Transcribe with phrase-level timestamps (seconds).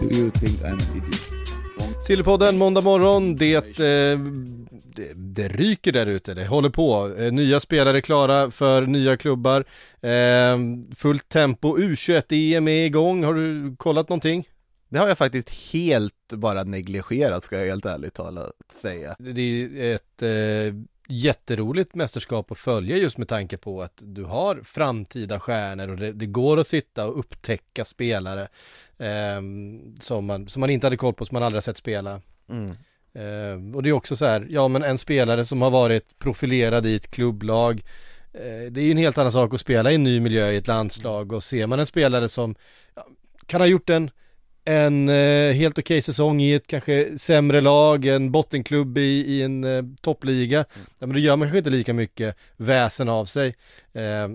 [0.00, 1.40] Do you think I'm an idiot?
[2.06, 4.18] Sillypodden måndag morgon, det, eh,
[4.94, 7.14] det, det ryker där ute, det håller på.
[7.18, 9.64] Eh, nya spelare klara för nya klubbar.
[10.00, 10.58] Eh,
[10.96, 14.48] fullt tempo, U21-EM är igång, har du kollat någonting?
[14.88, 19.16] Det har jag faktiskt helt bara negligerat ska jag helt ärligt talat säga.
[19.18, 20.74] Det det är ett eh,
[21.10, 26.12] jätteroligt mästerskap att följa just med tanke på att du har framtida stjärnor och det,
[26.12, 28.48] det går att sitta och upptäcka spelare
[28.98, 29.42] eh,
[30.00, 32.20] som, man, som man inte hade koll på, som man aldrig har sett spela.
[32.48, 32.70] Mm.
[33.12, 36.86] Eh, och det är också så här, ja men en spelare som har varit profilerad
[36.86, 37.82] i ett klubblag
[38.32, 40.56] eh, Det är ju en helt annan sak att spela i en ny miljö i
[40.56, 42.54] ett landslag och ser man en spelare som
[42.94, 43.06] ja,
[43.46, 44.10] kan ha gjort en
[44.64, 49.64] en eh, helt okej säsong i ett kanske sämre lag, en bottenklubb i, i en
[49.64, 50.64] eh, toppliga.
[50.98, 53.54] Ja, men då gör man kanske inte lika mycket väsen av sig.
[53.92, 54.28] Eh,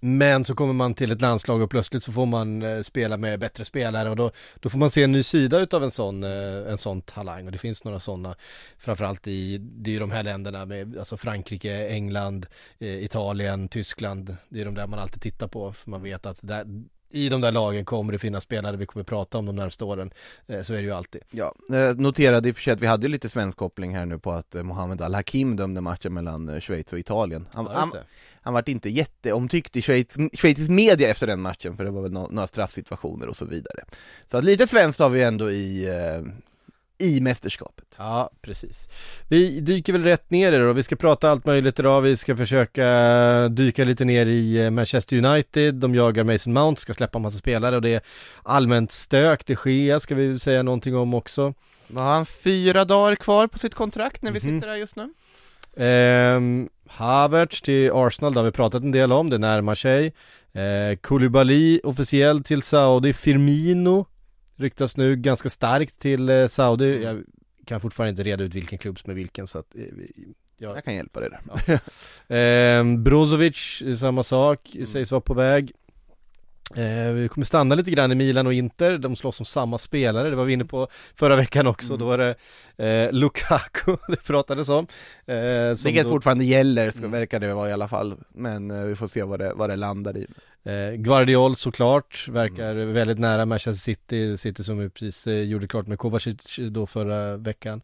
[0.00, 3.40] men så kommer man till ett landslag och plötsligt så får man eh, spela med
[3.40, 6.70] bättre spelare och då, då får man se en ny sida utav en sån, eh,
[6.70, 8.34] en sån talang och det finns några sådana
[8.78, 12.46] framförallt i, det är ju de här länderna med alltså Frankrike, England,
[12.78, 16.38] eh, Italien, Tyskland, det är de där man alltid tittar på för man vet att
[16.42, 16.64] där,
[17.10, 20.10] i de där lagen kommer det finnas spelare vi kommer prata om de närmaste åren.
[20.46, 21.22] Eh, Så är det ju alltid.
[21.30, 24.18] Ja, eh, noterade i och för sig att vi hade lite svensk koppling här nu
[24.18, 27.46] på att eh, Mohamed Al-Hakim dömde matchen mellan Schweiz och Italien.
[27.52, 27.90] Han, Ja, han,
[28.42, 32.12] han vart inte jätteomtyckt i Schweiz, schweizisk media efter den matchen för det var väl
[32.12, 33.84] no, några straffsituationer och så vidare.
[34.26, 36.22] Så att lite svenskt har vi ändå i, eh,
[36.98, 37.84] i mästerskapet.
[37.98, 38.88] Ja, precis.
[39.28, 40.72] Vi dyker väl rätt ner i det då.
[40.72, 42.00] Vi ska prata allt möjligt idag.
[42.00, 45.74] Vi ska försöka dyka lite ner i eh, Manchester United.
[45.74, 48.00] De jagar Mason Mount, ska släppa en massa spelare och det är
[48.42, 49.46] allmänt stök.
[49.46, 51.54] Det sker, ska vi säga någonting om också.
[51.88, 54.54] Var han fyra dagar kvar på sitt kontrakt när vi Mhm.
[54.60, 55.08] sitter här just nu?
[55.84, 60.12] Ehm, Havertz till Arsenal, det har vi pratat en del om, det närmar sig.
[60.52, 64.06] Eh, Koulibaly officiellt till Saudi, Firmino
[64.56, 67.02] ryktas nu ganska starkt till eh, Saudi.
[67.02, 67.24] Jag
[67.66, 69.82] kan fortfarande inte reda ut vilken klubb som är vilken så att eh,
[70.58, 71.80] jag, Jag kan hjälpa dig där.
[72.36, 74.86] Ehm, Brozovic, eh, samma sak, Mm.
[74.86, 75.72] sägs vara på väg.
[76.76, 80.30] Eh, vi kommer stanna lite grann i Milan och Inter, de slåss om samma spelare,
[80.30, 81.98] det var vi inne på förra veckan också, Mm.
[82.00, 82.34] då var det
[83.06, 84.86] eh, Lukaku det pratades om.
[85.26, 85.36] Eh,
[85.84, 87.10] Vilket då- fortfarande gäller, ska, Mm.
[87.12, 88.14] verkar det vara i alla fall.
[88.34, 90.26] Men eh, vi får se vad det, vad det landar i.
[90.64, 92.92] Eh, Guardiol såklart, verkar Mm.
[92.92, 97.36] väldigt nära Manchester City, City som vi precis eh, gjorde klart med Kovacic då förra
[97.36, 97.80] veckan.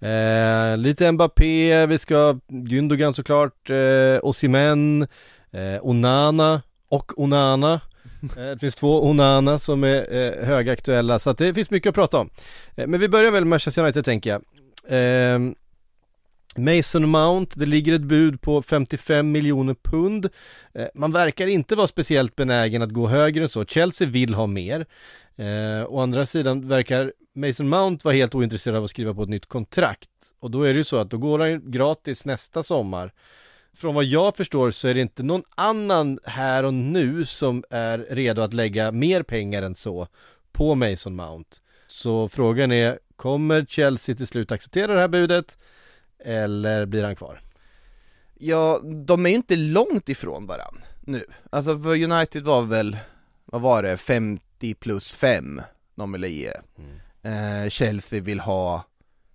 [0.00, 5.02] Eh, lite Mbappé, vi ska Gündogan såklart, eh, Osimhen,
[5.50, 7.80] eh, Onana och Onana.
[8.36, 11.94] Eh, det finns två Onana som är eh, högaktuella så att det finns mycket att
[11.94, 12.30] prata om.
[12.76, 14.42] Eh, men vi börjar väl med Manchester United tänker jag.
[14.88, 15.38] Eh,
[16.56, 20.28] Mason Mount, det ligger ett bud på 55 miljoner pund.
[20.74, 23.64] Eh, Man verkar inte vara speciellt benägen att gå högre än så.
[23.64, 24.86] Chelsea vill ha mer.
[25.36, 29.28] Eh, å andra sidan verkar Mason Mount vara helt ointresserad av att skriva på ett
[29.28, 30.08] nytt kontrakt.
[30.40, 33.12] Och då är det ju så att då går han ju gratis nästa sommar.
[33.74, 37.98] Från vad jag förstår så är det inte någon annan här och nu som är
[37.98, 40.08] redo att lägga mer pengar än så
[40.52, 41.56] på Mason Mount.
[41.86, 45.58] Så frågan är, kommer Chelsea till slut acceptera det här budet?
[46.18, 47.40] Eller blir han kvar?
[48.34, 51.24] Ja, de är ju inte långt ifrån varann nu.
[51.50, 52.96] Alltså för United var väl,
[53.44, 55.62] vad var det, 50 plus 5
[55.94, 56.52] de ville ge.
[57.22, 58.84] Eh, Chelsea vill ha,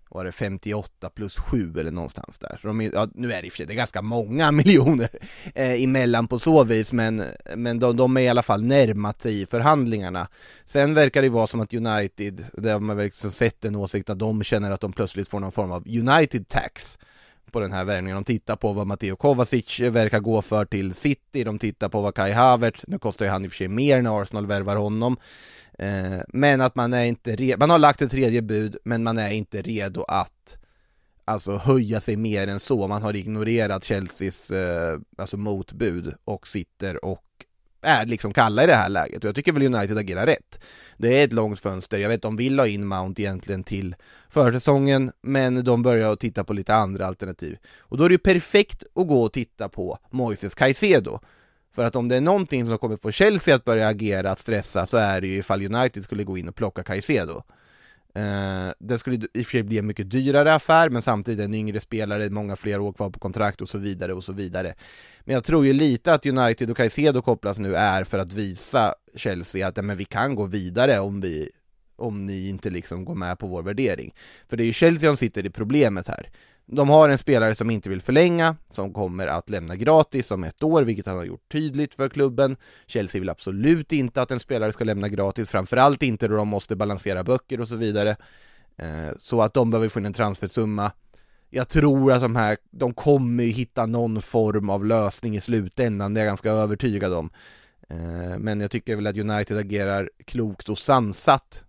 [0.10, 2.60] var det 58 plus 7 eller någonstans där.
[2.62, 4.52] Så de är, ja, nu är det i och för sig, det är ganska många
[4.60, 5.10] miljoner
[5.56, 7.24] eh, emellan på så vis, men,
[7.56, 10.28] men de, de är i alla fall närmat sig i förhandlingarna.
[10.66, 14.20] Sen verkar det vara som att United, det har man liksom sett en åsikt att
[14.20, 16.98] de känner att de plötsligt får någon form av United tax
[17.52, 18.16] på den här värvningen.
[18.16, 22.16] De tittar på vad Matteo Kovacic verkar gå för till City, de tittar på vad
[22.16, 25.18] Kai Havertz, nu kostar ju han i och för sig mer när Arsenal värvar honom,
[25.80, 29.18] eh, men att man är inte redo, man har lagt ett tredje bud, men man
[29.18, 30.58] är inte redo att
[31.26, 32.88] alltså höja sig mer än så.
[32.88, 37.24] Man har ignorerat Chelseas eh, alltså motbud och sitter och
[37.82, 40.60] är liksom kalla i det här läget och jag tycker väl United agerar rätt.
[40.98, 43.96] Det är ett långt fönster, jag vet de vill ha in Mount egentligen till
[44.30, 47.58] försäsongen men de börjar att titta på lite andra alternativ.
[47.78, 51.20] Och då är det ju perfekt att gå och titta på Moises Caicedo.
[51.80, 54.86] För att om det är någonting som kommer få Chelsea att börja agera, att stressa,
[54.86, 57.44] så är det ju ifall United skulle gå in och plocka Caicedo.
[58.16, 61.54] Eh, det skulle i och för sig bli en mycket dyrare affär, men samtidigt en
[61.54, 64.76] yngre spelare, många fler år kvar på kontrakt och så vidare och så vidare.
[65.24, 68.94] Men jag tror ju lite att United och Caicedo kopplas nu är för att visa
[69.16, 71.50] Chelsea att ja, men vi kan gå vidare om vi
[71.96, 74.14] om ni inte liksom går med på vår värdering.
[74.50, 76.30] För det är ju Chelsea som sitter i problemet här.
[76.72, 80.64] De har en spelare som inte vill förlänga, som kommer att lämna gratis om ett
[80.64, 82.58] år, vilket han har gjort tydligt för klubben.
[82.88, 86.76] Chelsea vill absolut inte att en spelare ska lämna gratis, framförallt inte då de måste
[86.76, 88.16] balansera böcker och så vidare.
[88.78, 90.92] Eh, så att de behöver få in en transfersumma.
[91.50, 96.20] Jag tror att de här, de kommer hitta någon form av lösning i slutändan, det
[96.22, 97.30] är jag ganska övertygad om.
[97.90, 101.64] Eh, men jag tycker väl att United agerar klokt och sansat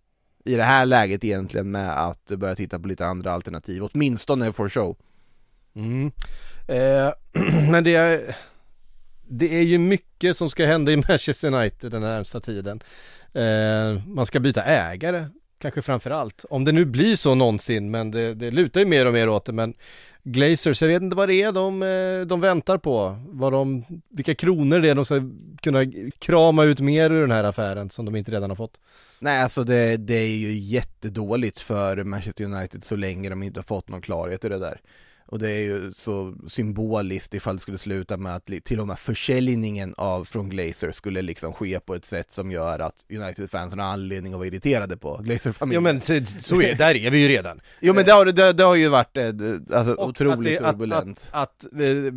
[0.44, 4.69] i det här läget egentligen med att börja titta på lite andra alternativ, åtminstone for
[4.69, 4.96] show.
[5.75, 6.12] Mm.
[6.69, 7.12] Eh,
[7.70, 8.37] men det är,
[9.28, 12.81] det är ju mycket som ska hända i Manchester United den närmsta tiden.
[13.32, 15.26] Eh, man ska byta ägare,
[15.60, 16.44] kanske framför allt.
[16.50, 19.44] Om det nu blir så någonsin, men det, det lutar ju mer och mer åt
[19.44, 19.52] det.
[19.52, 19.75] Men
[20.22, 23.17] Glazers, jag vet inte vad det är de, eh, de väntar på.
[23.28, 25.22] Vad de, vilka kronor det är de ska
[25.62, 28.81] kunna krama ut mer ur den här affären som de inte redan har fått.
[29.19, 33.64] Nej alltså det, det är ju jättedåligt för Manchester United så länge de inte har
[33.64, 34.81] fått någon klarhet i det där.
[35.30, 38.98] Och det är ju så symboliskt ifall det skulle sluta med att till och med
[38.98, 43.86] försäljningen av från Glazer skulle liksom ske på ett sätt som gör att United-fansen har
[43.86, 45.82] anledning att vara irriterade på Glazer-familjen.
[45.84, 47.60] Jo men så, så är, där är vi ju redan.
[47.80, 49.28] jo men det har, det, det har ju varit eh,
[49.78, 51.28] alltså, Och otroligt att det, turbulent.
[51.32, 52.12] Att, att, att, eh,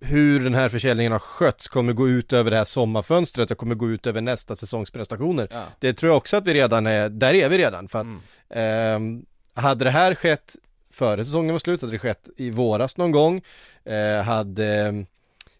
[0.00, 3.74] hur den här försäljningen har skötts kommer gå ut över det här sommarfönstret och kommer
[3.74, 5.48] gå ut över nästa säsongs prestationer.
[5.50, 5.64] Ja.
[5.78, 7.88] Det tror jag också att vi redan är, där är vi redan.
[7.88, 8.06] För att
[8.50, 9.24] Mm.
[9.54, 10.56] eh, hade det här skett
[10.92, 13.42] före säsongen var slut, hade det skett i våras någon gång,
[13.84, 15.04] eh, hade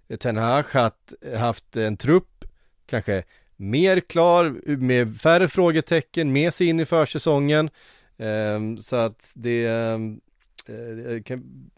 [0.09, 2.45] eh, Ten Hag haft, haft en trupp,
[2.87, 3.25] kanske
[3.57, 7.71] mer klar, med färre frågetecken, med sig in i försäsongen.
[8.17, 10.21] Eh, så att det ehm,
[10.69, 11.71] eh, kan,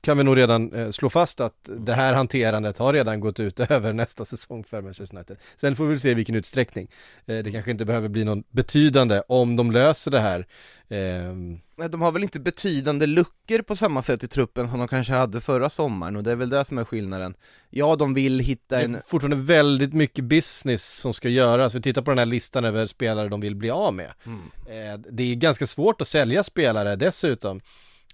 [0.00, 3.60] kan vi nog redan eh, slå fast att det här hanterandet har redan gått ut
[3.70, 5.36] över nästa säsong för Manchester United.
[5.56, 6.90] Sen får vi se i vilken utsträckning.
[7.26, 10.46] Eh, det kanske inte behöver bli någon betydande om de löser det här.
[10.88, 14.88] Ehm, Nej, de har väl inte betydande luckor på samma sätt i truppen som de
[14.88, 17.34] kanske hade förra sommaren och det är väl det som är skillnaden.
[17.70, 18.94] Ja, de vill hitta det en...
[18.94, 21.74] är fortfarande väldigt mycket business som ska göras.
[21.74, 24.12] Vi tittar på den här listan över spelare de vill bli av med.
[24.26, 24.40] Mm.
[24.66, 27.60] Eh, det är ganska svårt att sälja spelare dessutom.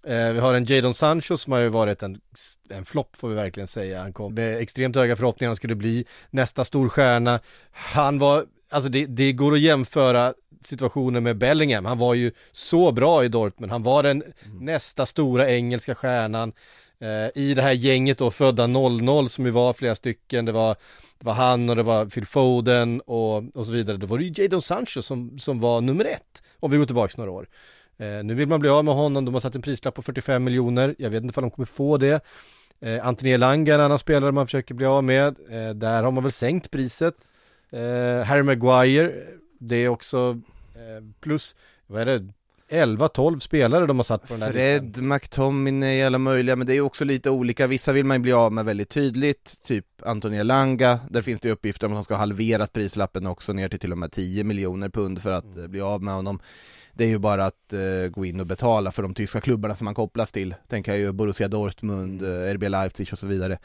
[0.06, 2.20] Eh, vi har en Jadon Sancho som har ju varit en,
[2.70, 4.02] en flopp får vi verkligen säga.
[4.02, 7.40] Han kom med extremt höga förhoppningar, han skulle bli nästa storstjärna.
[7.72, 11.84] Han var, alltså det, det går att jämföra situationen med Bellingham.
[11.84, 14.22] Han var ju så bra i Dortmund, han var den
[14.60, 16.52] nästa stora engelska stjärnan.
[17.00, 20.76] Eh, I det här gänget då, födda 00 som ju var flera stycken, det var,
[21.18, 23.96] det var han och det var Phil Foden och, och så vidare.
[23.96, 27.14] Då var det ju Jadon Sancho som, som var nummer ett, om vi går tillbaka
[27.16, 27.48] några år.
[27.98, 30.44] Eh, nu vill man bli av med honom, de har satt en prislapp på 45
[30.44, 32.24] miljoner, jag vet inte om de kommer få det.
[32.80, 36.22] Eh, Anthony Elanga, en annan spelare man försöker bli av med, eh, där har man
[36.22, 37.14] väl sänkt priset.
[37.70, 39.12] Eh, Harry Maguire,
[39.58, 40.40] det är också
[40.74, 41.56] eh, plus,
[41.86, 42.32] vad är det,
[42.72, 44.92] 11-12 spelare de har satt på den här listan.
[44.92, 47.66] Fred, McTominay, alla möjliga, men det är också lite olika.
[47.66, 50.98] Vissa vill man ju bli av med väldigt tydligt, typ Antonio Langa.
[51.10, 53.92] Där finns det uppgifter om att de ska ha halverat prislappen också ner till till
[53.92, 56.40] och med 10 miljoner pund för att eh, bli av med honom.
[56.92, 59.84] Det är ju bara att eh, gå in och betala för de tyska klubbarna som
[59.84, 60.54] man kopplas till.
[60.68, 63.58] Tänker jag ju Borussia Dortmund, eh, RB Leipzig och så vidare.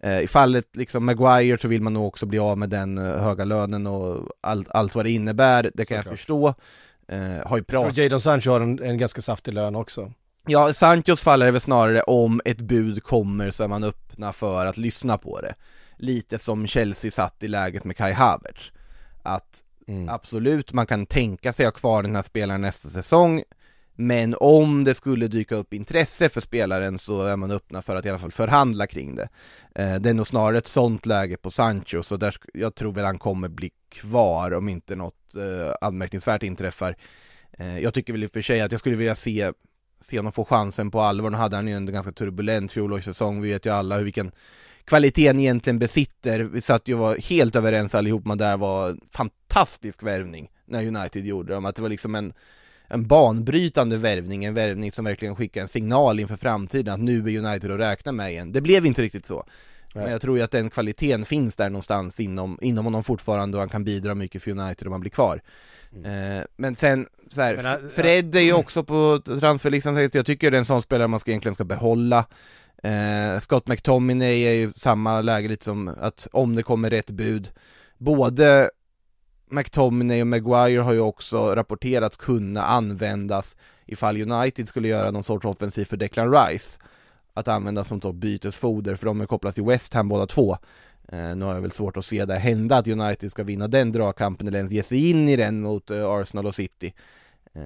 [0.00, 3.04] Eh, I fallet liksom Maguire så vill man nog också bli av med den eh,
[3.22, 6.18] höga lönen och allt, allt vad det innebär, det kan jag Såklart.
[6.18, 6.54] förstå.
[7.08, 10.12] Eh, har ju Jag pratat Jadon Sancho har en, en ganska saftig lön också.
[10.46, 14.32] Ja, Sanchos fall är det väl snarare om ett bud kommer så är man öppna
[14.32, 15.54] för att lyssna på det.
[15.96, 18.72] Lite som Chelsea satt i läget med Kai Havertz.
[19.22, 20.08] Att Mm.
[20.08, 23.42] absolut, man kan tänka sig ha kvar den här spelaren nästa säsong,
[23.94, 28.06] men om det skulle dyka upp intresse för spelaren så är man öppna för att
[28.06, 29.28] i alla fall förhandla kring det.
[29.74, 33.04] Eh, det är nog snarare ett sånt läge på Sancho, så där, jag tror väl
[33.04, 36.96] han kommer bli kvar om inte något eh, anmärkningsvärt inträffar.
[37.52, 39.52] Eh, jag tycker väl i och för sig att jag skulle vilja se
[40.00, 41.30] se honom få chansen på allvar.
[41.30, 44.32] Nu hade han ju en ganska turbulent fjolårssäsong, vi vet ju alla hur vilken
[44.88, 46.40] kvaliteten egentligen besitter.
[46.40, 50.86] Vi satt ju och var helt överens allihop man där var en fantastisk värvning när
[50.86, 52.32] United gjorde dem, att det var liksom en
[52.88, 57.38] en banbrytande värvning, en värvning som verkligen skickar en signal inför framtiden att nu är
[57.38, 58.52] United att räkna med igen.
[58.52, 59.44] Det blev inte riktigt så.
[59.94, 63.60] Men jag tror ju att den kvaliteten finns där någonstans inom, inom honom fortfarande och
[63.60, 65.42] han kan bidra mycket för United om han blir kvar.
[66.04, 70.14] Eh, men sen, så här, Men, äh, Fred är ju också på transferlistan det.
[70.14, 72.24] jag tycker det är en sån spelare man ska egentligen ska behålla.
[72.82, 77.50] Eh, Scott McTominay är ju samma läge lite som att om det kommer rätt bud.
[77.98, 78.70] Både
[79.50, 83.56] McTominay och Maguire har ju också rapporterats kunna användas
[83.86, 86.78] ifall United skulle göra någon sorts offensiv för Declan Rice.
[87.34, 90.56] Att användas som då bytesfoder för de är kopplade till West Ham båda två.
[91.08, 93.92] Eh, Nu har jag väl svårt att se det hända att United ska vinna den
[93.92, 96.94] dragkampen eller ens ge sig in i den mot eh, Arsenal och City.
[97.52, 97.62] Eh,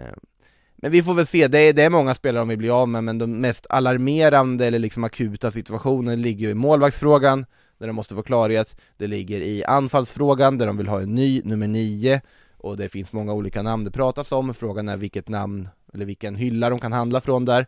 [0.82, 2.88] men vi får väl se, det är, det är många spelare de vill bli av
[2.88, 7.46] med men de mest alarmerande eller liksom akuta situationen ligger ju i målvaktsfrågan
[7.78, 8.76] där de måste få klarhet.
[8.96, 12.20] Det ligger i anfallsfrågan där de vill ha en ny nummer nio.
[12.56, 16.36] Och det finns många olika namn det pratas om, frågan är vilket namn eller vilken
[16.36, 17.66] hylla de kan handla från där.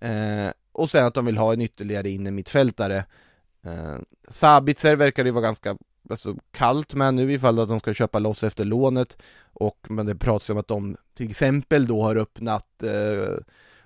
[0.00, 3.04] Eh, och sen att de vill ha en ytterligare inne mittfältare
[3.64, 3.96] eh,
[4.28, 5.76] Sabitzer verkar det vara ganska
[6.10, 9.18] alltså, kallt med nu ifall att de ska köpa loss efter lånet.
[9.52, 13.38] Och men det pratas om att de till exempel då har öppnat eh,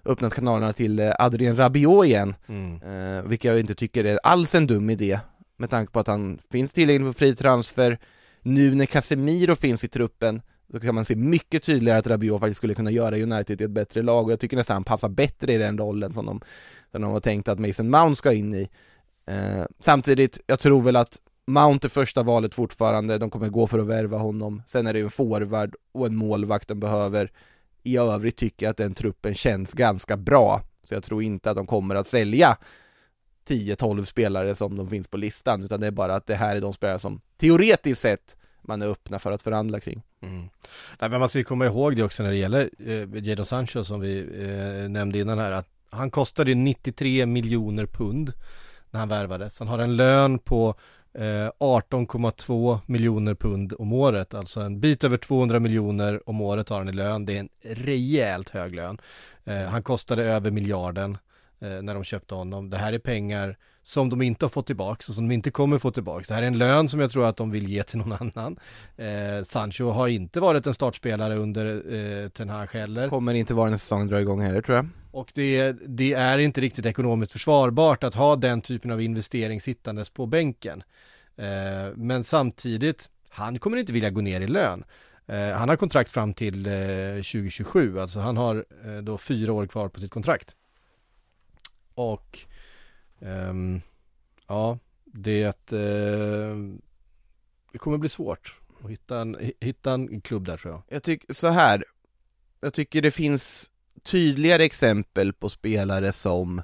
[0.05, 2.35] öppnat kanalerna till eh, Adrien Rabiot igen.
[2.47, 2.83] Mm.
[2.83, 5.21] eh, vilket jag inte tycker är alls en dum idé
[5.57, 7.99] med tanke på att han finns tillgänglig på fri transfer.
[8.43, 12.59] Nu när Casemiro finns i truppen så kan man se mycket tydligare att Rabiot faktiskt
[12.59, 14.25] skulle kunna göra United till ett bättre lag.
[14.25, 16.41] Och jag tycker nästan han passar bättre i den rollen som de,
[16.93, 18.69] som de har tänkt att Mason Mount ska in i.
[19.27, 23.79] Eh, Samtidigt, jag tror väl att Mount är första valet fortfarande, de kommer gå för
[23.79, 27.33] att värva honom Sen är det ju en forward och en målvakt de behöver
[27.83, 31.57] I övrigt tycker jag att den truppen känns ganska bra Så jag tror inte att
[31.57, 32.57] de kommer att sälja
[33.49, 36.61] 10-12 spelare som de finns på listan utan det är bara att det här är
[36.61, 40.03] de spelare som teoretiskt sett man är öppna för att förhandla kring.
[40.21, 40.49] Mm.
[41.01, 43.85] Nej, men man ska ju komma ihåg det också när det gäller eh, Jadon Sancho
[43.85, 48.33] som vi eh, nämnde innan här att han kostade 93 miljoner pund
[48.91, 49.59] när han värvades.
[49.59, 50.75] Han har en lön på
[51.15, 56.79] Eh, 18,2 miljoner pund om året, alltså en bit över 200 miljoner om året har
[56.79, 57.27] han i lön.
[57.27, 59.01] Det är en rejält hög lön.
[59.45, 61.19] Eh, han kostade över miljarden
[61.61, 62.71] eh, när de köpte honom.
[62.71, 65.79] Det här är pengar som de inte har fått tillbaks och som de inte kommer
[65.79, 66.29] få tillbaks.
[66.29, 68.59] Det här är en lön som jag tror att de vill ge till någon annan.
[68.97, 73.09] Eh, Sancho har inte varit en startspelare under eh, Ten Hag heller.
[73.09, 74.89] Kommer inte vara när säsongen drar igång heller tror jag.
[75.11, 80.11] Och det, det är inte riktigt ekonomiskt försvarbart att ha den typen av investering sittandes
[80.11, 80.83] på bänken.
[81.37, 84.85] Eh, men samtidigt, han kommer inte vilja gå ner i lön.
[85.27, 86.73] Eh, han har kontrakt fram till eh,
[87.15, 90.57] 2027, alltså han har eh, då fyra år kvar på sitt kontrakt.
[91.95, 92.39] Och
[93.25, 93.81] ehm,
[94.49, 95.71] ja, det,
[97.73, 100.83] det kommer bli svårt att hitta en, hitta en klubb där tror jag.
[100.89, 101.85] Jag tycker så här.
[102.61, 103.71] Jag tycker det finns
[104.03, 106.63] tydligare exempel på spelare som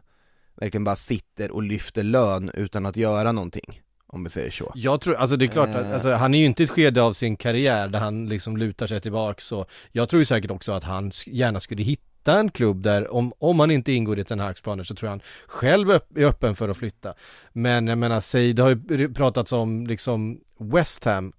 [0.54, 3.82] verkligen bara sitter och lyfter lön utan att göra någonting.
[4.06, 4.72] Om vi säger så.
[4.74, 5.94] Jag tror, alltså det är klart att, Eh.
[5.94, 8.86] alltså, han är ju inte i ett skede av sin karriär där han liksom lutar
[8.86, 12.82] sig tillbaks så jag tror ju säkert också att han gärna skulle hitta en klubb
[12.82, 15.90] där, om, om han inte ingår i Ten Hags planer så tror jag han själv
[15.90, 17.14] är öppen för att flytta.
[17.52, 21.32] Men jag menar, säg, det har ju pratats om liksom West Ham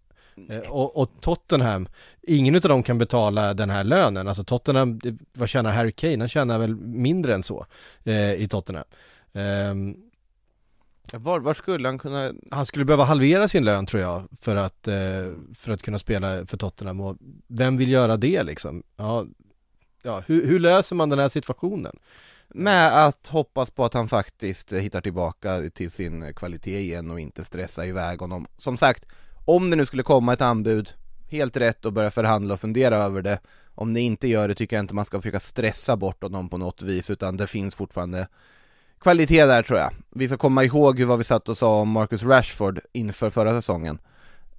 [0.50, 1.88] eh, och, och Tottenham,
[2.22, 5.00] ingen av dem kan betala den här lönen, alltså Tottenham,
[5.34, 6.20] vad tjänar Harry Kane?
[6.20, 7.66] Han tjänar väl mindre än så
[8.04, 8.86] eh, i Tottenham.
[9.34, 9.96] Ehm,
[11.14, 14.88] Var, var skulle han kunna, han skulle behöva halvera sin lön tror jag för att,
[14.88, 14.96] eh,
[15.56, 17.18] för att kunna spela för Tottenham och
[17.48, 18.84] vem vill göra det liksom?
[18.98, 19.26] Ja,
[20.04, 22.00] ja hur, hur löser man den här situationen?
[22.54, 27.20] med att hoppas på att han faktiskt eh, hittar tillbaka till sin kvalitet igen och
[27.20, 28.48] inte stressa iväg honom.
[28.58, 29.06] Som sagt,
[29.46, 30.94] om det nu skulle komma ett anbud,
[31.28, 33.40] helt rätt att börja förhandla och fundera över det.
[33.76, 36.58] Om det inte gör det tycker jag inte man ska försöka stressa bort honom på
[36.58, 38.28] något vis utan det finns fortfarande
[39.00, 39.94] kvalitet där tror jag.
[40.10, 44.00] Vi ska komma ihåg vad vi satt och sa om Marcus Rashford inför förra säsongen.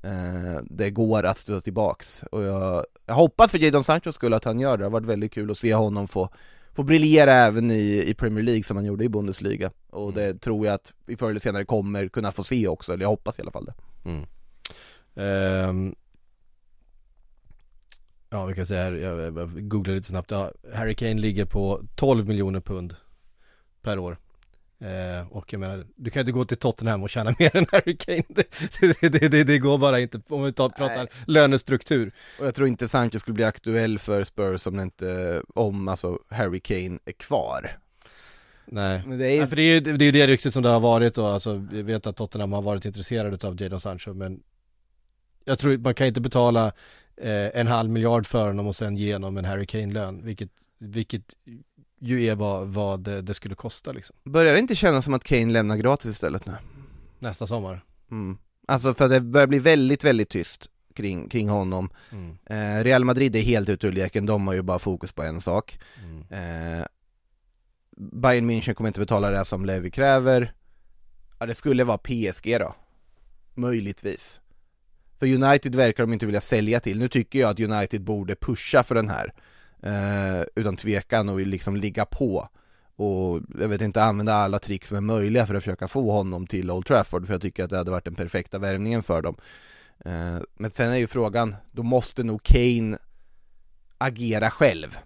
[0.03, 4.45] Eh, det går att stöta tillbaks och jag, jag hoppas för Jadon Sanchos skull att
[4.45, 4.77] han gör det.
[4.77, 6.29] Det har varit väldigt kul att se honom få,
[6.73, 9.71] få briljera även i, i Premier League som han gjorde i Bundesliga.
[9.91, 13.05] Och det tror jag att vi förr eller senare kommer kunna få se också, eller
[13.05, 13.75] jag hoppas i alla fall det.
[15.15, 15.95] Ehm,
[18.31, 22.29] ja, vi kan säga här, jag googlar lite snabbt, ja, Harry Kane ligger på 12
[22.29, 22.97] miljoner pund
[23.83, 24.19] per år.
[24.81, 27.67] Eh, och jag menar, du kan ju inte gå till Tottenham och tjäna mer än
[27.73, 28.23] Harry Kane.
[28.29, 31.09] Det, det, det, det, går bara inte om vi tar, pratar Nej.
[31.27, 32.13] lönestruktur.
[32.39, 36.61] Och jag tror inte Sancho skulle bli aktuell för Spurs om inte, om alltså Harry
[36.61, 37.79] Kane är kvar.
[38.65, 39.03] Nej.
[39.07, 40.81] Men det är Ja, för det är ju det, är det ryktet som det har
[40.81, 44.41] varit och alltså, vi vet att Tottenham har varit intresserade av Jadon Sancho men
[45.45, 46.67] jag tror man kan inte betala
[47.17, 51.35] eh, en halv miljard för honom och sen ge honom en Harry Kane-lön, vilket, vilket
[52.01, 55.25] ju är vad, vad det, det skulle kosta liksom, Börjar det inte kännas som att
[55.25, 56.53] Kane lämnar gratis istället nu?
[57.19, 57.85] nästa sommar.
[58.11, 58.39] Mm.
[58.69, 61.91] Alltså för det börjar bli väldigt, väldigt tyst kring, kring honom.
[62.13, 62.39] Mm.
[62.47, 65.41] Eh, Real Madrid är helt ute ur leken, de har ju bara fokus på en
[65.41, 65.79] sak.
[66.05, 66.79] Mm.
[66.79, 66.87] Eh,
[67.97, 70.53] Bayern München kommer inte betala det som Levi kräver
[71.39, 72.75] Ja det skulle vara PSG då
[73.55, 74.41] Möjligtvis
[75.19, 78.83] För United verkar de inte vilja sälja till, nu tycker jag att United borde pusha
[78.83, 79.33] för den här
[79.83, 82.49] eh, Utan tvekan och liksom ligga på.
[82.97, 86.47] Och jag vet inte använda alla trick som är möjliga för att försöka få honom
[86.47, 89.37] till Old Trafford för jag tycker att det hade varit den perfekta värvningen för dem.
[90.05, 92.99] Eh, Men sen är ju frågan, då måste nog Kane
[93.99, 94.99] agera själv.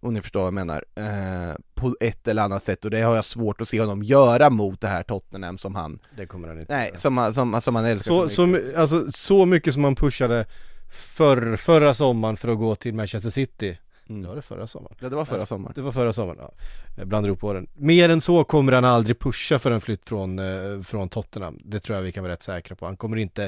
[0.00, 2.84] Om ni förstår vad jag menar, eh, på ett eller annat sätt.
[2.84, 5.98] Och det har jag svårt att se honom göra mot det här Tottenham som han
[6.16, 6.98] Det kommer han inte Nej, göra.
[6.98, 8.66] som, han- som, som han älskar så, så, mycket.
[8.68, 10.46] my- alltså, så mycket som man pushade
[10.90, 13.78] för, förra sommaren för att gå till Manchester City
[14.08, 14.22] Mm.
[14.22, 16.50] Det var det förra sommaren Ja det var förra sommaren Det var förra sommaren, ja.
[16.96, 17.66] Jag blandar ihop åren.
[17.74, 21.58] Mer än så kommer han aldrig pusha för en flytt från, eh, från Tottenham.
[21.64, 22.86] Det tror jag vi kan vara rätt säkra på.
[22.86, 23.44] Han kommer inte,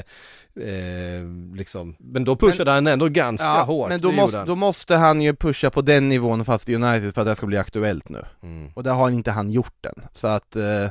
[0.55, 3.89] eh, liksom, men då pushade han ändå ganska Ja, hårt.
[3.89, 4.47] men då måste, han.
[4.47, 7.45] då måste han ju pusha på den nivån fast i United för att det ska
[7.45, 8.71] bli aktuellt nu Mm.
[8.73, 10.89] Och det har inte han gjort än, så att eh,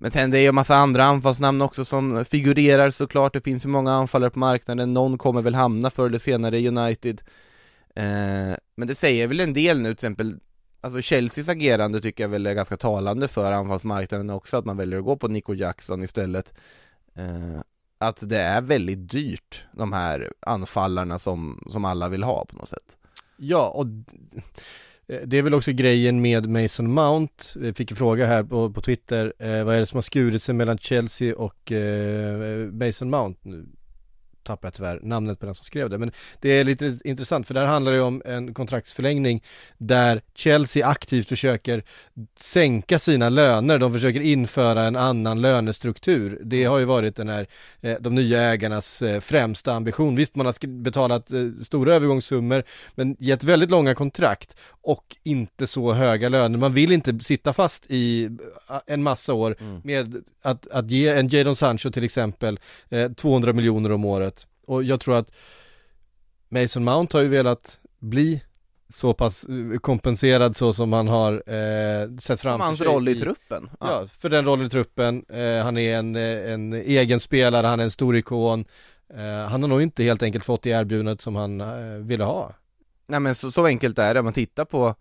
[0.00, 3.64] Men sen det är ju en massa andra anfallsnamn också som figurerar såklart, det finns
[3.64, 7.20] ju många anfallare på marknaden, någon kommer väl hamna förr eller senare i United
[7.98, 10.38] eh, Men det säger väl en del nu till exempel
[10.80, 14.98] Alltså Chelseas agerande tycker jag väl är ganska talande för anfallsmarknaden också, att man väljer
[14.98, 16.54] att gå på Nico Jackson istället
[17.14, 17.60] eh,
[17.98, 22.68] Att det är väldigt dyrt, de här anfallarna som, som alla vill ha på något
[22.68, 22.96] sätt
[23.36, 23.86] Ja, och
[25.06, 27.44] eh, det är väl också grejen med Mason Mount.
[27.56, 29.32] Vi fick en fråga här på, på Twitter.
[29.38, 33.40] Eh, vad är det som har skurit sig mellan Chelsea och eh, Mason Mount?
[33.42, 33.66] Nu
[34.48, 35.98] tappar jag tyvärr namnet på den som skrev det.
[35.98, 39.42] Men det är lite intressant för där handlar det om en kontraktsförlängning
[39.78, 41.82] där Chelsea aktivt försöker
[42.38, 43.78] sänka sina löner.
[43.78, 46.40] De försöker införa en annan lönestruktur.
[46.44, 47.46] Det har ju varit den här,
[47.80, 50.16] eh, de nya ägarnas eh, främsta ambition.
[50.16, 52.62] Visst, man har betalat eh, stora övergångssummor
[52.94, 56.58] men gett väldigt långa kontrakt och inte så höga löner.
[56.58, 58.30] Man vill inte sitta fast i
[58.86, 63.92] en massa år med att, att ge en Jadon Sancho till exempel eh, 200 miljoner
[63.92, 64.37] om året.
[64.68, 65.32] Och jag tror att
[66.48, 68.42] Mason Mount har ju velat bli
[68.88, 73.14] så pass eh, kompenserad så som han har eh, sett framför Som hans roll i
[73.14, 75.24] truppen Ja, för den rollen i truppen.
[75.28, 78.64] Eh, han är en, eh, en egen spelare, han är en stor ikon.
[79.14, 82.54] Eh, han har nog inte helt enkelt fått det erbjudandet som han eh, ville ha.
[83.06, 84.94] Nej men så, så enkelt är det, om man tittar på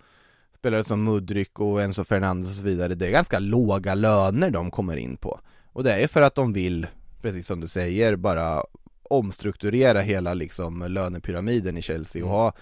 [0.56, 4.72] spelare som Mudryk och Enzo Fernandes och så vidare, det är ganska låga löner de
[4.72, 5.40] kommer in på.
[5.74, 6.88] Och det är för att de vill,
[7.22, 8.64] precis som du säger, bara
[9.10, 12.54] omstrukturera hela liksom lönepyramiden i Chelsea och ha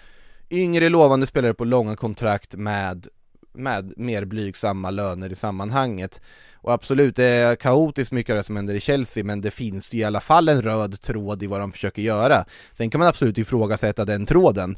[0.50, 3.08] yngre lovande spelare på långa kontrakt med,
[3.54, 6.22] med mer blygsamma löner i sammanhanget.
[6.54, 9.94] Och absolut, det är kaotiskt mycket av det som händer i Chelsea, men det finns
[9.94, 12.46] ju i alla fall en röd tråd i vad de försöker göra.
[12.74, 14.78] Sen kan man absolut ifrågasätta den tråden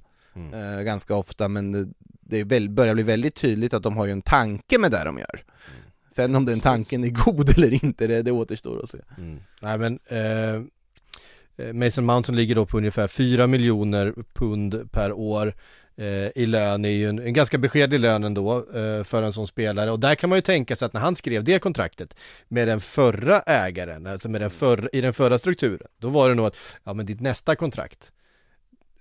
[0.53, 4.21] eh, ganska ofta, men det, väl, börjar bli väldigt tydligt att de har ju en
[4.21, 5.43] tanke med det de gör.
[6.11, 8.97] Sen om den tanken är god eller inte, det, det återstår att se.
[9.61, 10.61] Nej men eh,
[11.73, 15.53] Mason Mount som ligger då på ungefär 4 miljoner pund per år
[15.97, 19.47] eh, i lön är ju en, en ganska beskedlig lön ändå eh, för en sån
[19.47, 22.15] spelare och där kan man ju tänka sig att när han skrev det kontraktet
[22.47, 26.35] med den förra ägaren, alltså med den förra, i den förra strukturen, då var det
[26.35, 28.11] nog att, ja men ditt nästa kontrakt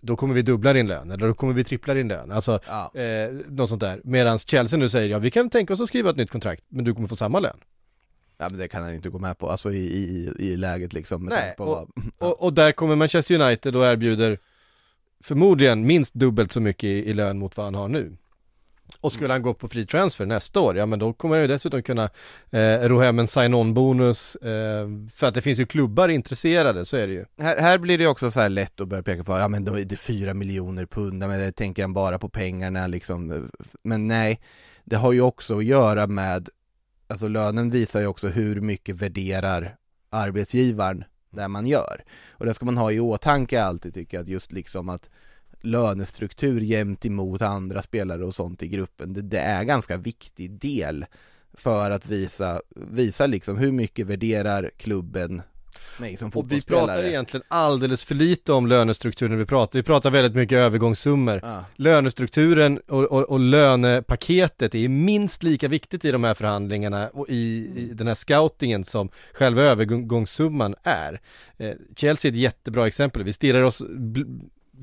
[0.01, 2.93] då kommer vi dubbla din lön, eller då kommer vi trippla din lön, alltså Ja.
[2.95, 4.01] eh, något sånt där.
[4.05, 6.85] Medan Chelsea nu säger, ja vi kan tänka oss att skriva ett nytt kontrakt, men
[6.85, 7.57] du kommer få samma lön.
[8.39, 11.25] Ja men det kan han inte gå med på, alltså i, i, i läget liksom
[11.25, 14.39] med Nej, på och- vad, Och, och där kommer Manchester United och erbjuder
[15.25, 18.17] förmodligen minst dubbelt så mycket i, i lön mot vad han har nu.
[19.01, 21.49] Och skulle han gå på free transfer nästa år, ja men då kommer han ju
[21.49, 22.11] dessutom kunna
[22.51, 26.97] eh, ro hem en sign-on bonus eh, för att det finns ju klubbar intresserade, så
[26.97, 27.25] är det ju.
[27.39, 29.79] här, här blir det också så här lätt att börja peka på, ja men då
[29.79, 33.51] är det fyra miljoner pund, men det tänker han bara på pengarna liksom
[33.83, 34.41] Men nej,
[34.85, 36.49] det har ju också att göra med,
[37.07, 39.77] alltså lönen visar ju också hur mycket värderar
[40.11, 42.05] arbetsgivaren det man gör.
[42.31, 45.11] Och det ska man ha i åtanke alltid tycker jag, att just liksom att
[45.61, 51.07] lönestruktur jämt emot andra spelare och sånt i gruppen, det, det är ganska viktig del
[51.53, 55.43] för att visa, visa liksom hur mycket värderar klubben
[55.99, 60.11] mig som Och vi pratar egentligen alldeles för lite om lönestrukturen vi pratar, vi pratar
[60.11, 61.41] väldigt mycket övergångssummor.
[61.43, 61.65] Ja.
[61.77, 67.71] Lönestrukturen och, och, och lönepaketet är minst lika viktigt i de här förhandlingarna och i,
[67.77, 71.21] i den här scoutingen som själva övergångssumman är.
[71.57, 73.83] Eh, Chelsea är ett jättebra exempel, vi stirrar oss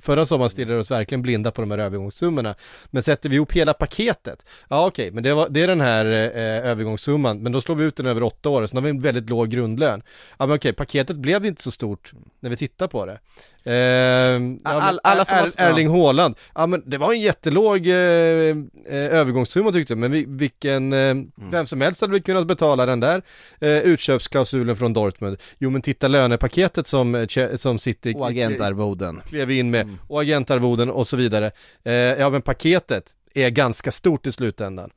[0.01, 2.55] Förra sommaren stirrade oss verkligen blinda på de här övergångssummorna.
[2.85, 6.05] Men sätter vi ihop hela paketet, ja okej, men det, var, det är den här
[6.05, 8.99] eh, övergångssumman, men då slår vi ut den över åtta år, så har vi en
[8.99, 10.01] väldigt låg grundlön.
[10.37, 13.19] Ja men okej, paketet blev inte så stort när vi tittar på det.
[13.65, 17.93] Eh, All- alla som Er- har- Erling Haaland, ja men det var en jättelåg eh,
[17.93, 18.55] eh,
[18.89, 21.31] övergångssumma tyckte jag, men vi, vilken, eh, Mm.
[21.51, 23.21] vem som helst hade väl kunnat betala den där
[23.59, 25.37] eh, utköpsklausulen från Dortmund.
[25.59, 29.21] Jo men titta lönepaketet som, eh, som City Och agentarvoden.
[29.29, 29.97] klev in med, Mm.
[30.07, 31.51] och agentarvoden och så vidare.
[31.83, 34.89] Eh, ja men paketet är ganska stort i slutändan.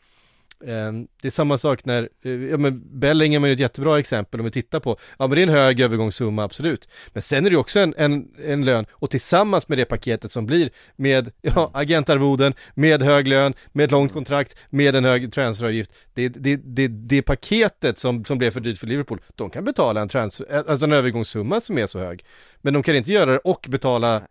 [0.64, 0.92] Eh,
[1.22, 4.44] det är samma sak när, eh, ja men Bellingham är ju ett jättebra exempel om
[4.44, 6.88] vi tittar på, ja men det är en hög övergångssumma absolut.
[7.12, 10.32] Men sen är det ju också en, en, en lön och tillsammans med det paketet
[10.32, 15.32] som blir med ja, agentarvoden, med hög lön, med ett långt kontrakt, med en hög
[15.32, 15.92] transferavgift.
[16.14, 20.00] Det, det, det, det paketet som, som blev för dyrt för Liverpool, de kan betala
[20.00, 22.24] en, transfer, alltså en övergångssumma som är så hög.
[22.60, 24.22] Men de kan inte göra det och betala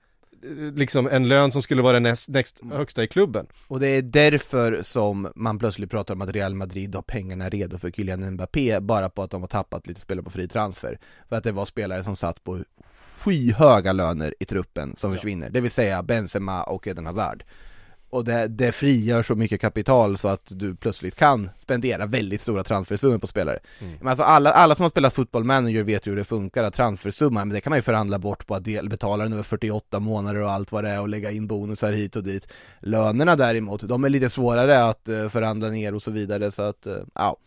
[0.75, 3.47] liksom en lön som skulle vara den näst, näst högsta i klubben.
[3.67, 7.77] Och det är därför som man plötsligt pratar om att Real Madrid har pengarna redo
[7.77, 10.99] för Kylian Mbappé bara på att de har tappat lite spelare på fri transfer.
[11.29, 12.63] För att det var spelare som satt på
[13.19, 17.43] skyhöga löner i truppen som försvinner, det vill säga Benzema och Eden Hazard.
[18.09, 22.63] Och det, det frigör så mycket kapital så att du plötsligt kan spendera väldigt stora
[22.63, 23.59] transfersummor på spelare.
[23.99, 26.73] Men alltså alla, alla som har spelat fotboll manager vet ju hur det funkar, att
[26.73, 29.99] transfersumman, men det kan man ju förhandla bort på att del, betala den över 48
[29.99, 32.53] månader och allt vad det är och lägga in bonusar hit och dit.
[32.79, 36.85] Lönerna däremot, de är lite svårare att eh, förhandla ner och så vidare så att,
[36.87, 37.37] eh, ja.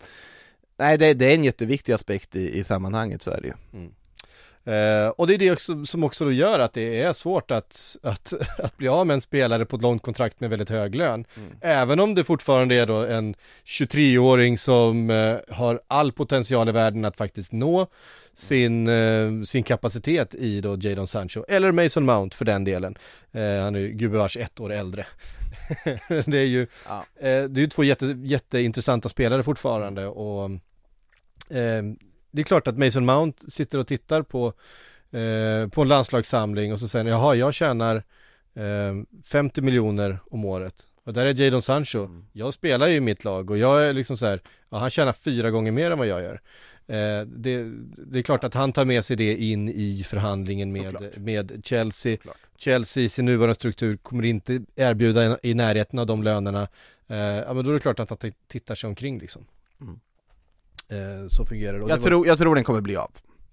[0.79, 3.55] Nej det, det är en jätteviktig aspekt i, i sammanhanget, så är det ju.
[4.65, 7.97] Eh, och det är det också, som också då gör att det är svårt att,
[8.03, 11.25] att, att bli av med en spelare på ett långt kontrakt med väldigt hög lön.
[11.61, 17.05] Även om det fortfarande är då en 23-åring som eh, har all potential i världen
[17.05, 17.87] att faktiskt nå
[18.35, 22.99] sin, eh, sin kapacitet i då Jadon Sancho, eller Mason Mount för den delen.
[23.33, 25.07] Han är ju gubevars ett år äldre.
[26.27, 27.05] det är ju, Ja.
[27.21, 30.51] det är ju två jätte, jätteintressanta spelare fortfarande och
[31.51, 31.83] eh,
[32.31, 34.47] det är klart att Mason Mount sitter och tittar på,
[35.11, 37.97] eh, på en landslagssamling och så säger jaha, jag tjänar
[38.55, 40.89] eh, 50 miljoner om året.
[41.05, 42.09] Och där är Jadon Sancho.
[42.33, 45.13] Jag spelar ju i mitt lag och jag är liksom så här, ja, han tjänar
[45.13, 46.41] fyra gånger mer än vad jag gör.
[46.87, 47.65] Eh, det,
[47.97, 51.17] det är klart att han tar med sig det in i förhandlingen med, Såklart.
[51.17, 52.17] med Chelsea.
[52.17, 52.37] Såklart.
[52.57, 56.69] Chelsea i sin nuvarande struktur kommer inte erbjuda i, närheten av de lönerna.
[57.09, 59.45] Eh, ja men då är det klart att han tittar sig omkring liksom.
[60.91, 61.79] Eh, så fungerar det.
[61.79, 63.11] Jag, det var- tror, jag tror den kommer bli av.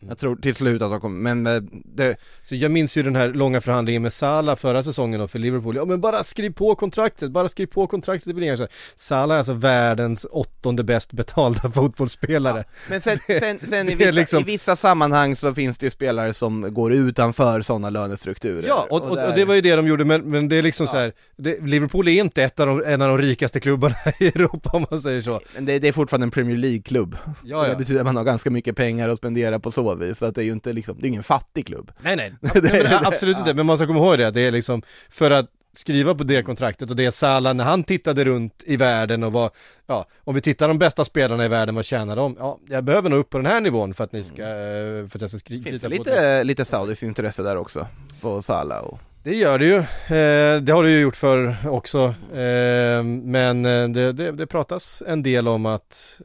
[0.07, 3.15] Jag tror till slut att de kommer, men eh, det, Så jag minns ju den
[3.15, 5.75] här långa förhandlingen med Salah förra säsongen då för Liverpool.
[5.75, 8.67] Ja men bara skriv på kontraktet, bara skriv på kontraktet, det blir inga.
[8.95, 12.63] Salah är alltså världens åttonde bäst betalda fotbollsspelare.
[12.89, 16.33] Men sen, sen, sen i, vissa, liksom- i vissa sammanhang så finns det ju spelare
[16.33, 19.87] som går utanför sådana lönestrukturer Ja, och, och, och, där- det var ju det de
[19.87, 22.83] gjorde, men, men det är liksom så här, det, Liverpool är inte ett av de,
[22.85, 25.39] en av de rikaste klubbarna i Europa om man säger så.
[25.55, 27.69] Men det, det är fortfarande en Premier League-klubb, Ja, Och ja.
[27.69, 30.35] det betyder att man har ganska mycket pengar att spendera på så vis, så att
[30.35, 31.91] det är ju inte liksom, det är ingen fattig klubb.
[32.01, 34.41] Nej nej, Det- nej men, det- absolut inte, men man ska komma ihåg det, det
[34.41, 38.63] är liksom för att skriva på det kontraktet och det Salah när han tittade runt
[38.65, 39.49] i världen och var,
[39.87, 42.35] ja, om vi tittar de bästa spelarna i världen, vad tjänar de?
[42.39, 45.17] Ja, jag behöver nog upp på den här nivån för att ni ska, eh, för
[45.17, 47.87] att jag ska skriva Finns det lite, lite saudiskt intresse där också,
[48.21, 49.75] på Salah och Det gör det ju,
[50.17, 51.99] eh, det har det ju gjort för också,
[52.33, 56.21] eh, men det, det, det pratas en del om att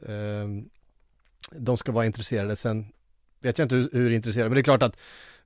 [1.55, 2.85] de ska vara intresserade, sen
[3.41, 4.97] vet jag inte hur, hur intresserad, men det är klart att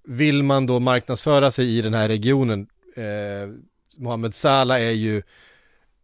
[0.03, 3.49] vill man då marknadsföra sig i den här regionen, eh,
[3.97, 5.21] Mohamed Salah är ju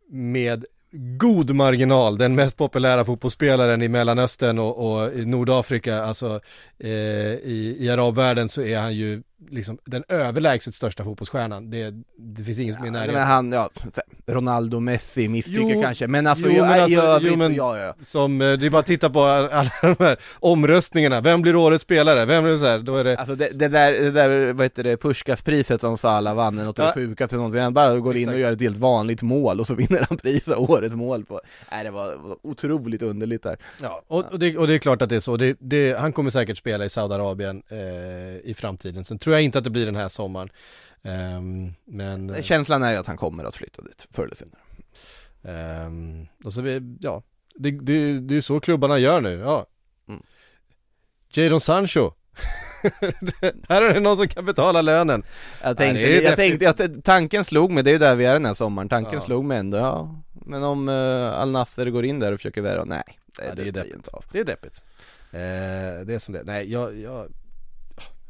[0.10, 0.66] med
[1.18, 6.40] god marginal den mest populära fotbollsspelaren i Mellanöstern och, och i Nordafrika, alltså
[6.80, 6.92] eh,
[7.34, 11.70] i, i arabvärlden så är han ju liksom den överlägset största fotbollsstjärnan.
[11.72, 13.16] Det, det finns ingen som är närheten.
[13.16, 13.70] men han, ja,
[14.28, 17.96] Ronaldo, Messi, misstycker kanske, men alltså, jo, jag, men alltså, övrigt, jo, men- ja, ja.
[18.04, 21.82] Som, eh, det är bara att titta på alla de här omröstningarna, vem blir årets
[21.84, 22.26] spelare?
[22.26, 24.84] Vem blir så här, då är det Alltså det, det där, det där, vad heter
[24.84, 26.86] det, Pushkas-priset som Salah vann, något Ja.
[26.86, 28.34] det sjukaste någonsin, han bara går in Exakt.
[28.36, 31.84] och gör ett helt vanligt mål och så vinner han priset, årets mål på, nej
[31.84, 35.10] det var, var otroligt underligt där Ja, och, och, det, och det är klart att
[35.10, 35.38] det är så.
[35.38, 39.04] Det, det, han kommer säkert spela i Saudiarabien eh, i framtiden.
[39.04, 40.50] Sen tror jag inte att det blir den här sommaren.
[41.04, 42.30] Ehm, men...
[42.30, 44.62] eh, Känslan är ju att han kommer att flytta dit, förr eller senare
[45.44, 47.24] ehm, och så vi, ja,
[47.56, 49.40] det, det, det är ju så klubbarna gör nu.
[49.40, 49.66] Ja.
[50.08, 50.24] Mm.
[51.34, 52.12] Jadon Sancho.
[53.70, 55.24] här är det någon som kan betala lönen.
[55.62, 58.34] Jag tänkte, är jag tänkte, jag, tanken slog mig, det är ju där vi är
[58.34, 59.22] den här sommaren, tanken Ja.
[59.22, 62.84] slog mig ändå, ja Men om uh, Al Nasser går in där och försöker värva,
[62.84, 63.04] nej
[63.38, 64.10] det, Ja, det är deppigt.
[64.32, 64.84] Det är deppigt.
[65.32, 67.28] Eh, det är som det Nej, jag, jag,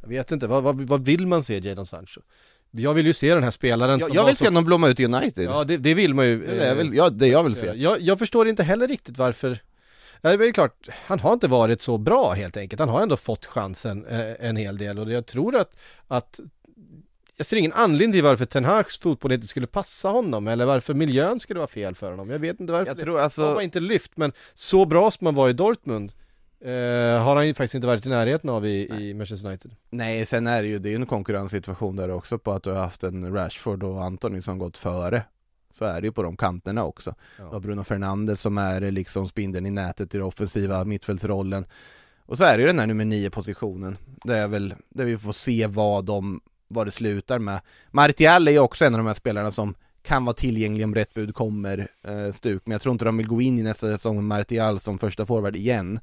[0.01, 0.47] jag vet inte.
[0.47, 2.21] Vad, vad, vad vill man se Jadon Sancho?
[2.71, 4.87] Jag vill ju se den här spelaren Jag, som jag vill så se honom blomma
[4.87, 7.43] ut i United Ja det, det vill man ju det jag vill, ja, det jag
[7.43, 9.59] vill se jag, jag förstår inte heller riktigt varför
[10.21, 12.79] Ja, det är klart, han har inte varit så bra helt enkelt.
[12.79, 16.39] Han har ändå fått chansen eh, en hel del och jag tror att, att
[17.37, 20.93] jag ser ingen anledning till varför Ten Hags fotboll inte skulle passa honom eller varför
[20.93, 22.29] miljön skulle vara fel för honom.
[22.29, 22.91] Jag vet inte varför.
[22.91, 26.13] Jag tror alltså- Han var inte lyft, men så bra som han var i Dortmund
[26.61, 29.71] eh, har han ju faktiskt inte varit i närheten av i, i Manchester United.
[29.89, 32.69] Nej, sen är det ju, det är ju en konkurrenssituation där också på att du
[32.69, 35.23] har haft en Rashford och Antoni som gått före.
[35.73, 37.15] Så är det ju på de kanterna också.
[37.37, 37.43] Ja.
[37.43, 41.65] Du har Bruno Fernandes som är liksom spindeln i nätet i den offensiva mittfältsrollen.
[42.25, 43.97] Och så är det ju den här nummer nio positionen.
[44.23, 47.61] Där jag väl, där vi får se vad de, vad det slutar med.
[47.91, 51.13] Martial är ju också en av de här spelarna som kan vara tillgänglig om rätt
[51.13, 54.15] bud kommer eh, stuk Men jag tror inte de vill gå in i nästa säsong
[54.15, 55.99] med Martial som första forward igen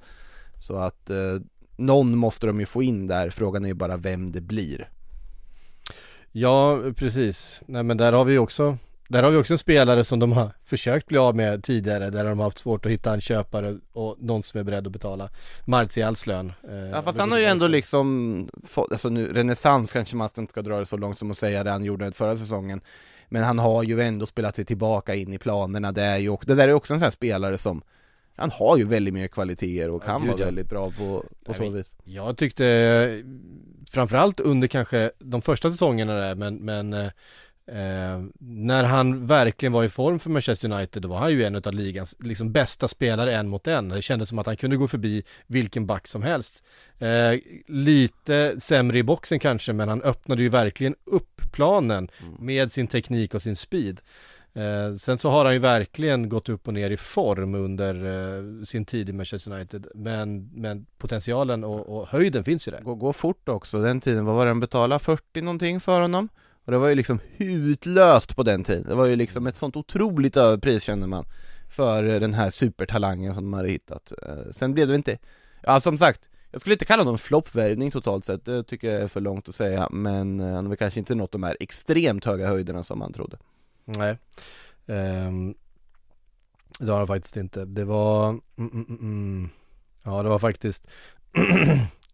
[0.61, 1.17] Så att eh,
[1.77, 4.89] någon måste de ju få in där, frågan är ju bara vem det blir
[6.33, 7.63] Ja, precis.
[7.67, 10.51] Nej men där har vi också där har vi också en spelare som de har
[10.65, 14.17] försökt bli av med tidigare där de har haft svårt att hitta en köpare och
[14.19, 15.29] någon som är beredd att betala
[15.65, 16.53] Martials lön.
[16.69, 20.51] Eh, Ja fast han har ju ändå liksom fått, alltså nu, renässans kanske man inte
[20.51, 22.81] ska dra det så långt som att säga det han gjorde förra säsongen
[23.29, 26.55] Men han har ju ändå spelat sig tillbaka in i planerna, det är ju det
[26.55, 27.83] där är också en sån här spelare som
[28.39, 30.47] Han har ju väldigt mycket kvaliteter och Ja, kan gud, vara ja.
[30.47, 33.23] väldigt bra på, på så vis Jag tyckte
[33.91, 37.07] framförallt under kanske de första säsongerna där men, men eh,
[37.67, 41.57] eh, när han verkligen var i form för Manchester United då var han ju en
[41.57, 43.89] av ligans liksom bästa spelare en mot en.
[43.89, 46.65] Det kändes som att han kunde gå förbi vilken back som helst.
[46.99, 52.87] Eh, lite sämre i boxen kanske men han öppnade ju verkligen upp planen med sin
[52.87, 54.01] teknik och sin speed.
[54.59, 58.63] Eh, sen så har han ju verkligen gått upp och ner i form under eh,
[58.65, 59.87] sin tid i Manchester United.
[59.95, 62.81] Men, men potentialen och, och höjden finns ju där.
[62.81, 64.99] Gå, gå fort också, den tiden, vad var det han betalade?
[64.99, 66.29] 40 någonting för honom?
[66.65, 69.77] Och det var ju liksom hutlöst på den tiden, det var ju liksom ett sånt
[69.77, 71.25] otroligt överpris känner man
[71.71, 75.19] För eh, den här supertalangen som de hade hittat Eh, Sen blev det inte,
[75.63, 79.09] ja som sagt jag skulle inte kalla honom floppvärvning totalt sett, det tycker jag är
[79.09, 82.25] för långt att säga Men eh, han har väl kanske inte nått de här extremt
[82.25, 83.37] höga höjderna som man trodde
[83.97, 84.17] Nej.
[84.87, 85.55] Ehm,
[86.79, 87.65] det har han faktiskt inte.
[87.65, 89.51] Det var, mm, mm, mm, mm.
[90.05, 90.89] ja det var faktiskt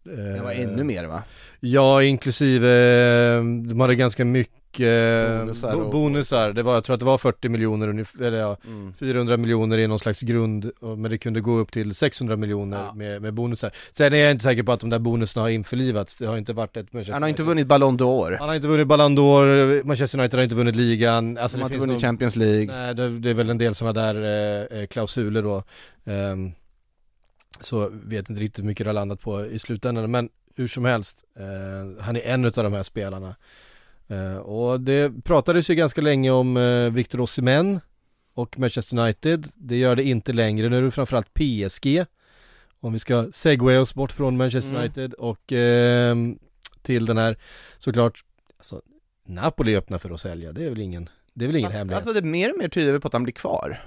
[0.03, 1.23] Det var eh, ännu mer va?
[1.59, 6.53] Ja, inklusive, eh, de hade ganska mycket Bonusar bo- och- bonusar.
[6.53, 8.93] Det var, jag tror att det var 40 miljoner eller ja, Mm.
[8.93, 12.93] 400 miljoner i någon slags grund, men det kunde gå upp till 600 miljoner Ja.
[12.93, 13.71] med, med bonusar.
[13.91, 16.53] Sen är jag inte säker på att de där bonusarna har införlivats, det har inte
[16.53, 19.83] varit ett Manchester Han har inte vunnit Ballon d'Or, Han har inte vunnit Ballon d'Or,
[19.83, 22.95] Manchester United har inte vunnit ligan, alltså han har inte vunnit någon- Champions League Nej,
[22.95, 24.15] det, det är väl en del sådana där
[24.71, 25.63] eh, eh, klausuler då.
[26.05, 26.51] Ehm,
[27.61, 30.85] så vet inte riktigt hur mycket det har landat på i slutändan, men hur som
[30.85, 33.35] helst, eh, han är en av de här spelarna.
[34.07, 37.79] Eh, och det pratades ju ganska länge om eh, Victor Osimhen
[38.33, 39.47] och Manchester United.
[39.55, 42.05] Det gör det inte längre, nu är det framförallt PSG.
[42.79, 44.81] Om vi ska segwaya oss bort från Manchester Mm.
[44.81, 46.39] United och ehm,
[46.81, 47.37] till den här,
[47.77, 48.23] såklart,
[48.57, 48.81] alltså,
[49.27, 52.07] Napoli är öppna för att sälja, det är väl ingen, det är väl ingen hemlighet.
[52.07, 53.79] Alltså det är mer och mer tyder på att han blir kvar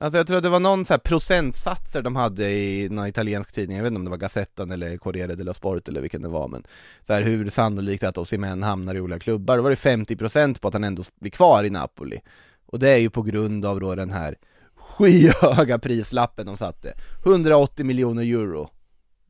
[0.00, 3.52] Alltså jag tror att det var någon så här procentsatser de hade i någon italiensk
[3.52, 6.28] tidning, jag vet inte om det var Gazettan eller Corriere dello Sport eller vilken det
[6.28, 6.64] var men
[7.02, 10.68] så här hur sannolikt att Osimhen hamnar i olika klubbar, då var det 50% på
[10.68, 12.20] att han ändå blir kvar i Napoli.
[12.66, 14.36] Och det är ju på grund av då den här
[14.74, 16.94] skyhöga prislappen de satte.
[17.24, 18.70] 180 miljoner euro.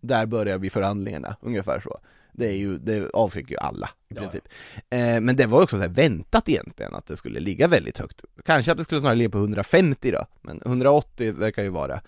[0.00, 2.00] Där börjar vi förhandlingarna, ungefär så.
[2.38, 4.20] Det är ju, det avskräcker ju alla i Ja.
[4.20, 4.44] princip.
[4.90, 8.24] Eh, men det var också så väntat egentligen att det skulle ligga väldigt högt.
[8.44, 12.00] Kanske att det skulle snarare ligga på 150 då, men 180 verkar ju vara.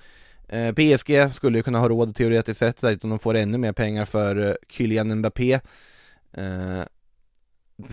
[0.48, 3.72] Eh, PSG skulle ju kunna ha råd teoretiskt sett, särskilt om de får ännu mer
[3.72, 5.60] pengar för eh, Kylian Mbappé.
[6.32, 6.80] Eh,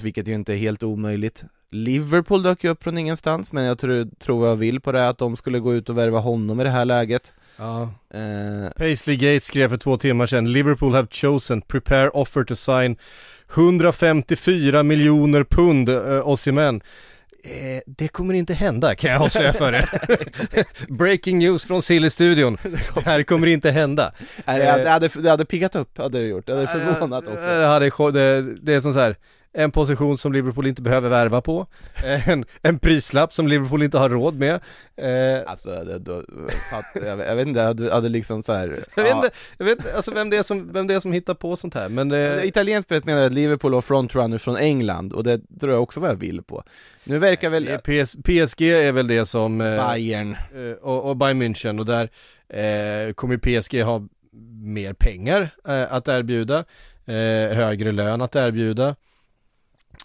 [0.04, 4.08] Vilket ju inte är helt omöjligt Liverpool dök ju upp från ingenstans, men jag tror,
[4.20, 6.70] tror jag vill på det att de skulle gå ut och värva honom i det
[6.70, 7.34] här läget.
[7.58, 7.82] Ja.
[8.14, 12.98] eh, Paisley Gates skrev för två timmar sedan Liverpool have chosen, prepare offer to sign
[13.54, 16.82] 154 miljoner pund uh, Osimhen
[17.44, 19.90] eh, Det kommer inte hända kan jag avslöja för er.
[20.94, 22.58] Breaking news från Silly-studion
[22.96, 24.14] Det här kommer inte hända.
[24.46, 27.28] Nej, det, hade, det, hade, det hade piggat upp, hade det gjort, det hade förvånat
[27.28, 27.42] också.
[27.42, 29.16] Det, hade, det, det är som så här
[29.58, 31.66] en position som Liverpool inte behöver värva på
[32.28, 34.60] En, en prislapp som Liverpool inte har råd med
[34.98, 36.24] eh, Alltså, det, då,
[36.94, 40.12] jag, jag vet inte, hade, hade liksom så här, Jag vet inte, jag vet alltså
[40.12, 42.88] vem det är som, vem det är som hittar på sånt här men det, Italiensk
[42.88, 46.16] press menar att Liverpool var frontrunners från England och det tror jag också vad jag
[46.16, 46.64] vill på.
[47.04, 50.38] Nu verkar väl PS, PSG är väl det som eh, Bayern.
[50.56, 52.10] eh, och, och Bayern München och där
[52.50, 54.08] eh, kommer PSG ha
[54.62, 56.58] mer pengar eh, att erbjuda,
[57.06, 58.96] eh, högre lön att erbjuda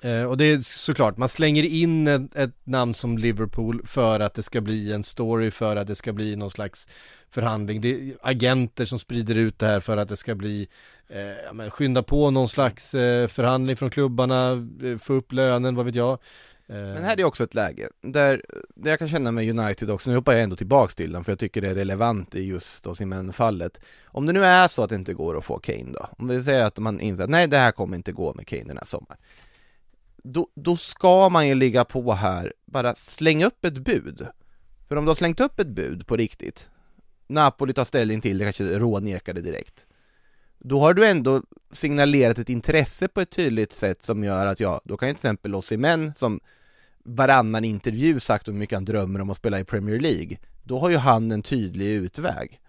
[0.04, 4.34] Eh, och det är såklart, man slänger in ett, ett, namn som Liverpool för att
[4.34, 6.88] det ska bli en story, för att det ska bli någon slags
[7.30, 7.80] förhandling.
[7.80, 10.68] Det är agenter som sprider ut det här för att det ska bli,
[11.08, 15.74] eh, ja, men skynda på någon slags eh, förhandling från klubbarna, eh, få upp lönen,
[15.74, 16.18] vad vet jag.
[16.66, 18.42] Eh, Men här är också ett läge där,
[18.74, 21.32] där jag kan känna med United också, nu hoppar jag ändå tillbaks till dem för
[21.32, 23.80] jag tycker det är relevant i just Osimhen-fallet.
[24.04, 26.42] Om det nu är så att det inte går att få Kane då, om vi
[26.42, 28.84] säger att man inser att nej det här kommer inte gå med Kane den här
[28.84, 29.18] sommaren.
[30.22, 34.26] Då, då ska man ju ligga på här, bara släng upp ett bud.
[34.88, 36.70] För om du har slängt upp ett bud på riktigt,
[37.26, 39.86] Napoli tar ställning till det, kanske rånekar det direkt.
[40.58, 44.80] Då har du ändå signalerat ett intresse på ett tydligt sätt som gör att ja,
[44.84, 46.40] då kan till exempel Osimhen som
[47.04, 50.90] varannan intervju sagt hur mycket han drömmer om att spela i Premier League, då har
[50.90, 52.60] ju han en tydlig utväg.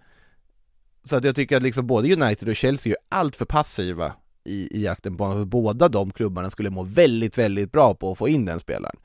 [1.04, 4.14] Så att jag tycker att liksom både United och Chelsea är allt för passiva
[4.44, 8.18] i, i jakten på att båda de klubbarna skulle må väldigt, väldigt bra på att
[8.18, 8.96] få in den spelaren.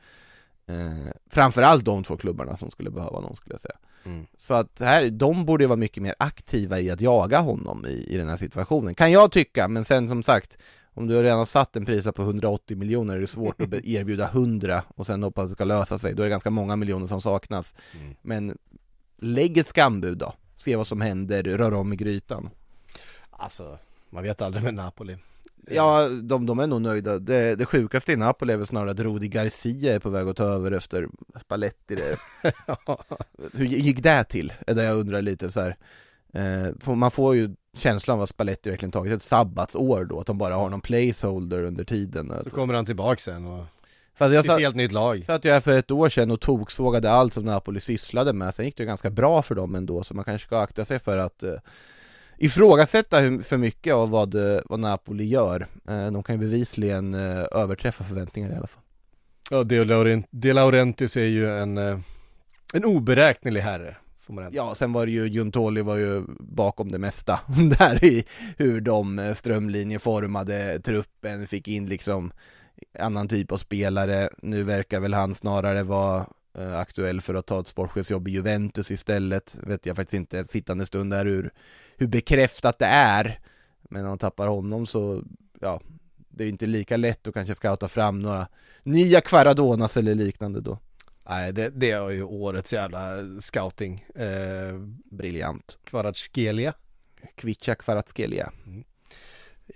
[0.67, 3.77] Eh, framförallt de två klubbarna som skulle behöva någon skulle jag säga.
[4.05, 4.27] Mm.
[4.37, 8.17] Så att här, de borde vara mycket mer aktiva i att jaga honom i, i
[8.17, 10.59] den här situationen, kan jag tycka, men sen som sagt
[10.95, 14.29] om du redan har satt en prislapp på 180 miljoner är det svårt att erbjuda
[14.29, 17.07] 100 och sen hoppas att det ska lösa sig, då är det ganska många miljoner
[17.07, 17.75] som saknas.
[18.01, 18.15] Mm.
[18.23, 18.59] Men
[19.19, 22.51] lägg ett skambud då, se vad som händer, rör om i grytan.
[23.31, 23.79] Alltså,
[24.11, 25.17] man vet aldrig med Napoli.
[25.71, 27.19] Ja, de, de är nog nöjda.
[27.19, 30.37] Det, det sjukaste i Napoli är väl snarare att Rudi Garcia är på väg att
[30.37, 31.09] ta över efter
[31.41, 31.95] Spalletti.
[31.95, 32.17] Det.
[33.53, 34.53] Hur gick det till?
[34.67, 35.73] Är det jag undrar lite så.
[36.33, 40.39] Eh, man får ju känslan av att Spalletti verkligen tagit ett sabbatsår då, att de
[40.39, 42.33] bara har någon placeholder under tiden.
[42.45, 43.65] Så kommer han tillbaka sen och
[44.19, 45.25] Fast jag satt, helt nytt lag.
[45.25, 48.77] satt jag för ett år sedan och toksågade allt som Napoli sysslade med, sen gick
[48.77, 51.53] det ganska bra för dem ändå, så man kanske ska akta sig för att eh,
[52.39, 55.67] ifrågasätta hur, för mycket av vad, eh, vad Napoli gör.
[55.89, 58.83] Eh, de kan ju bevisligen eh, överträffa förväntningar i alla fall.
[59.51, 61.79] Ja, De, Laurent, De Laurentiis är ju en,
[62.75, 63.97] en oberäknelig herre,
[64.53, 67.41] Ja, sen var det ju, Juntoli var ju bakom det mesta
[67.79, 68.25] där i
[68.57, 72.33] hur de strömlinjeformade truppen, fick in liksom
[72.99, 74.29] annan typ av spelare.
[74.43, 76.27] Nu verkar väl han snarare vara
[76.59, 79.57] aktuell för att ta ett sportchefsjobb i Juventus istället.
[79.63, 81.51] Vet jag faktiskt inte sittande stund där hur,
[81.97, 83.39] hur bekräftat det är.
[83.91, 85.23] Men om man tappar honom så,
[85.61, 85.81] ja,
[86.29, 88.49] det är inte lika lätt att kanske scouta fram några
[88.83, 90.79] nya Kvaradonas eller liknande då.
[91.29, 93.01] Nej, det, det är ju årets jävla
[93.41, 94.05] scouting.
[94.15, 94.79] Eh,
[95.11, 95.79] Briljant.
[95.85, 96.73] Kvaratskhelia,
[97.35, 98.53] Kvicha Kvaratskhelia.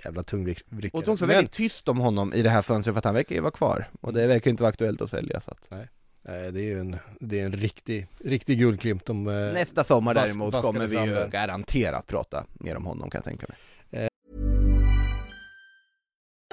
[0.05, 0.91] jävla tungvrickare.
[0.93, 3.05] Och det är också Men- väldigt tyst om honom i det här fönstret för att
[3.05, 5.51] han verkar ju vara kvar Och det verkar ju inte vara aktuellt att sälja så
[5.51, 5.89] att Nej,
[6.25, 9.27] det är ju en, det är en riktig, riktig guldklimp de...
[9.29, 11.29] eh, Nästa sommar vas- däremot kommer vi ju där.
[11.29, 13.57] garanterat prata mer om honom kan jag tänka mig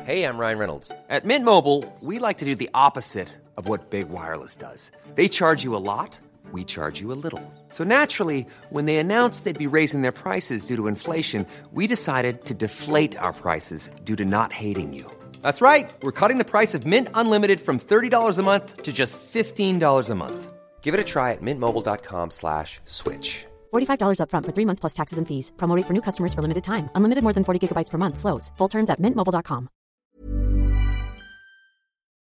[0.05, 0.91] Hey, I'm Ryan Reynolds.
[1.10, 3.27] At Mint Mobile, we like to do the opposite
[3.58, 4.91] of what Big Wireless does.
[5.15, 6.17] They charge you a lot,
[6.53, 7.41] we charge you a little.
[7.69, 12.45] So naturally, when they announced they'd be raising their prices due to inflation, we decided
[12.45, 15.05] to deflate our prices due to not hating you.
[15.41, 15.91] That's right.
[16.02, 20.15] We're cutting the price of Mint Unlimited from $30 a month to just $15 a
[20.15, 20.54] month.
[20.82, 23.45] Give it a try at mintmobile.com slash switch.
[23.71, 25.52] $45 upfront for three months plus taxes and fees.
[25.58, 26.89] Promo rate for new customers for limited time.
[26.95, 28.17] Unlimited more than 40 gigabytes per month.
[28.17, 28.52] Slows.
[28.58, 29.69] Full terms at mintmobile.com.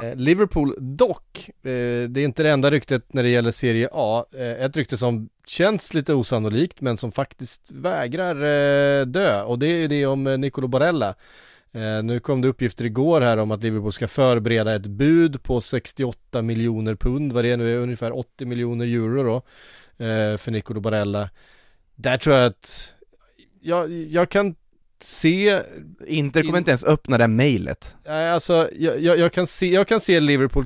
[0.04, 4.26] Eh, Liverpool dock, eh, det är inte det enda ryktet när det gäller Serie A.
[4.34, 8.36] Eh, ett rykte som känns lite osannolikt men som faktiskt vägrar
[9.06, 11.16] dö och det är det om Nicolo Barella.
[11.76, 15.62] Eh, nu kom det uppgifter igår här om att Liverpool ska förbereda ett bud på
[15.62, 19.36] 68 miljoner pund, vad det är nu är ungefär 80 miljoner euro då,
[20.06, 21.30] eh, för Nicolo Barella.
[21.96, 22.94] Där tror jag att,
[23.62, 24.56] jag, jag kan
[25.00, 25.62] se
[26.08, 29.74] Inter kommer In- inte ens öppna det mejlet Nej, alltså jag, jag, jag, kan se,
[29.74, 30.66] jag kan se Liverpool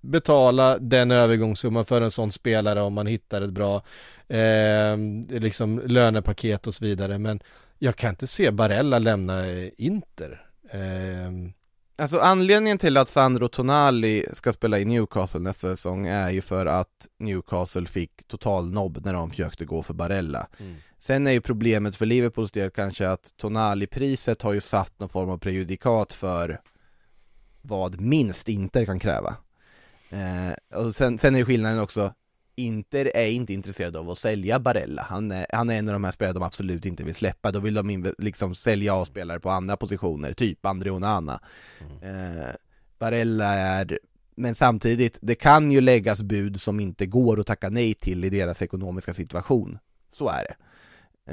[0.00, 3.82] betala den övergångssumman för en sån spelare om man hittar ett bra
[4.28, 4.96] eh,
[5.40, 7.18] liksom lönepaket och så vidare.
[7.18, 7.40] Men
[7.78, 9.44] jag kan inte se Barella lämna
[9.78, 10.49] Inter.
[10.70, 11.30] Eh,
[11.96, 16.66] Alltså anledningen till att Sandro Tonali ska spela i Newcastle nästa säsong är ju för
[16.66, 20.46] att Newcastle fick total nobb när de försökte gå för Barella.
[20.58, 20.76] Mm.
[20.98, 25.30] Sen är ju problemet för Liverpools del kanske att Tonali-priset har ju satt någon form
[25.30, 26.60] av prejudikat för
[27.62, 29.36] vad minst Inter kan kräva.
[30.10, 32.14] Eh, Och sen, sen är ju skillnaden också
[32.54, 36.04] Inter är inte intresserade av att sälja Barella, han är, han är en av de
[36.04, 39.50] här spelarna de absolut inte vill släppa, då vill de liksom sälja av spelare på
[39.50, 41.40] andra positioner, typ Andre Onana
[42.02, 42.54] eh,
[42.98, 43.98] Barella är,
[44.34, 48.30] men samtidigt, det kan ju läggas bud som inte går att tacka nej till i
[48.30, 49.78] deras ekonomiska situation,
[50.12, 50.54] så är det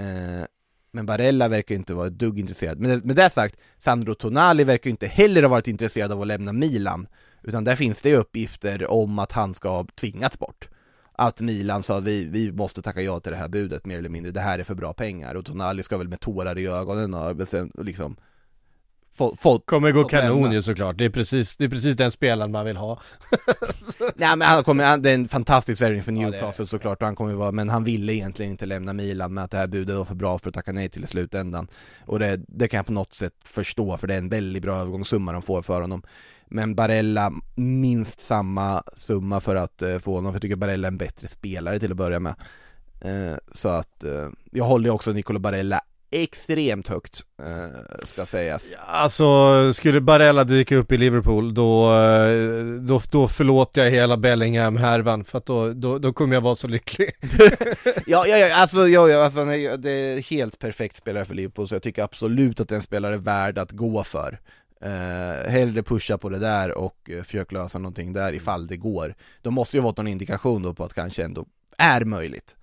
[0.01, 0.45] eh,
[0.91, 2.79] Men Barella verkar inte vara ett dugg intresserad.
[2.79, 6.53] Men med det sagt, Sandro Tonali verkar inte heller ha varit intresserad av att lämna
[6.53, 7.07] Milan.
[7.43, 10.69] Utan där finns det ju uppgifter om att han ska ha tvingats bort.
[11.19, 14.31] Att Milan sa vi, vi måste tacka ja till det här budet mer eller mindre,
[14.31, 15.35] det här är för bra pengar.
[15.35, 18.17] Och Tonali ska väl med tårar i ögonen bestämt, liksom
[19.17, 20.53] fått Kommer gå kanon lämna.
[20.53, 22.99] ju såklart, det är, precis, det är precis den spelaren man vill ha.
[24.15, 27.05] Nej men han kommer, han, det är en fantastisk värvning för Ja, Newcastle såklart och
[27.05, 29.95] han kommer vara, men han ville egentligen inte lämna Milan med att det här budet
[29.95, 31.67] var för bra för att tacka nej till i slutändan.
[32.05, 34.75] Och det, det kan jag på något sätt förstå för det är en väldigt bra
[34.75, 36.03] övergångssumma de får för honom
[36.49, 40.91] Men Barella, minst samma summa för att eh, få honom, för jag tycker Barella är
[40.91, 42.35] en bättre spelare till att börja med.
[43.01, 45.81] Eh, Så att, eh, jag håller också Nicolo Barella
[46.11, 47.21] extremt högt,
[48.03, 48.75] ska sägas.
[48.87, 51.89] Alltså, skulle Barella dyka upp i Liverpool då,
[52.81, 56.67] då, då förlåter jag hela Bellingham-härvan för att då, då, då kommer jag vara så
[56.67, 57.09] lycklig.
[58.05, 61.67] Ja, ja, ja, alltså, ja, ja, alltså nej, det är helt perfekt spelare för Liverpool
[61.67, 64.39] så jag tycker absolut att det är en spelare värd att gå för
[64.81, 69.15] eh, Hellre pusha på det där och eh, försöka lösa någonting där ifall det går.
[69.41, 71.45] De måste ju ha fått någon indikation då på att kanske ändå
[71.77, 72.55] är möjligt.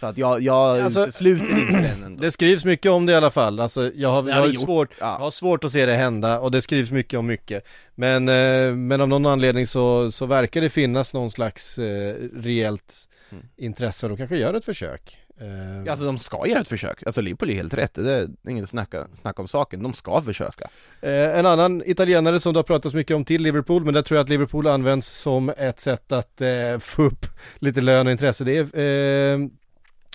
[0.00, 2.20] Så att jag, jag Alltså, utesluter inte den ändå.
[2.22, 5.06] Det skrivs mycket om det i alla fall, alltså jag har, jag har, svårt, Ja.
[5.06, 7.66] jag har svårt att se det hända och det skrivs mycket om mycket.
[7.94, 13.08] Men, eh, men av någon anledning så, så verkar det finnas någon slags eh, reellt
[13.32, 13.44] Mm.
[13.56, 17.20] intresse och de kanske gör ett försök eh, Alltså de ska göra ett försök, alltså
[17.20, 20.70] Liverpool är helt rätt, det är inget snacka, snack om saken, de ska försöka.
[21.00, 24.16] Eh, en annan italienare som det har pratats mycket om till Liverpool, men där tror
[24.16, 27.26] jag att Liverpool används som ett sätt att eh, få upp
[27.58, 28.44] lite lön och intresse.
[28.44, 29.48] Det är eh,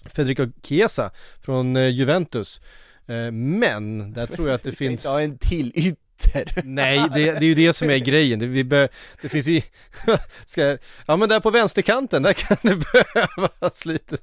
[0.05, 1.11] Federico Chiesa
[1.41, 2.61] från eh, Juventus.
[3.07, 5.05] Eh, men där tror jag att det finns...
[5.05, 5.71] Ja, en till
[6.19, 8.39] ytter Nej, det, det är ju det som är grejen.
[8.39, 8.89] Det, vi bör,
[9.21, 9.61] det finns ju...
[10.45, 14.17] Ska, ja men där på vänsterkanten, där kan det behövas lite.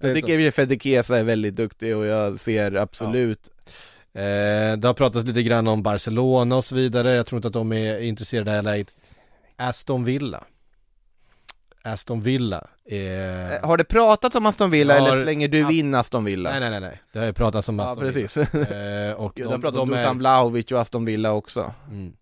[0.00, 3.50] Det Jag tycker Fede Chiesa är väldigt duktig och jag ser absolut
[4.16, 7.14] Eh, det har pratats lite grann om Barcelona och så vidare.
[7.14, 8.84] Jag tror inte att de är intresserade av LA.
[9.56, 10.44] Aston Villa.
[11.84, 13.52] Aston Villa är...
[13.52, 16.50] Eh, Har det pratat om Aston Villa har- eller slänger du in Aston Villa?
[16.50, 18.66] Nej nej nej nej, det har ju pratats om Ja Aston precis, Villa.
[19.08, 22.16] Eh, och de, de, pratar om de Dusan är, Vlahovic och Aston Villa också mm.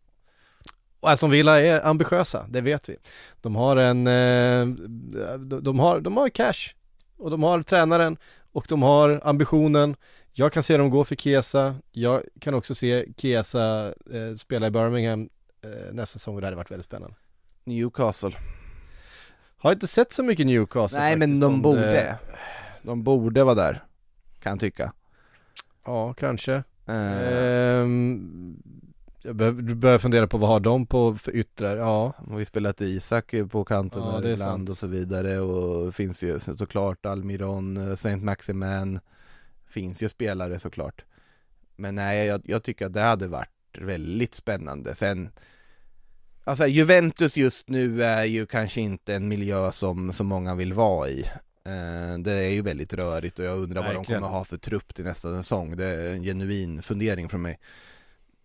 [1.01, 2.97] Och Aston Villa är ambitiösa, det vet vi.
[3.41, 4.67] De har en, eh,
[5.63, 6.75] de, har, de har cash.
[7.17, 8.17] Och de har tränaren
[8.53, 9.97] och de har ambitionen.
[10.33, 11.75] Jag kan se dem gå för Chiesa.
[11.93, 15.29] Jag kan också se eh, spela i Birmingham
[15.65, 17.17] eh, nästa säsong och det hade varit väldigt spännande.
[17.65, 18.33] Newcastle
[19.63, 22.19] Har inte sett så mycket Newcastle Nej men faktiskt, de om borde.
[22.83, 23.85] De borde vara där
[24.41, 24.93] Kan jag tycka.
[25.85, 26.53] Ja, kanske.
[26.87, 28.57] eh, Ehm,
[29.23, 31.77] jag bör, du börjar fundera på vad har de på för yttrar?
[31.77, 34.69] Ja, och Vi spelat Isak på kanten Ja, det sant.
[34.71, 39.01] och så vidare och det finns ju såklart Almiron, eh, Saint Maximin.
[39.67, 41.05] Finns ju spelare såklart.
[41.77, 43.49] Men nej, jag, jag tycker att det hade varit
[43.79, 44.95] väldigt spännande.
[44.95, 45.29] Sen
[46.45, 51.09] Alltså Juventus just nu är ju kanske inte en miljö som, som många vill vara
[51.09, 51.31] i
[51.65, 54.21] Eh, Det är ju väldigt rörigt och jag undrar vad de Verkligen.
[54.21, 57.59] kommer ha för trupp till nästa säsong Det är en genuin fundering från mig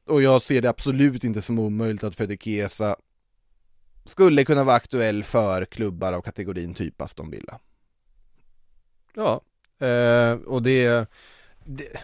[0.06, 2.96] Och jag ser det absolut inte som omöjligt att Chiesa
[4.06, 7.60] skulle kunna vara aktuell för klubbar av kategorin typ Aston Villa.
[9.16, 9.42] ja.
[9.88, 11.10] Eh, och det,
[11.66, 11.98] det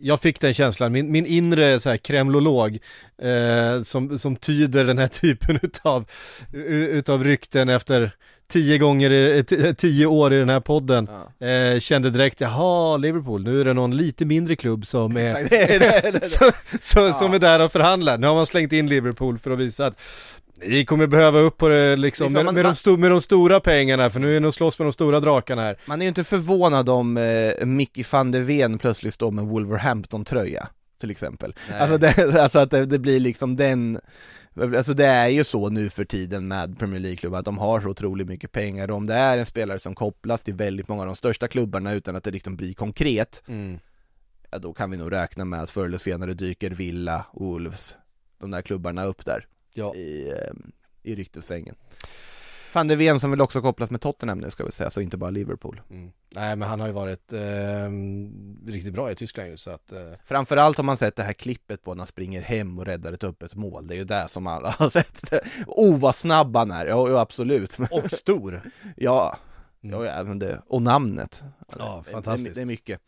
[0.00, 2.78] jag fick den känslan, min, min inre så här kremlolog
[3.22, 6.04] eh, som, som tyder den här typen utav,
[6.52, 8.12] utav rykten efter
[8.50, 11.08] tio gånger, i, t- tio år i den här podden
[11.40, 16.50] eh, kände direkt, jaha Liverpool, nu är det någon lite mindre klubb som är, som,
[16.80, 18.18] som, som är där och förhandlar.
[18.18, 20.00] Nu har man slängt in Liverpool för att visa att
[20.66, 23.20] ni kommer behöva upp på det liksom, Liksom, med, man- med, de sto, med de
[23.22, 25.76] stora pengarna, för nu är ni och slåss med de stora drakarna här.
[25.86, 30.68] Man är ju inte förvånad om eh, Mickey van der Ven plötsligt står med Wolverhampton-tröja,
[31.00, 31.54] till exempel.
[31.70, 31.80] Nej.
[31.80, 34.00] Alltså, det, alltså att det, det blir liksom den
[34.76, 37.88] Alltså det är ju så nu för tiden med Premier League-klubbar att de har så
[37.88, 41.06] otroligt mycket pengar och om det är en spelare som kopplas till väldigt många av
[41.06, 43.42] de största klubbarna utan att det liksom blir konkret
[44.50, 47.96] Ja då kan vi nog räkna med att förr eller senare dyker Villa, Wolves,
[48.40, 49.94] de där klubbarna upp där Ja.
[49.94, 50.54] i, eh,
[51.02, 51.74] i ryktesvängen.
[52.72, 55.16] Van der Ven som vill också kopplas med Tottenham nu ska vi säga, så inte
[55.16, 55.80] bara Liverpool.
[55.90, 56.12] Mm.
[56.34, 57.90] Nej men han har ju varit eh,
[58.66, 61.82] riktigt bra i Tyskland ju så att eh, Framförallt har man sett det här klippet
[61.84, 64.46] på när han springer hem och räddar ett öppet mål, det är ju det som
[64.46, 65.32] alla har sett.
[65.66, 67.78] Oh vad snabb han är, ja absolut.
[67.90, 68.62] Och stor.
[68.96, 69.38] Ja,
[69.84, 70.00] Mm.
[70.00, 71.42] ja även det, och namnet.
[71.78, 72.54] Ja, Det- fantastiskt.
[72.54, 73.00] det, det är mycket.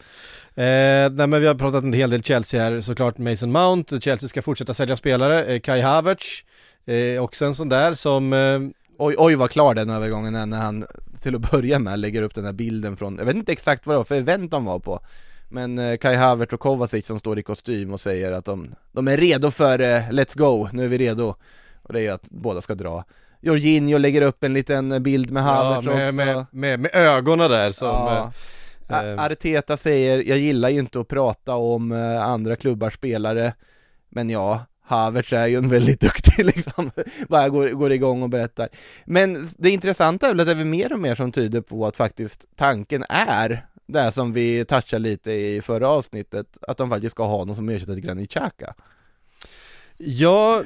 [0.54, 4.28] Eh, nej men vi har pratat en hel del Chelsea här, såklart Mason Mount, Chelsea
[4.28, 6.44] ska fortsätta sälja spelare, eh, Kai Havertz,
[6.84, 8.60] eh, också en sån där som, eh,
[8.98, 10.84] Oj, oj vad klar den övergången är när han
[11.20, 13.94] till att börja med lägger upp den här bilden från, jag vet inte exakt vad
[13.94, 15.00] det var för event de var på
[15.48, 19.08] Men eh, Kai Havertz och Kovacic som står i kostym och säger att de, de
[19.08, 21.34] är redo för eh, Let's go, nu är vi redo.
[21.82, 23.04] Och det är ju att båda ska dra
[23.42, 26.14] Jorginho lägger upp en liten bild med Ja, Havertz med, också.
[26.14, 28.32] med, med, med ögonen där som Ja.
[28.88, 33.54] eh, A- Arteta säger, jag gillar ju inte att prata om eh, andra klubbars spelare
[34.08, 36.90] Men ja, Havertz är ju en väldigt duktig liksom,
[37.28, 38.68] bara går, går igång och berättar.
[39.04, 41.96] Men det intressanta är väl att det är mer och mer som tyder på att
[41.96, 47.26] faktiskt tanken är det som vi touchade lite i förra avsnittet, att de faktiskt ska
[47.26, 48.74] ha någon som ersätter Granit Xhaka
[50.04, 50.56] Ja,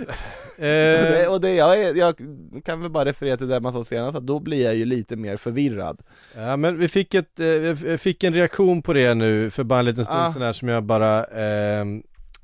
[0.56, 2.16] och det, eh, och det jag, är, jag
[2.64, 5.16] kan väl bara referera till det man sa senast, att då blir jag ju lite
[5.16, 6.02] mer förvirrad
[6.36, 9.78] ja men vi fick ett, eh, vi fick en reaktion på det nu för bara
[9.78, 10.30] en liten stund Ah.
[10.30, 11.84] sedan här som jag bara eh,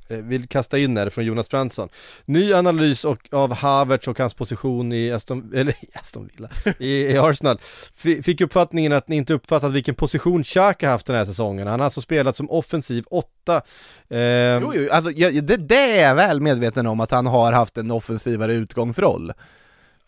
[0.09, 1.89] vill kasta in här från Jonas Fransson.
[2.25, 6.49] Ny analys och, av Havertz och hans position i Aston, eller Aston Villa,
[6.79, 7.59] i, i Arsenal.
[8.05, 11.67] F- fick uppfattningen att ni inte uppfattat vilken position Xhaka haft den här säsongen.
[11.67, 13.63] Han har alltså spelat som offensiv åtta.
[14.11, 17.53] Ehm, Jo, jo, alltså jag, det, det är jag väl medveten om att han har
[17.53, 19.33] haft en offensivare utgångsroll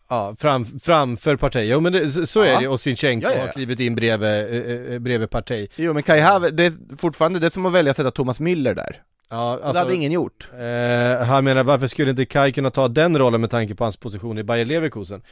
[0.08, 1.64] Ja, fram, framför Partey.
[1.70, 2.60] Jo men det, så, är Ja.
[2.60, 3.46] det och Sinchenko Ja, ja, ja.
[3.46, 5.66] har klivit in bredvid, eh, eh, bredvid Partey.
[5.76, 8.40] Jo men Kai Havertz, det är fortfarande det är som att välja att sätta Thomas
[8.40, 9.02] Müller där
[9.34, 13.18] Ja, Det hade ingen gjort Eh, han menar varför skulle inte Kai kunna ta den
[13.18, 15.22] rollen med tanke på hans position i Bayer Leverkusen?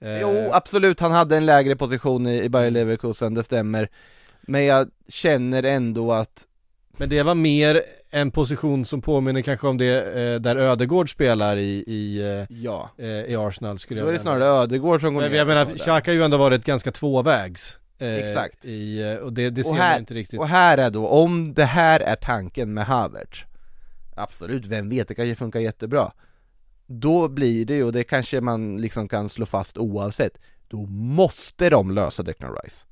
[0.00, 3.88] Eh, Jo, absolut, han hade en lägre position i, i Bayer Leverkusen, det stämmer
[4.40, 6.44] Men jag känner ändå att
[6.96, 11.56] Men det var mer en position som påminner kanske om det eh, där Ödegård spelar
[11.56, 15.14] i, i, eh, Ja, eh, i Arsenal skulle då jag är det snarare Ödegård som
[15.14, 15.64] går Men ner jag menar.
[15.66, 18.64] Xhaka har ju ändå varit ganska tvåvägs eh, Exakt.
[18.64, 21.06] i, eh, Och det, det ser Och man här, inte riktigt och här är då,
[21.08, 23.44] om det här är tanken med Havertz
[24.16, 26.12] Absolut, vem vet, det kanske funkar jättebra.
[26.86, 30.38] Då blir det ju, och det kanske man liksom kan slå fast oavsett.
[30.68, 32.84] Då måste de lösa Declan Rice.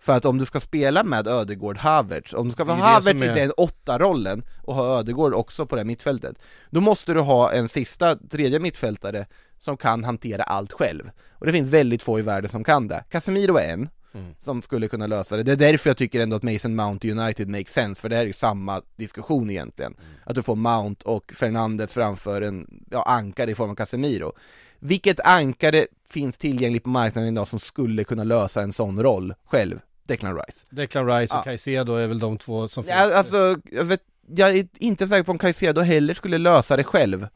[0.00, 3.06] För att om du ska spela med Ödegård Havertz, om du ska är det Havertz
[3.06, 6.36] som i är- den åtta rollen och ha Ödegård också på det här mittfältet
[6.70, 9.26] Då måste du ha en sista, tredje mittfältare
[9.58, 11.10] som kan hantera allt själv.
[11.30, 13.04] Och det finns väldigt få i världen som kan det.
[13.10, 14.34] Casemiro är en Mm.
[14.38, 15.42] som skulle kunna lösa det.
[15.42, 18.22] Det är därför jag tycker ändå att Mason Mount United makes sense, för det här
[18.22, 19.94] är ju samma diskussion egentligen.
[20.24, 24.32] Att du får Mount och Fernandes framför en ja, ankare i form av Casemiro.
[24.78, 29.80] Vilket ankare finns tillgängligt på marknaden idag som skulle kunna lösa en sån roll själv?
[30.06, 30.66] Declan Rice.
[30.70, 31.44] Declan Rice och Ja.
[31.44, 35.22] Caicedo är väl de två som finns Ja, alltså, jag, vet, jag är inte säker
[35.22, 37.28] på om Caicedo heller skulle lösa det själv.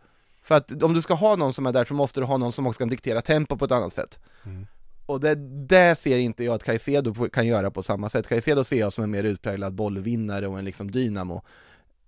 [0.44, 2.52] För att om du ska ha någon som är där så måste du ha någon
[2.52, 4.18] som också kan diktera tempo på ett annat sätt.
[4.44, 4.66] Mm.
[5.12, 5.34] Och det,
[5.66, 8.28] det ser inte jag att Caicedo kan göra på samma sätt.
[8.28, 11.42] Caicedo ser jag som en mer utpräglad bollvinnare och en liksom dynamo.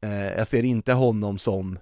[0.00, 1.78] Eh, jag ser inte honom som,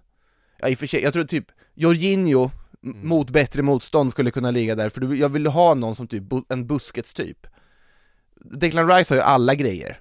[0.59, 2.51] ja i och för sig, jag tror typ Jorginho
[2.85, 3.09] Mm.
[3.09, 6.67] mot bättre motstånd skulle kunna ligga där, för jag vill ha någon som typ, en
[6.67, 7.47] Busquets typ.
[8.41, 10.01] Declan Rice har ju alla grejer.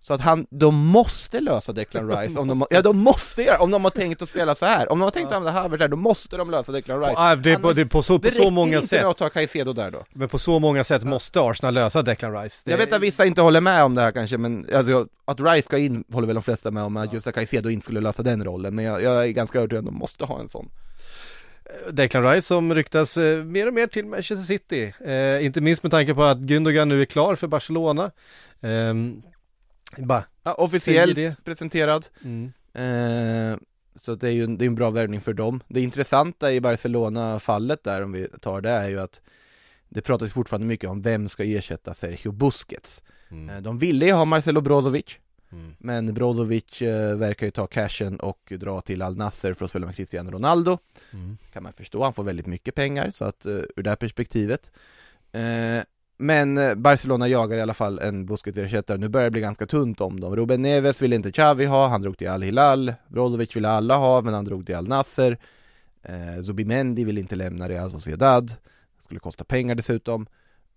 [0.00, 0.06] Ja.
[0.06, 3.70] Så att han, de måste lösa Declan Rice om de, ja de måste göra, om
[3.70, 4.92] de har tänkt att spela så här.
[4.92, 7.14] Om de har tänkt att använda Havertz där, då måste de lösa Declan Rice.
[7.16, 9.02] Ah, det, är på, det är på så, på det så räcker många inte sätt
[9.02, 10.04] med att ta Caicedo där då.
[10.12, 13.24] Men på så många sätt måste Arsenal lösa Declan Rice Det- Jag vet att vissa
[13.24, 16.34] inte håller med om det här kanske, men alltså, att Rice ska in håller väl
[16.34, 19.02] de flesta med om, att just att Caicedo inte skulle lösa den rollen, men jag,
[19.02, 20.68] jag är ganska övertygad om att de måste ha en sån.
[21.90, 25.92] Declan Rice som ryktas eh, mer och mer till Manchester City, eh, inte minst med
[25.92, 28.10] tanke på att Gündogan nu är klar för Barcelona.
[28.62, 29.22] Ehm,
[29.96, 32.52] bara, Ja, officiellt presenterad, mm.
[32.72, 33.58] eh,
[33.94, 35.62] så det är ju det är en bra värvning för dem.
[35.68, 39.20] Det intressanta i Barcelona-fallet där, om vi tar det, är ju att
[39.88, 43.02] det pratas fortfarande mycket om vem ska ersätta Sergio Busquets.
[43.30, 43.50] Mm.
[43.50, 45.18] Eh, De ville ju ha Marcelo Brozovic,
[45.52, 45.74] Mm.
[45.78, 49.86] men Brozovic eh, verkar ju ta cashen och dra till Al Nasser för att spela
[49.86, 50.78] med Cristiano Ronaldo.
[51.12, 51.38] Mm.
[51.52, 54.72] kan man förstå, han får väldigt mycket pengar så att uh, ur det här perspektivet
[55.32, 55.82] Eh,
[56.22, 60.00] Men eh, Barcelona jagar i alla fall en Busquets-ersättare, nu börjar det bli ganska tunt
[60.00, 63.68] om dem Ruben Neves ville inte Xavi ha, han drog till Al Hilal Brozovic ville
[63.68, 65.38] alla ha, men han drog till Al Nasser
[66.02, 68.52] eh, Zubimendi ville inte lämna Real Sociedad
[69.04, 70.26] Skulle kosta pengar dessutom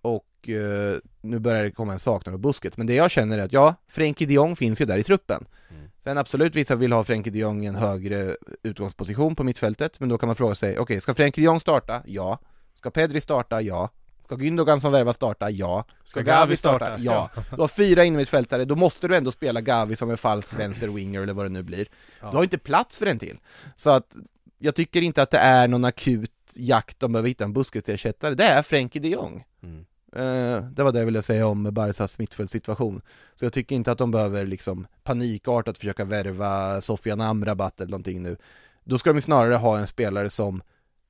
[0.01, 3.43] Och eh, nu börjar det komma en saknad av Busquets, men det jag känner är
[3.43, 5.89] att ja, Frenkie de Jong finns ju där i truppen Mm.
[6.03, 10.09] Sen absolut, vissa vill ha Frenkie de Jong i en högre utgångsposition på mittfältet, men
[10.09, 12.01] då kan man fråga sig, okej, ska Frenkie de Jong starta?
[12.05, 12.39] Ja.
[12.75, 13.61] Ska Pedri starta?
[13.61, 13.89] Ja.
[14.24, 15.49] Ska Gündogan som värvar starta?
[15.49, 15.86] Ja.
[16.03, 16.97] Ska, Gavi starta?
[16.99, 17.30] Ja.
[17.49, 21.21] Du har fyra innermittfältare, då måste du ändå spela Gavi som en falsk vänster winger
[21.21, 21.88] eller vad det nu blir.
[22.21, 22.32] Ja.
[22.32, 23.38] Du har inte plats för en till.
[23.76, 24.15] Så att
[24.57, 28.43] jag tycker inte att det är någon akut jakt de behöver hitta en Busquets-ersättare, det
[28.43, 29.45] är Frenkie de Jong.
[29.63, 29.86] Mm.
[30.15, 33.01] Eh, det var det jag ville säga om Barsas mittfältssituation.
[33.36, 38.24] Så jag tycker inte att de behöver liksom panikartat försöka värva Sofian Amrabat eller någonting
[38.24, 38.38] nu.
[38.84, 40.61] Då ska de snarare ha en spelare som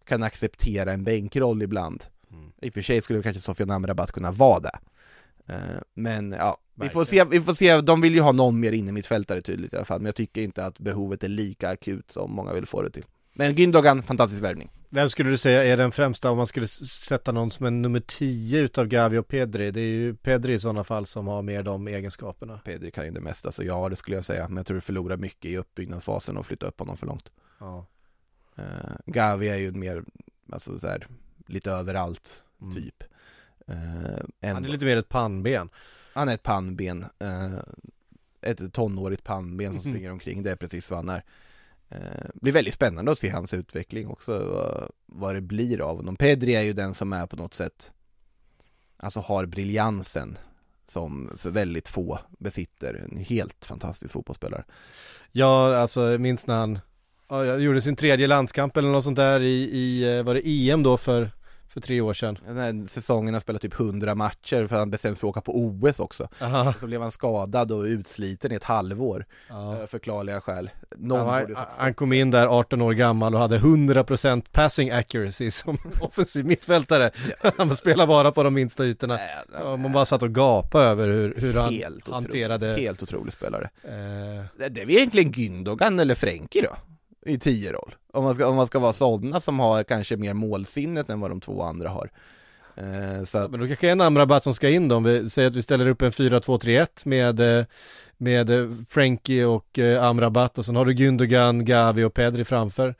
[0.05, 2.03] kan acceptera en bänkroll ibland.
[2.63, 4.79] I och för sig skulle kanske Sofian Amrabat kunna vara det.
[5.47, 8.71] Eh, Men ja, vi får, se, vi får se, de vill ju ha någon mer
[8.71, 12.11] inne mittfältare tydligt i alla fall, men jag tycker inte att behovet är lika akut
[12.11, 13.05] som många vill få det till.
[13.35, 14.69] Men Gündogan, fantastisk värvning.
[14.89, 17.99] Vem skulle du säga är den främsta om man skulle sätta någon som en nummer
[17.99, 19.71] 10 utav Gavi och Pedri?
[19.71, 22.59] Det är ju Pedri i sådana fall som har mer de egenskaperna.
[22.65, 24.81] Pedri kan ju det mesta, så ja det skulle jag säga, men jag tror du
[24.81, 27.31] förlorar mycket i uppbyggnadsfasen och flytta upp honom för långt.
[27.59, 27.85] Ja.
[28.55, 28.63] Eh,
[29.05, 30.03] Gavi är ju mer,
[30.51, 31.07] alltså så här,
[31.47, 32.75] lite överallt, Mm.
[32.75, 33.03] typ.
[33.67, 35.69] Eh, Han är lite mer ett pannben.
[36.13, 37.53] Han är ett pannben, eh,
[38.41, 39.93] ett tonårigt pannben som Mhm.
[39.93, 41.23] springer omkring, det är precis vad han är.
[41.89, 46.15] Eh, blir väldigt spännande att se hans utveckling också, vad, vad det blir av honom.
[46.15, 47.91] Pedri är ju den som är på något sätt,
[48.97, 50.37] alltså har briljansen
[50.87, 54.63] som för väldigt få besitter, en helt fantastisk fotbollsspelare.
[55.31, 56.79] Ja, alltså minns när han
[57.29, 60.47] ja, jag gjorde sin tredje landskamp eller något sånt där i, i eh, var det
[60.47, 61.31] EM då för,
[61.67, 62.37] för tre år sedan?
[62.47, 65.41] Den här säsongen har spelat typ 100 matcher för han bestämde sig för att åka
[65.41, 66.27] på OS också.
[66.41, 66.73] Aha.
[66.79, 69.79] Så blev han skadad och utsliten i ett halvår, Ja.
[69.79, 70.69] eh, förklarliga skäl.
[70.97, 75.51] Någon Han, var, han kom in där 18 år gammal och hade 100% passing accuracy
[75.51, 77.11] som offensiv mittfältare.
[77.57, 79.19] Han spelade bara på de minsta ytorna.
[79.63, 83.69] Ja, man bara satt och gapade över hur, hur han helt hanterade helt otrolig spelare.
[83.83, 83.91] eh,
[84.57, 86.75] Det det är väl egentligen Gündogan eller Frenkie då?
[87.25, 87.95] I 10-roll.
[88.13, 91.31] Om man, ska, om man ska vara sådana som har kanske mer målsinnet än vad
[91.31, 92.09] de två andra har.
[92.75, 95.47] Eh, så att, Men då kanske en Amrabat som ska in då, om vi säger
[95.47, 97.65] att vi ställer upp en 4-2-3-1 med, eh,
[98.17, 102.95] med eh, Frankie och eh, Amrabat och sen har du Gündogan, Gavi och Pedri framför.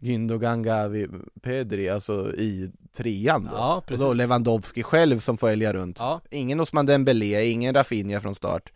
[0.00, 1.08] Gündogan, Gavi,
[1.42, 3.56] Pedri, alltså i trean då.
[3.56, 4.00] Ja, och precis.
[4.00, 5.98] då Lewandowski själv som får älga runt.
[6.00, 6.20] Ja.
[6.30, 8.72] Ingen Osman Dembélé, ingen Rafinha från start.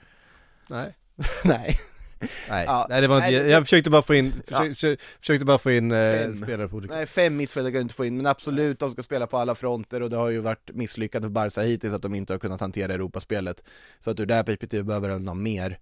[0.68, 0.94] Nej.
[1.44, 1.78] Nej.
[2.20, 4.58] Nej, Ja, nej det var inte, nej, jag, det- jag försökte bara få in, Ja.
[4.58, 7.94] försökte, försökte bara få in eh, spelare på olika Nej, fem mittfältare kan du inte
[7.94, 10.70] få in, men absolut, de ska spela på alla fronter och det har ju varit
[10.74, 13.64] misslyckat för Barca hittills att de inte har kunnat hantera Europaspelet.
[14.00, 15.78] Så att ur det här perspektivet behöver de någon mer,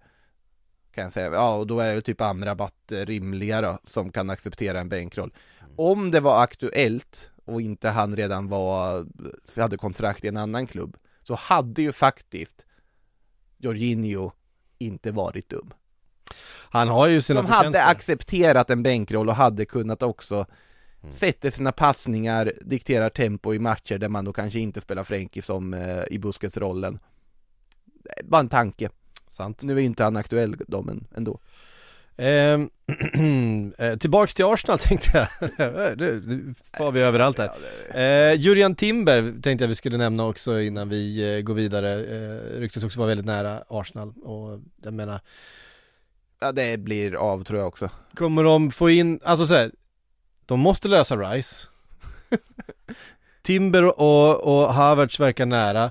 [0.95, 1.33] kan jag säga.
[1.33, 5.35] Ja, och då är det typ Amrabat eh, rimliga då, som kan acceptera en bänkroll.
[5.77, 9.07] Om det var aktuellt och inte han redan var,
[9.61, 12.67] hade kontrakt i en annan klubb, så hade ju faktiskt
[13.59, 14.31] Jorginho
[14.79, 15.71] inte varit dum.
[16.71, 20.47] Han har ju sina De hade accepterat en bänkroll och hade kunnat också
[21.11, 25.75] sätta sina passningar, dikterar tempo i matcher där man då kanske inte spelar Frenkie som
[25.75, 26.99] eh, i Busquets-rollen.
[28.05, 28.91] Det är Bara en tanke.
[29.29, 29.63] Sant.
[29.63, 31.41] Nu är ju inte han aktuell då, men ändå.
[32.17, 32.71] Ehm,
[33.79, 35.99] eh, tillbaks till Arsenal tänkte jag.
[35.99, 37.51] nu, nu far vi överallt här.
[37.95, 41.93] Eh, Jurian Timber tänkte jag vi skulle nämna också innan vi eh, går vidare.
[41.93, 45.21] Eh, ryktes också vara väldigt nära Arsenal och jag menar,
[46.39, 47.91] Ja, det blir av tror jag också.
[48.15, 49.71] kommer de få in, alltså så här,
[50.47, 51.67] de måste lösa Rice.
[53.43, 55.91] Timber och, och Havertz verkar nära.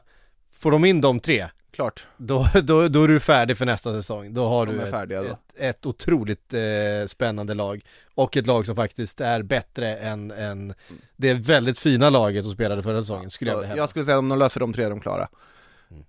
[0.54, 2.08] Får de in de tre, Klart.
[2.18, 4.34] då, då, då är du färdig för nästa säsong.
[4.34, 5.16] Då har De du ett, då.
[5.16, 6.62] ett, ett otroligt eh,
[7.08, 7.82] spännande lag.
[8.16, 10.74] Och ett lag som faktiskt är bättre än, än
[11.16, 13.76] det väldigt fina laget som spelade förra säsongen, skulle jag vilja.
[13.78, 15.28] Jag skulle säga om de löser de tre är de klara.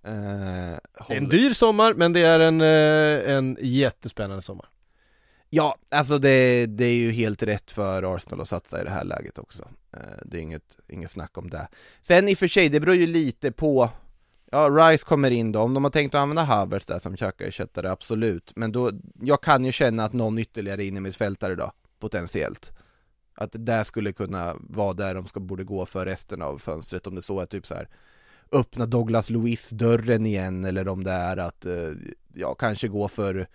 [0.03, 0.79] Eh,
[1.09, 4.69] Det är en dyr sommar, men det är en, eh, en jättespännande sommar.
[5.51, 9.05] Ja, alltså det, det är ju helt rätt för Arsenal att satsa i det här
[9.05, 9.63] läget också.
[9.93, 11.69] Eh, Det är inget, inget snack om det.
[12.03, 13.91] Sen i och för sig, det beror ju lite på
[14.51, 17.89] Ja, Rice kommer in då, om de har tänkt att använda Havertz där som Xhaka-ersättare,
[17.91, 18.53] absolut.
[18.57, 22.73] Men då, jag kan ju känna att någon ytterligare in i mitt fältare då, potentiellt.
[23.35, 27.07] Att det där skulle kunna vara där de ska, borde gå för resten av fönstret,
[27.07, 27.89] om det så är typ så här
[28.55, 31.91] öppna Douglas Lewis-dörren igen, eller om det är att, eh,
[32.35, 33.49] ja, kanske gå för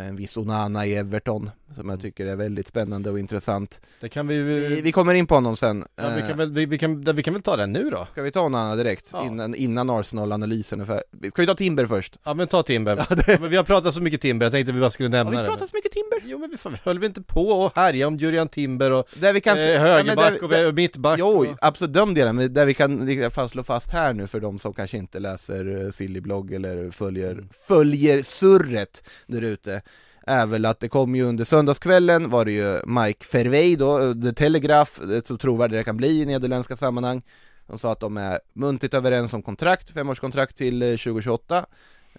[0.00, 3.80] en viss Onana i Everton, som jag tycker är väldigt spännande och intressant.
[4.00, 5.84] Det kan vi, Vi, vi kommer in på honom sen.
[5.96, 8.06] ja, vi, Eh, kan väl, vi, vi, kan, vi kan väl ta den nu då?
[8.12, 9.10] Ska vi ta Onana direkt?
[9.12, 9.26] Ja.
[9.26, 11.30] Innan, innan Arsenal-analysen är färdig?
[11.32, 12.18] Ska vi ta Timber först?
[12.24, 12.96] Ja men ta Timber.
[13.10, 15.24] Ja, det- Men vi har pratat så mycket Timber, jag tänkte vi bara skulle Har
[15.24, 15.44] nämna vi det.
[15.52, 16.18] pratat så mycket Timber?
[16.24, 19.32] Jo men vi fan, höll vi inte på och härja om Jurian Timber och Där
[19.32, 21.46] vi kan eh, se- ja, högerback där- och där- mittback Jo, och...
[21.60, 24.58] absolut, de delarna, men där vi kan alla fall slå fast här nu för de
[24.58, 27.48] som kanske inte läser eh, Silly-blogg eller följer, Mm.
[27.68, 29.82] följer surret där ute
[30.26, 34.14] är väl att det kom ju under söndagskvällen var det ju Mike Fervey då, eh,
[34.14, 37.22] The Telegraph, eh, så trovärdig det kan bli i nederländska sammanhang
[37.66, 41.66] De sa att de är muntligt överens om kontrakt, femårskontrakt till eh, 2028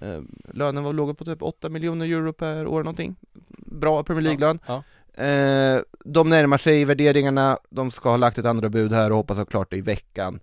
[0.02, 0.22] Eh,
[0.54, 3.16] Lönen var låg på typ 8 miljoner euro per år någonting.
[3.58, 4.60] Bra Premier League-lön.
[4.68, 4.84] Ja.
[5.24, 9.38] Eh, de närmar sig värderingarna, de ska ha lagt ett andra bud här och hoppas
[9.38, 10.40] ha klart det i veckan.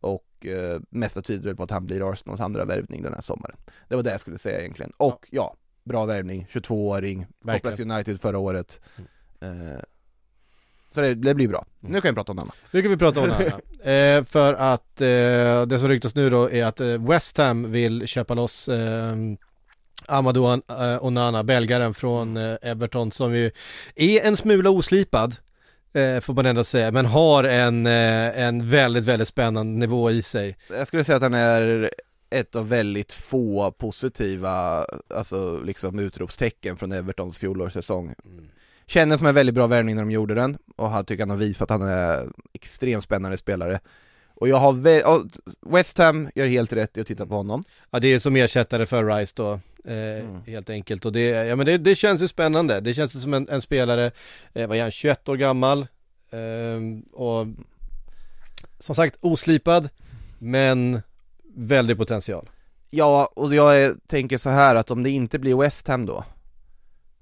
[0.00, 3.56] Och eh, mesta tyder väl på att han blir Arsenals andra värvning den här sommaren.
[3.88, 5.54] Det var det jag skulle säga egentligen, och ja,
[5.88, 8.80] bra värvning, 22-åring, kopplades till United förra året
[9.40, 9.80] eh,
[10.90, 11.64] Så det, det blir bra.
[11.80, 12.52] Nu kan vi prata om Onana.
[12.70, 13.44] Nu kan vi prata om Onana.
[13.92, 18.06] eh, för att eh, det som ryktas nu då är att eh, West Ham vill
[18.06, 19.16] köpa loss eh,
[20.06, 23.50] Amadou An- Onana, belgaren från eh, Everton som ju
[23.94, 25.36] är en smula oslipad.
[26.22, 30.56] Får man ändå säga, men har en, en väldigt, väldigt spännande nivå i sig.
[30.70, 31.90] Jag skulle säga att han är
[32.30, 38.14] ett av väldigt få positiva, alltså liksom utropstecken från Evertons fjolårssäsong.
[38.86, 41.36] Kändes som en väldigt bra värvning när de gjorde den och han tycker han har
[41.36, 43.80] visat att han är extremt spännande spelare.
[44.34, 47.64] Och jag har vä- West Ham gör helt rätt i att titta på honom.
[47.90, 49.52] Ja det är som ersättare för Rice då,
[49.84, 50.42] eh, Mm.
[50.46, 51.04] helt enkelt.
[51.04, 52.80] Och det, ja, men det, det känns ju spännande.
[52.80, 54.10] Det känns som en, en spelare,
[54.52, 55.86] eh, vad är han, 21 år gammal.
[56.30, 57.46] ehm, och
[58.78, 59.88] som sagt oslipad,
[60.38, 61.02] men
[61.58, 62.48] väldig potential.
[62.90, 66.24] Ja, och jag är, tänker så här att om det inte blir West Ham då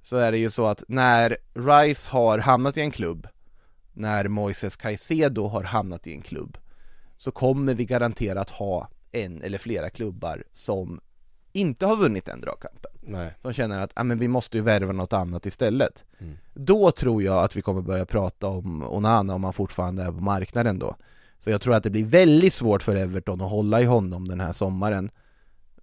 [0.00, 3.28] Så är det ju så att när Rice har hamnat i en klubb
[3.92, 6.58] När Moises Caicedo har hamnat i en klubb
[7.16, 11.00] Så kommer vi garanterat ha en eller flera klubbar som
[11.52, 13.34] inte har vunnit den dragkampen Nej.
[13.42, 16.04] Som känner att, ah, men vi måste ju värva något annat istället
[16.54, 20.20] Då tror jag att vi kommer börja prata om Onana om han fortfarande är på
[20.20, 20.96] marknaden då
[21.38, 24.40] Så jag tror att det blir väldigt svårt för Everton att hålla i honom den
[24.40, 25.10] här sommaren.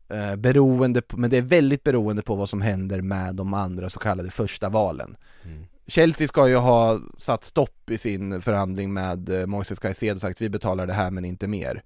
[0.09, 3.89] Eh, Beroende på, men det är väldigt beroende på vad som händer med de andra
[3.89, 5.15] så kallade första valen.
[5.87, 10.41] Chelsea ska ju ha satt stopp i sin förhandling med eh, Moises Caicedo och sagt
[10.41, 11.83] vi betalar det här men inte mer.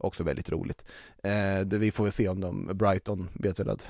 [0.00, 0.84] Också väldigt roligt.
[1.22, 3.88] Eh, det, Vi får väl se om de, Brighton vet väl att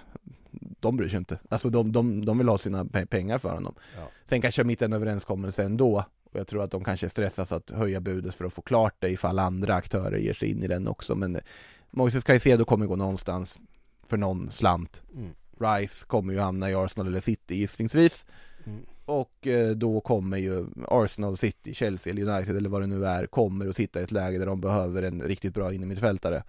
[0.81, 3.75] de bryr sig inte, alltså de, de, de vill ha sina pe- pengar för honom.
[3.97, 4.09] Ja.
[4.25, 6.05] Sen kanske de hittar en överenskommelse ändå
[6.39, 9.09] och jag tror att de kanske stressas att höja budet för att få klart det
[9.11, 11.43] ifall andra aktörer ger sig in i den också men eh,
[11.91, 13.59] Moises Caicedo kommer gå någonstans
[14.03, 15.31] för någon slant Mm.
[15.61, 18.27] Rice kommer ju hamna i Arsenal eller City gissningsvis
[18.67, 18.81] Mm.
[19.05, 23.27] och eh, då kommer ju Arsenal, City, Chelsea eller United eller vad det nu är
[23.27, 26.43] kommer att sitta i ett läge där de behöver en riktigt bra innermittfältare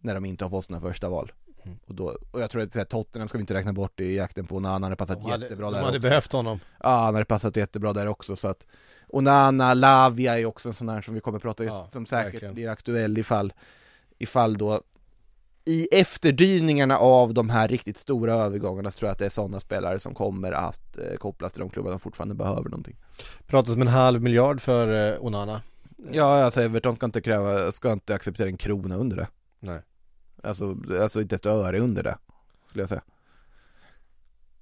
[0.00, 1.32] när de inte har fått sina första val
[1.64, 1.78] Mm.
[1.86, 4.46] och, då, och jag tror att här, Tottenham ska vi inte räkna bort i jakten
[4.46, 6.08] på Onana, han hade passat De hade, jättebra de där hade också.
[6.08, 6.58] behövt honom.
[6.82, 8.66] Ja, han hade passat jättebra där också så att
[9.12, 12.32] Onana, Lavia är också en sån här som vi kommer att prata Ja, som säkert
[12.34, 12.54] verkligen.
[12.54, 13.52] blir aktuell ifall
[14.18, 14.80] ifall då
[15.64, 19.60] i efterdyningarna av de här riktigt stora övergångarna så tror jag att det är sådana
[19.60, 22.96] spelare som kommer att eh, kopplas till de klubbar som fortfarande behöver någonting.
[23.46, 25.62] Pratas om en halv miljard för eh, Onana.
[26.12, 29.28] Ja, alltså Everton ska inte kräva, ska inte acceptera en krona under det.
[29.60, 29.80] Nej.
[30.42, 32.18] Alltså, alltså inte ett öre under det,
[32.68, 33.02] skulle jag säga.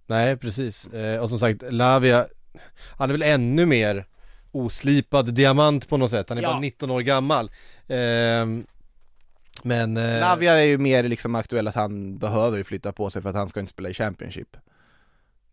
[0.07, 0.86] Nej, precis.
[0.86, 2.26] Eh, och som sagt, Lavia,
[2.98, 4.07] han är väl ännu mer
[4.53, 6.28] oslipad diamant på något sätt.
[6.28, 6.48] Han är Ja.
[6.48, 7.51] bara 19 år gammal.
[7.88, 8.66] Ehm,
[9.62, 9.96] men...
[9.96, 13.28] Eh, Lavia är ju mer liksom aktuell att han behöver ju flytta på sig för
[13.28, 14.57] att han ska inte spela i Championship.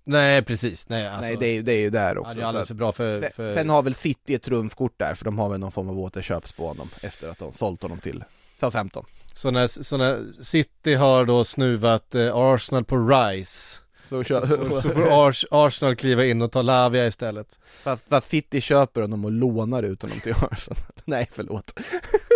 [0.04, 0.89] Nej, precis.
[0.89, 2.39] Nej, alltså, Nej, det är, det är ju där ja, också.
[2.39, 3.20] det är för bra för...
[3.20, 3.52] Sen, för...
[3.54, 6.52] sen har väl City ett trumfkort där, för de har väl någon form av återköps
[6.52, 8.24] på honom efter att de sålt honom till
[8.56, 9.06] Southampton.
[9.34, 14.82] Så när, så när City har då snuvat eh, Arsenal på Rice Så, så får,
[14.82, 17.60] så får Ars, Arsenal kliva in och ta Lavia istället.
[17.84, 20.80] fast, fast City köper honom och lånar ut honom till Arsenal.
[21.05, 21.80] Nej, förlåt.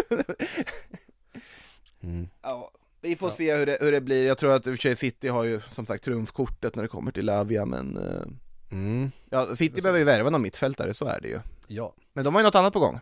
[2.42, 3.36] Ja, vi får Ja.
[3.36, 4.28] se hur det, hur det blir.
[4.28, 6.90] Jag tror att i och för sig City har ju som sagt trumfkortet när det
[6.90, 8.22] kommer till Lavia, men eh,
[8.72, 9.12] Mm.
[9.30, 11.40] Ja, City behöver ju värva någon mittfältare, så är det ju.
[11.68, 11.94] Ja.
[12.14, 13.00] Men de har ju något annat på gång.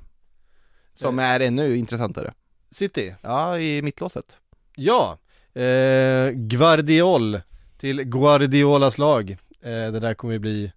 [0.93, 2.33] Som är ännu intressantare.
[2.71, 3.15] City.
[3.21, 4.37] Ja, i mittlåset.
[4.75, 5.17] Ja.
[5.61, 7.41] Eh, Guardiol
[7.79, 9.37] till Guardiolas lag.
[9.61, 10.71] Eh, det där kommer ju bli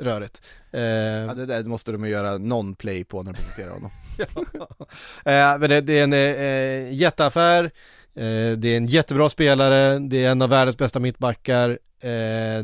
[0.00, 0.42] rörigt.
[0.70, 3.90] Eh, Ja, det där måste de göra någon play på när de presenterar honom.
[5.24, 7.70] Eh, men det, det är en eh, jätteaffär,
[8.56, 11.78] det är en jättebra spelare, det är en av världens bästa mittbackar,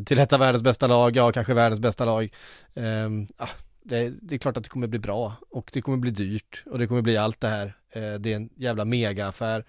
[0.05, 2.33] till ett av världens bästa lag, ja kanske världens bästa lag.
[2.75, 3.49] Eh, ah,
[3.85, 6.79] det, det är klart att det kommer bli bra och det kommer bli dyrt och
[6.79, 7.75] det kommer bli allt det här.
[8.19, 9.65] Det är en jävla megaaffär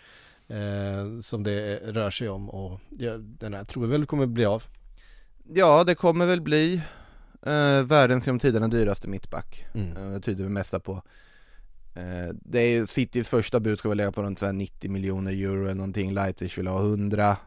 [0.50, 4.46] eh, som det rör sig om och ja, den här tror vi väl kommer bli
[4.46, 4.64] av.
[5.54, 6.82] Ja, det kommer väl bli
[7.42, 9.66] eh, världens genom tiderna dyraste mittback.
[9.74, 9.98] Mm.
[9.98, 11.02] Eh, det tyder vi mesta på.
[11.96, 15.32] Eh, det är Citys första bud ska väl lägga på runt så här 90 miljoner
[15.32, 16.14] euro eller någonting.
[16.14, 17.38] Leipzig vill ha 100.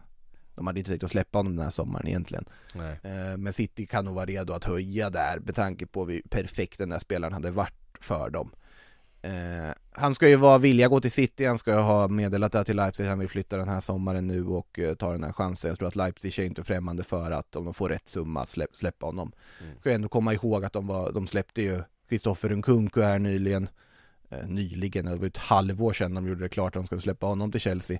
[0.54, 2.44] De hade inte tänkt att släppa honom den här sommaren egentligen.
[2.74, 3.00] Nej.
[3.02, 6.78] Eh, men City kan nog vara redo att höja där med tanke på hur perfekt
[6.78, 8.50] den där spelaren hade varit för dem.
[9.22, 12.64] Eh, han ska ju vara att gå till City, han ska ju ha meddelat det
[12.64, 15.68] till Leipzig, han vill flytta den här sommaren nu och eh, ta den här chansen.
[15.68, 18.76] Jag tror att Leipzig är inte främmande för att om de får rätt summa släpp,
[18.76, 19.32] släppa honom.
[19.60, 19.78] Mm.
[19.80, 23.68] Ska ju ändå komma ihåg att de, var, de släppte ju Kristoffer Nkunku här nyligen.
[24.30, 27.00] Eh, nyligen, det var ju ett halvår sedan de gjorde det klart att de skulle
[27.00, 27.98] släppa honom till Chelsea.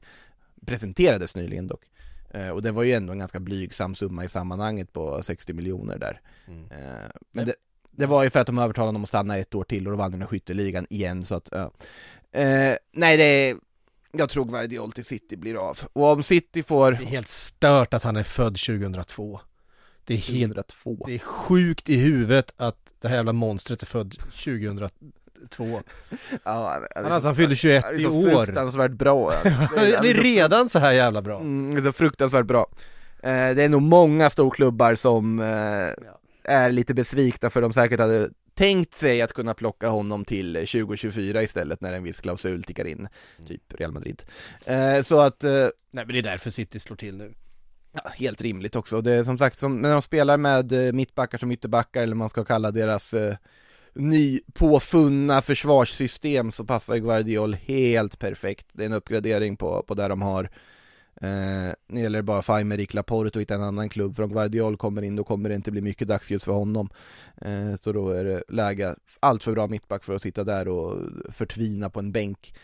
[0.67, 1.85] Presenterades nyligen dock.
[2.31, 5.99] Eh, och det var ju ändå en ganska blygsam summa i sammanhanget på 60 miljoner
[5.99, 6.21] där.
[6.47, 6.65] Mm.
[6.71, 7.55] Eh, men det,
[7.97, 9.99] Det var ju för att de övertalade honom att stanna ett år till och då
[9.99, 11.71] vann de skytteligan igen så att, ja.
[12.41, 13.57] eh, Nej det är,
[14.13, 15.79] jag tror Guardiol till City blir av.
[15.93, 16.93] Och om City får...
[16.93, 19.41] Det är helt stört att han är född 2002
[20.05, 21.05] Det är helt, 2002.
[21.07, 24.91] det är sjukt i huvudet att det här jävla monstret är född 2002
[26.45, 29.33] Ja, han, alltså, han fyllde 21 han är i så år fruktansvärt bra.
[29.45, 32.67] Han är redan så här jävla bra Mm, det är så fruktansvärt bra.
[33.23, 36.05] Eh, det är nog många storklubbar som eh,
[36.45, 41.43] är lite besvikna för de säkert hade tänkt sig att kunna plocka honom till 2024
[41.43, 43.09] istället när en viss klausul tickar in,
[43.49, 44.23] typ Real Madrid.
[44.67, 45.51] Eh, så att, eh,
[45.91, 47.35] Nej men det är därför City slår till nu
[47.93, 49.01] ja, helt rimligt också.
[49.01, 52.29] Det är som sagt, som, när de spelar med eh, mittbackar som ytterbackar eller man
[52.29, 53.37] ska kalla deras eh,
[53.95, 58.67] nypåfunna försvarssystem så passar Guardiol helt perfekt.
[58.73, 60.51] Det är en uppgradering på, på där de har.
[61.23, 64.33] Eh, nu gäller det bara för Aymeric Laporte att hitta en annan klubb, för om
[64.33, 66.91] Guardiol kommer in då kommer det inte bli mycket dagsljus för honom.
[67.37, 70.99] Eh, så då är det läge, allt för bra mittback för att sitta där och
[71.31, 72.55] förtvina på en bänk.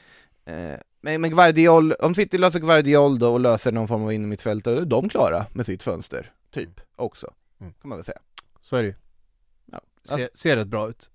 [0.45, 4.75] Eh, men, men Guardiol, om City löser Guardiol då och löser någon form av innermittfältare,
[4.75, 7.33] då är de klara med sitt fönster, typ, också.
[7.61, 7.73] Mm.
[7.73, 8.21] Kan man väl säga.
[8.63, 8.95] Så är det ju
[9.73, 9.81] Ja,
[10.11, 11.11] alltså, Ser rätt bra ut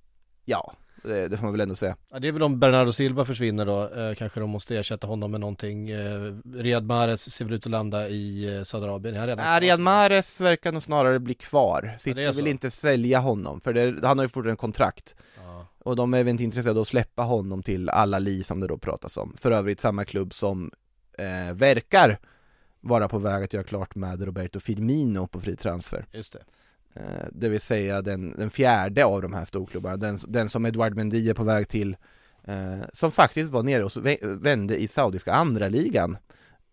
[0.46, 0.74] ja
[1.04, 1.96] det, det får man väl ändå säga.
[2.12, 5.32] Ja det är väl om Bernardo Silva försvinner då, eh, kanske de måste ersätta honom
[5.32, 9.46] med någonting eh, Riyad Mahrez ser väl ut att landa i eh, Saudiarabien, är redan
[9.46, 11.96] Nej, Riyad Mahrez verkar nog snarare bli kvar.
[12.00, 12.32] City så.
[12.32, 15.16] vill inte sälja honom, för det, han har ju fortfarande kontrakt.
[15.38, 15.68] Ja.
[15.80, 18.68] Och de är väl inte intresserade av att släppa honom till alla li som det
[18.68, 19.36] då pratas om.
[19.40, 20.72] För övrigt samma klubb som
[21.18, 22.20] eh, verkar
[22.82, 26.06] vara på väg att göra klart med Roberto Firmino på fri transfer.
[26.12, 26.44] Just det Eh,
[27.32, 31.30] det vill säga den, den fjärde av de här storklubbarna, den, den som Edouard Mendy
[31.30, 31.98] är på väg till,
[32.44, 36.18] eh, som faktiskt var nere och vä- vände i saudiska andra ligan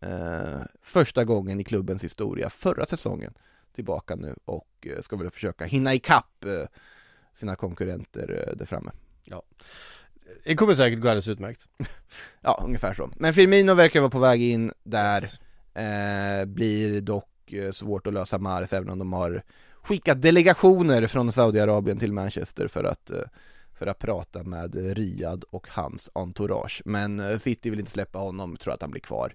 [0.01, 3.35] eh, första gången i klubbens historia förra säsongen
[3.75, 6.69] tillbaka nu och eh, ska väl försöka hinna ikapp eh,
[7.35, 8.91] sina konkurrenter eh, där framme.
[10.45, 11.69] Det kommer säkert gå alldeles utmärkt
[12.41, 13.11] Ja, ungefär så.
[13.17, 15.41] Men Firmino verkar vara på väg in där, Yes.
[15.75, 19.43] eh, blir dock eh, svårt att lösa Mahrez även om de har
[19.83, 23.23] skickat delegationer från Saudiarabien till Manchester för att, eh,
[23.79, 26.83] för att prata med Riyad och hans entourage.
[26.85, 29.35] Men eh, City vill inte släppa honom, tror att han blir kvar.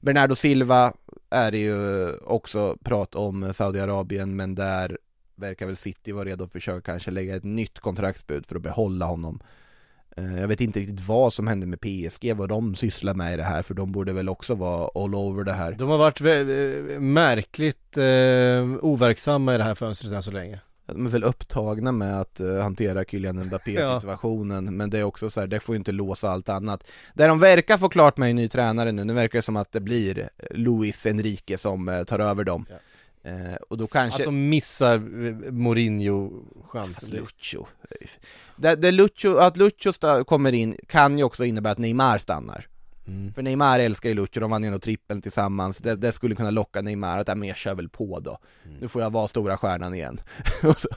[0.00, 0.92] Bernardo Silva
[1.30, 4.98] är det ju eh, också prat om Saudiarabien, men där
[5.34, 9.06] verkar väl City vara redo att försöka kanske lägga ett nytt kontraktsbud för att behålla
[9.06, 9.40] honom.
[10.18, 13.36] Eh, Jag vet inte riktigt vad som hände med PSG, vad de sysslar med i
[13.36, 15.72] det här, för de borde väl också vara all over det här.
[15.72, 21.06] De har varit eh, märkligt eh, overksamma i det här fönstret än så länge De
[21.06, 25.46] är väl upptagna med att eh, hantera Kylian Mbappé-situationen, men det är också så här,
[25.46, 26.90] det får ju inte låsa allt annat.
[27.14, 29.72] Det de verkar få klart med en ny tränare nu, nu verkar det som att
[29.72, 32.66] det blir Luis Enrique som eh, tar över dem.
[33.22, 34.22] Eh, och då kanske...
[34.22, 37.66] Att de missar eh, Mourinho-chansen Lucho.
[38.56, 39.92] Det, det Lucho, att Lucho
[40.24, 42.66] kommer in kan ju också innebära att Neymar stannar.
[43.06, 43.32] Mm.
[43.32, 46.50] För Neymar älskar ju Lucho, de vann ju ändå trippeln tillsammans, det, det skulle kunna
[46.50, 48.38] locka Neymar att, ja men jag kör väl på då.
[48.80, 50.20] Nu får jag vara stora stjärnan igen.
[50.78, 50.88] Så,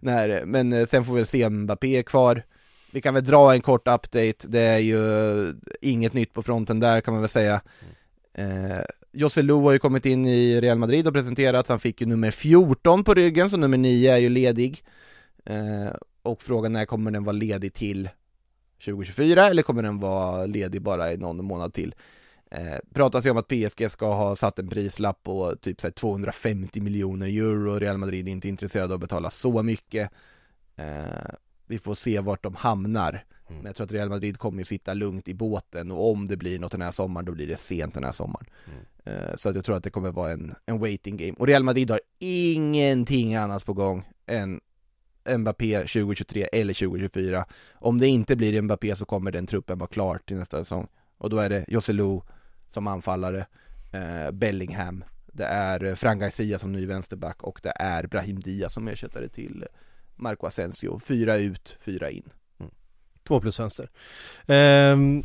[0.00, 2.42] när, men eh, sen får vi väl se om Mbappé är kvar.
[2.92, 5.02] Vi kan väl dra en kort update, det är ju
[5.80, 7.60] inget nytt på fronten där kan man väl säga.
[8.34, 8.80] Eh,
[9.12, 12.30] Jose Lu har ju kommit in i Real Madrid och presenterat, han fick ju nummer
[12.30, 14.84] 14 på ryggen, så nummer 9 är ju ledig.
[15.44, 18.08] Eh, och frågan är, kommer den vara ledig till
[18.84, 21.94] 2024 eller kommer den vara ledig bara i någon månad till?
[22.50, 25.92] Eh, pratas ju om att PSG ska ha satt en prislapp på typ så här
[25.92, 30.10] 250 miljoner euro, Real Madrid är inte intresserade av att betala så mycket.
[30.76, 31.34] Eh,
[31.66, 33.24] vi får se vart de hamnar.
[33.56, 36.36] Men jag tror att Real Madrid kommer ju sitta lugnt i båten och om det
[36.36, 38.46] blir något den här sommaren då blir det sent den här sommaren.
[39.04, 41.32] Eh, Så att jag tror att det kommer vara en, en waiting game.
[41.38, 44.60] Och Real Madrid har ingenting annat på gång än
[45.38, 47.46] Mbappé 2023 eller 2024.
[47.74, 50.88] Om det inte blir Mbappé så kommer den truppen vara klar till nästa säsong.
[51.18, 52.20] Och då är det Joselu
[52.68, 53.46] som anfallare,
[53.92, 58.72] eh, Bellingham, det är eh, Fran Garcia som ny vänsterback och det är Brahim Diaz
[58.72, 59.66] som ersättare till
[60.16, 60.98] Marco Asensio.
[60.98, 62.30] Fyra ut, fyra in.
[63.28, 63.88] Två plus vänster.
[64.46, 65.22] Ehm,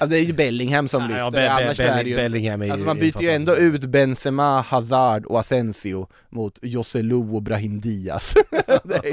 [0.00, 2.62] Ja, det är ju Bellingham som lyfter, ja, Be- Be- annars är det ju Bellingham
[2.62, 7.42] är ju- Alltså man byter ju ändå ut Benzema, Hazard och Asensio mot Joselu och
[7.42, 8.34] Brahim Diaz.
[8.84, 9.04] Det är,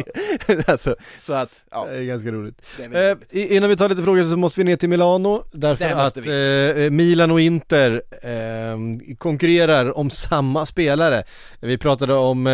[0.55, 2.61] ju- alltså, Så att, ja, Det är ganska roligt.
[2.93, 3.17] är Eh,
[3.55, 7.31] innan vi tar lite frågor så måste vi ner till Milano därför att eh, Milan
[7.31, 11.23] och Inter eh, konkurrerar om samma spelare.
[11.59, 12.53] Vi pratade om eh,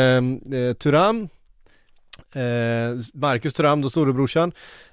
[0.59, 1.28] eh, Thuram, eh,
[3.14, 4.52] Marcus Thuram, då storebrorsan,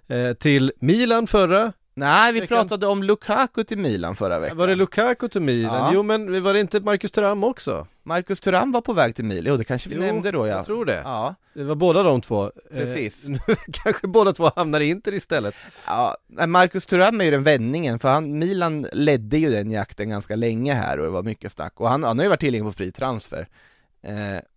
[0.08, 4.66] eh, till Milan förra Nej, vi Veckan- pratade om Lukaku till Milan förra veckan Var
[4.66, 5.74] det Lukaku till Milan?
[5.74, 5.90] Ja.
[5.94, 7.86] Jo men var det inte Marcus Thuram också?
[8.02, 10.56] Marcus Thuram var på väg till Milan, jo det kanske vi Jo, nämnde då ja
[10.56, 11.00] jag tror det.
[11.04, 12.44] Ja, Det var båda de två.
[12.44, 13.28] Eh, Precis.
[13.28, 13.38] nu
[13.72, 15.54] kanske båda två hamnar i Inter istället.
[15.86, 16.16] ja
[16.46, 20.74] Marcus Thuram är ju den vändningen, för han, Milan ledde ju den jakten ganska länge
[20.74, 22.92] här och det var mycket snack, och han, han har ju varit tillgänglig på fri
[22.92, 23.46] transfer eh,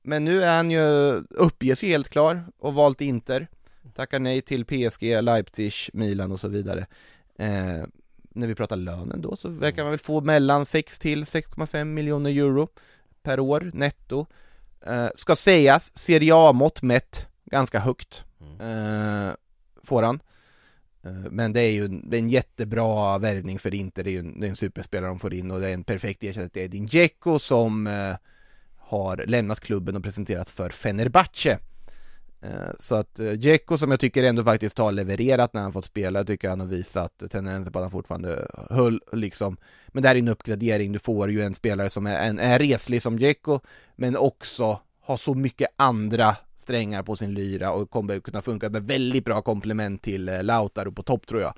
[0.04, 3.48] Men nu är han ju, uppges ju helt klar och valt Inter.
[3.96, 6.88] Tackar nej till PSG, Leipzig, Milan och så vidare.
[7.40, 7.84] Eh,
[8.34, 12.30] När vi pratar lönen då så verkar man väl få mellan 6 till 6,5 miljoner
[12.30, 12.68] euro
[13.24, 14.26] per år netto.
[14.86, 18.26] Eh, Ska sägas, Serie A-mått mätt, ganska högt
[18.60, 19.34] eh,
[19.84, 20.20] Får han.
[21.04, 24.20] Eh, Men det är ju en, är en jättebra värvning för Inter, det är ju
[24.20, 26.62] en, det är en superspelare de får in och det är en perfekt ersättning till
[26.62, 28.16] Edin Dzeko som eh,
[28.92, 31.60] har lämnat klubben och presenterats för Fenerbahce.
[32.42, 35.86] Eh, så att eh, Dzeko som jag tycker ändå faktiskt har levererat när han fått
[35.86, 40.10] spela, jag tycker han har visat tendenser på att han fortfarande höll liksom Men det
[40.10, 43.18] här är en uppgradering, du får ju en spelare som är, en, är reslig som
[43.18, 43.60] Dzeko
[43.96, 48.84] Men också har så mycket andra strängar på sin lyra och kommer kunna funka med
[48.84, 51.54] väldigt bra komplement till eh, Lautaro på topp tror jag.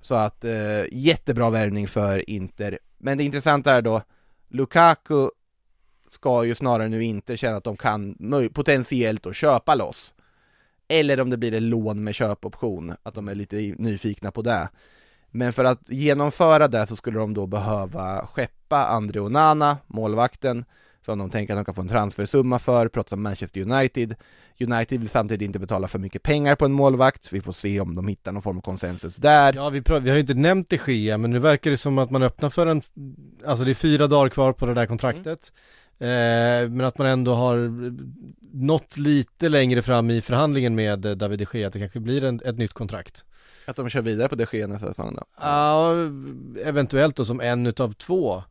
[0.00, 2.78] Så att eh, jättebra värvning för Inter.
[2.98, 4.02] Men det intressanta är då
[4.48, 5.28] Lukaku
[6.12, 8.14] ska ju snarare nu inte känna att de kan
[8.52, 10.14] potentiellt då köpa loss
[10.88, 14.68] eller om det blir ett lån med köpoption, att de är lite nyfikna på det.
[15.30, 20.64] Men för att genomföra det så skulle de då behöva skeppa Andre Onana, målvakten,
[21.02, 24.14] som de tänker att de kan få en transfersumma för, pratar om Manchester United.
[24.60, 27.94] United vill samtidigt inte betala för mycket pengar på en målvakt, vi får se om
[27.94, 29.52] de hittar någon form av konsensus där.
[29.54, 32.10] Ja vi, vi har ju inte nämnt de Gea men nu verkar det som att
[32.10, 32.82] man öppnar för en,
[33.46, 35.52] alltså det är fyra dagar kvar på det där kontraktet.
[35.52, 35.58] Eh,
[35.98, 37.70] men att man ändå har
[38.52, 42.24] nått lite längre fram i förhandlingen med eh, David de Gea, att det kanske blir
[42.24, 43.24] en, ett nytt kontrakt.
[43.66, 45.24] Att de kör vidare på det sker nästa säsong då.
[45.40, 45.92] Ja,
[46.64, 48.42] eventuellt då som en utav två.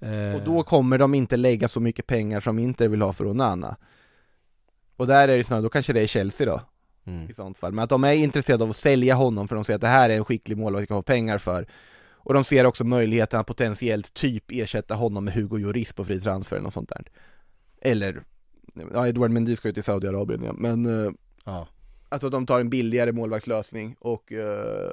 [0.00, 3.26] Eh, Och då kommer de inte lägga så mycket pengar som Inter vill ha för
[3.26, 3.76] Onana
[4.96, 6.60] Och där är det snarare, då kanske det är Chelsea då
[7.06, 7.30] mm.
[7.30, 9.74] i sånt fall Men att de är intresserade av att sälja honom för de ser
[9.74, 11.66] att det här är en skicklig målvakt vi kan få pengar för
[12.24, 16.20] Och de ser också möjligheten att potentiellt typ ersätta honom med Hugo Lloris på fri
[16.20, 17.04] transfer eller något sånt där
[17.80, 18.22] Eller,
[18.92, 21.12] ja Edouard Mendy ska ju till Saudiarabien ja, men eh,
[21.44, 21.68] Ja.
[22.08, 24.92] Alltså de tar en billigare målvaktslösning och eh,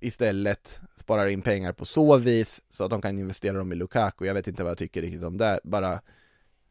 [0.00, 4.24] istället sparar in pengar på så vis så att de kan investera dem i Lukaku.
[4.24, 5.60] Jag vet inte vad jag tycker riktigt om det.
[5.64, 6.00] Bara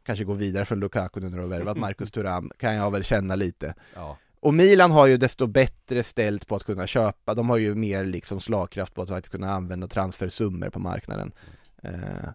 [0.03, 3.03] kanske gå vidare från Lukaku nu när de har värvat Marcus Thuram, kan jag väl
[3.03, 3.75] känna lite.
[3.95, 4.17] Ja.
[4.39, 8.05] Och Milan har ju desto bättre ställt på att kunna köpa, de har ju mer
[8.05, 11.31] liksom slagkraft på att faktiskt kunna använda transfersummor på marknaden.
[11.83, 12.29] Eh,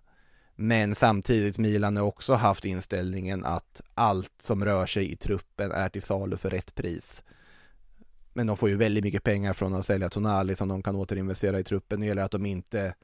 [0.57, 5.89] men samtidigt, Milan har också haft inställningen att allt som rör sig i truppen är
[5.89, 7.23] till salu för rätt pris.
[8.33, 11.59] Men de får ju väldigt mycket pengar från att sälja Tonali som de kan återinvestera
[11.59, 12.01] i truppen.
[12.01, 12.95] Det gäller att de inte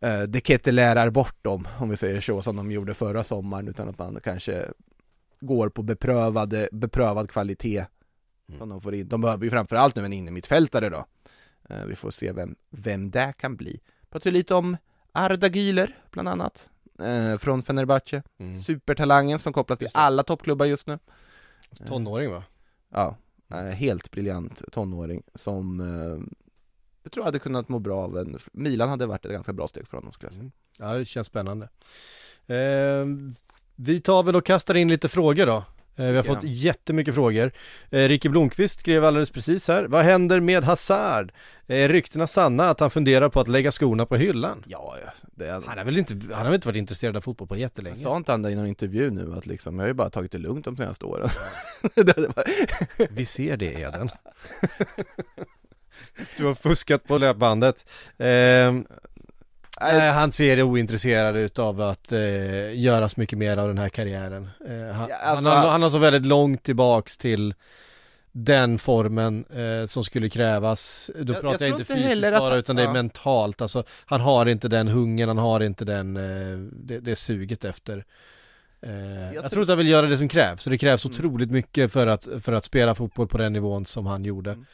[0.00, 3.98] eh, deketelärar bort dem, om vi säger så, som de gjorde förra sommaren, utan att
[3.98, 4.66] man kanske
[5.40, 7.84] går på beprövade, beprövad kvalitet
[8.58, 9.08] som de får in.
[9.08, 11.06] De behöver ju framförallt nu en innermittfältare då.
[11.70, 13.80] Eh, vi får se vem, vem det kan bli.
[14.10, 14.76] Pratar lite om
[15.12, 18.22] Arda Güler, bland annat, eh, från Fenerbahce.
[18.38, 18.54] Mm.
[18.54, 20.98] Supertalangen som kopplas till alla toppklubbar just nu.
[21.86, 22.44] Tonåring va?
[22.88, 23.16] Ja,
[23.50, 26.36] eh, helt briljant tonåring som eh,
[27.02, 29.88] jag tror hade kunnat må bra av en, Milan hade varit ett ganska bra steg
[29.88, 30.50] för honom skulle jag säga.
[30.78, 31.68] Ja det känns spännande.
[32.46, 33.06] Eh,
[33.76, 35.64] vi tar väl och kastar in lite frågor då.
[36.00, 36.22] Eh, vi har Ja.
[36.34, 37.52] fått jättemycket frågor.
[37.90, 39.84] Eh, Ricky Blomqvist skrev alldeles precis här.
[39.84, 41.32] Vad händer med Hazard?
[41.66, 44.64] Är ryktena sanna att han funderar på att lägga skorna på hyllan?
[44.66, 47.56] Ja, det, Han har väl inte, han har väl inte varit intresserad av fotboll på
[47.56, 47.96] jättelänge?
[47.96, 50.32] sa inte han det i någon intervju nu att liksom, jag har ju bara tagit
[50.32, 51.28] det lugnt de senaste åren.
[53.10, 54.10] Vi ser det Eden.
[56.36, 57.90] du har fuskat på löpbandet.
[58.18, 58.74] Eh,
[59.80, 63.88] nej, han ser ointresserad ut av att eh, göra så mycket mer av den här
[63.88, 64.50] karriären.
[64.68, 67.54] Eh, han, Ja, alltså- han, har, han har så väldigt långt tillbaks till
[68.32, 71.10] den formen eh, som skulle krävas.
[71.18, 72.92] Då Jag- pratar jag jag, inte inte fysiskt bara han- utan det är ja.
[72.92, 73.60] mentalt.
[73.60, 78.04] Alltså, han har inte den hungern, han har inte den, eh, det, det suget efter.
[78.82, 78.92] Eh,
[79.34, 81.14] jag, tror- tror att han vill göra det som krävs, så det krävs Mm.
[81.16, 84.50] otroligt mycket för att, för att spela fotboll på den nivån som han gjorde.
[84.50, 84.64] Mm.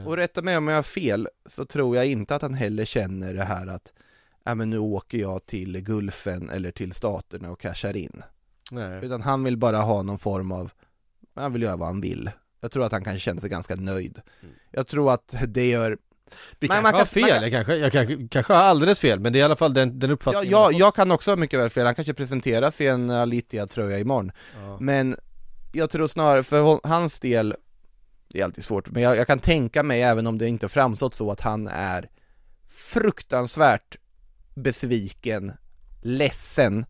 [0.00, 2.84] Eh, Och rätta mig om jag har fel, så tror jag inte att han heller
[2.84, 3.92] känner det här att
[4.50, 8.22] ja men nu åker jag till Gulfen eller till Staterna och cashar in.
[8.70, 9.04] nej.
[9.04, 10.70] Utan han vill bara ha någon form av,
[11.34, 12.30] han vill göra vad han vill.
[12.60, 14.20] Jag tror att han kanske känner sig ganska nöjd.
[14.70, 15.98] Jag tror att det gör,
[16.58, 18.60] Vi Men kanske man har kan- fel, man kan- jag, kanske, jag kanske, kanske har
[18.60, 20.80] alldeles fel, men det är i alla fall den, den ja, uppfattningen jag, man har
[20.80, 24.32] jag kan också ha mycket väl fel, han kanske presenteras i en Alitia-tröja imorgon.
[24.62, 24.76] Ja.
[24.80, 25.16] Men
[25.72, 27.54] jag tror snarare, för hans del
[28.28, 30.68] det är alltid svårt, men jag, jag kan tänka mig, även om det inte har
[30.68, 32.08] framstått så, att han är
[32.68, 33.96] fruktansvärt
[34.60, 35.52] besviken,
[36.00, 36.84] ledsen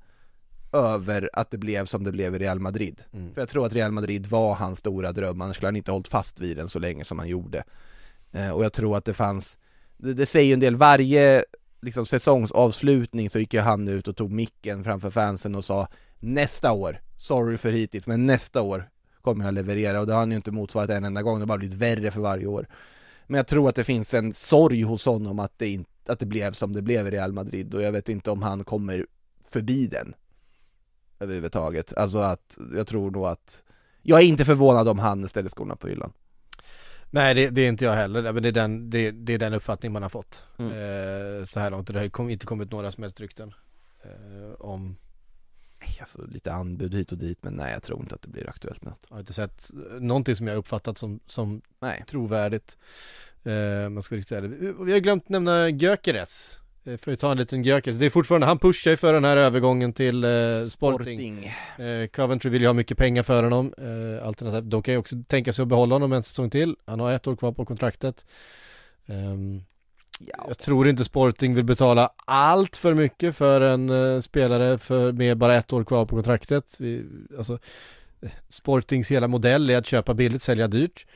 [0.73, 3.03] över att det blev som det blev i Real Madrid.
[3.13, 3.35] Mm.
[3.35, 6.09] För jag tror att Real Madrid var hans stora dröm, annars skulle han inte hållit
[6.09, 7.65] fast vid den så länge som han gjorde.
[8.33, 9.59] Eh, och jag tror att det fanns,
[9.97, 11.45] det, det säger ju en del, varje
[11.83, 16.73] liksom säsongsavslutning så gick ju han ut och tog micken framför fansen och sa nästa
[16.73, 18.89] år, sorry för hittills, men nästa år
[19.21, 21.47] kommer jag leverera och det har han ju inte motsvarat en enda gång, det har
[21.47, 22.67] bara blivit värre för varje år.
[23.27, 26.27] Men jag tror att det finns en sorg hos honom att det, inte, att det
[26.27, 29.07] blev som det blev i Real Madrid och jag vet inte om han kommer
[29.49, 30.15] förbi den
[31.21, 31.95] överhuvudtaget.
[31.97, 33.63] Alltså att, jag tror nog att,
[34.03, 36.13] jag är inte förvånad om han ställer skorna på hyllan.
[37.11, 39.55] Nej det, det är inte jag heller, men det är den, det, det är den
[39.55, 40.73] uppfattning man har fått Mm.
[40.73, 41.87] eh, så här långt.
[41.87, 43.55] Det har inte kommit några som helst rykten
[44.03, 44.97] eh, om,
[46.01, 48.83] Alltså lite anbud hit och dit, men nej jag tror inte att det blir aktuellt
[48.83, 49.07] med något.
[49.09, 49.71] jag har inte sett
[50.01, 52.05] någonting som jag uppfattat som, som Nej.
[52.09, 52.79] trovärdigt.
[53.45, 54.51] Eh, man ska riktigt ärlig.
[54.85, 56.61] Vi har glömt nämna Gyökeres.
[56.85, 57.99] Eh, För att ta en liten Gyökeres.
[57.99, 60.31] Det är fortfarande, han pushar ju för den här övergången till eh,
[60.71, 61.47] Sporting.
[61.79, 63.75] Eh, Coventry vill ju ha mycket pengar för honom.
[63.79, 66.77] Eh, alternativt, de kan ju också tänka sig att behålla honom en säsong till.
[66.85, 68.27] Han har ett år kvar på kontraktet.
[69.07, 69.63] Ehm,
[70.27, 70.45] Ja.
[70.49, 75.37] Jag tror inte Sporting vill betala allt för mycket för en eh, spelare för, med
[75.39, 76.77] bara ett år kvar på kontraktet.
[76.81, 77.05] Vi,
[77.39, 77.59] alltså,
[78.49, 81.07] Sportings hela modell är att köpa billigt, sälja dyrt.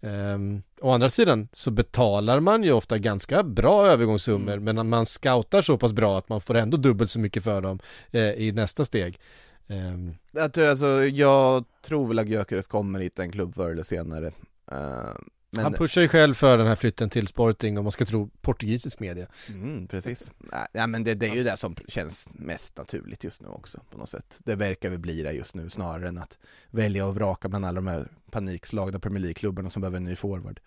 [0.00, 4.76] Um, å andra sidan så betalar man ju ofta ganska bra övergångssummor Mm.
[4.76, 7.78] men man scoutar så pass bra att man får ändå dubbelt så mycket för dem
[8.10, 9.20] eh, i nästa steg.
[9.68, 13.82] Ehm, Jag tror, alltså, jag tror väl att Gyökeres kommer hitta en klubb förr eller
[13.82, 14.26] senare.
[14.72, 15.14] Eh,
[15.50, 18.30] men, Han pushar ju själv för den här flytten till Sporting om man ska tro
[18.40, 19.26] portugisisk media.
[19.48, 20.32] mm, precis.
[20.38, 23.80] Nej, ja, men det, det är ju det som känns mest naturligt just nu också
[23.90, 24.38] på något sätt.
[24.44, 26.38] Det verkar väl bli det just nu snarare än att
[26.70, 30.60] välja och vraka bland alla de här panikslagna Premier League-klubbarna som behöver en ny forward.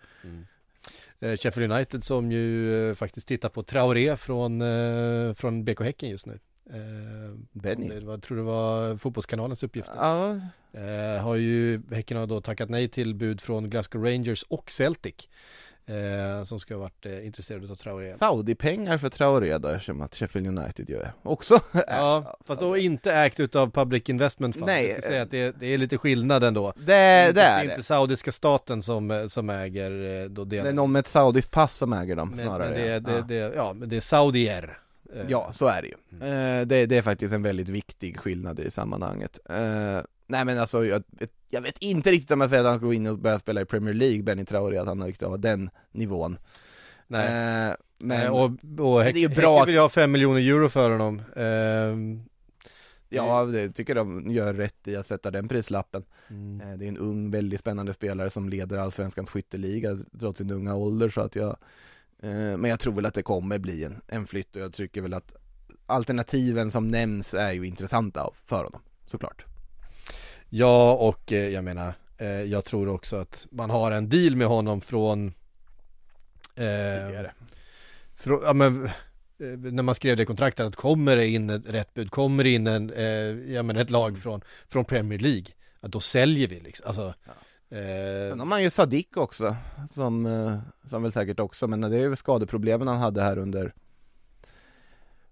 [1.20, 6.10] Eh, Sheffield United som ju eh, faktiskt tittar på Traoré från, eh, från BK Häcken
[6.10, 6.38] just nu.
[6.70, 7.88] Eh, Benny.
[7.88, 9.94] Det var, tror det var Fotbollskanalens uppgifter.
[9.98, 10.40] Ja,
[10.76, 15.28] Eh, har ju, Häcken har då tackat nej till bud från Glasgow Rangers och Celtic.
[15.86, 18.10] Eh, som ska ha varit eh, intresserade av Traoré.
[18.10, 21.60] Saudi-pengar för Traoré då, eftersom att Sheffield United gör också.
[21.86, 24.66] Ja, fast då inte ägt utav Public Investment Fund.
[24.66, 26.72] Nej, Jag ska säga att det, det är lite skillnad ändå.
[26.76, 27.70] Det, det är det är det.
[27.70, 30.66] inte saudiska staten som, eh, som äger eh, då Det delen.
[30.66, 32.70] är någon med ett saudiskt pass som äger dem men, snarare.
[32.70, 33.00] men det, ja.
[33.00, 34.78] det, det, ja, men det är saudier.
[35.14, 35.94] Eh, Ja, så är det ju.
[36.12, 36.60] Mm.
[36.60, 39.38] Eh, det, det är faktiskt en väldigt viktig skillnad i sammanhanget.
[39.50, 42.78] Eh, nej men alltså, jag, vet- jag vet inte riktigt om jag säger att han
[42.78, 45.28] ska gå in och börja spela i Premier League, Benny Traoré, att han har riktigt
[45.28, 46.38] har den nivån.
[47.06, 47.26] Nej.
[47.26, 50.68] Eh, men, Men, och, och det är Häck- bra- Häcken vill ha 5 miljoner euro
[50.68, 51.22] för honom.
[51.36, 52.24] Ehm,
[53.08, 56.04] ja, det tycker de gör rätt i att sätta den prislappen.
[56.30, 56.60] mm.
[56.60, 60.74] Eh, det är en ung, väldigt spännande spelare som leder allsvenskans skytteliga trots sin unga
[60.74, 61.54] ålder, så att jag eh,
[62.32, 65.14] Men jag tror väl att det kommer bli en, en flytt och jag tycker väl
[65.14, 65.34] att
[65.86, 69.44] alternativen som nämns är ju intressanta för honom, såklart.
[70.48, 74.46] Ja, och eh, jag menar, eh, jag tror också att man har en deal med
[74.46, 75.32] honom från eh,
[76.54, 77.32] Tidigare.
[78.16, 78.90] Frå, ja, men, eh,
[79.58, 82.66] när man skrev det kontraktet att kommer det in ett rätt bud, kommer det in
[82.66, 85.46] en, eh, ja, men ett lag från, från Premier League,
[85.80, 86.86] att då säljer vi liksom.
[86.86, 87.14] Alltså,
[87.74, 89.56] eh, Sen har man ju Sadik också,
[89.90, 93.74] som, eh, som väl säkert också, men det är ju skadeproblemen han hade här under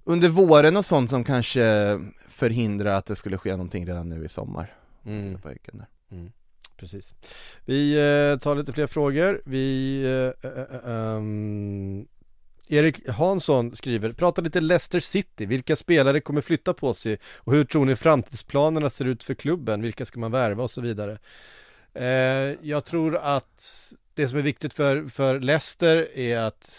[0.05, 4.28] under våren och sånt som kanske förhindrar att det skulle ske någonting redan nu i
[4.28, 4.74] sommar.
[5.05, 5.40] mm,
[5.72, 5.86] där.
[6.76, 7.14] precis.
[7.64, 9.43] Vi eh, tar lite fler frågor.
[9.45, 12.07] Vi, eh, eh, ehm,
[12.68, 17.64] Erik Hansson skriver, prata lite Leicester City, vilka spelare kommer flytta på sig och hur
[17.64, 21.18] tror ni framtidsplanerna ser ut för klubben, vilka ska man värva och så vidare.
[21.95, 26.70] Eh, jag tror att det som är viktigt för, för Leicester är att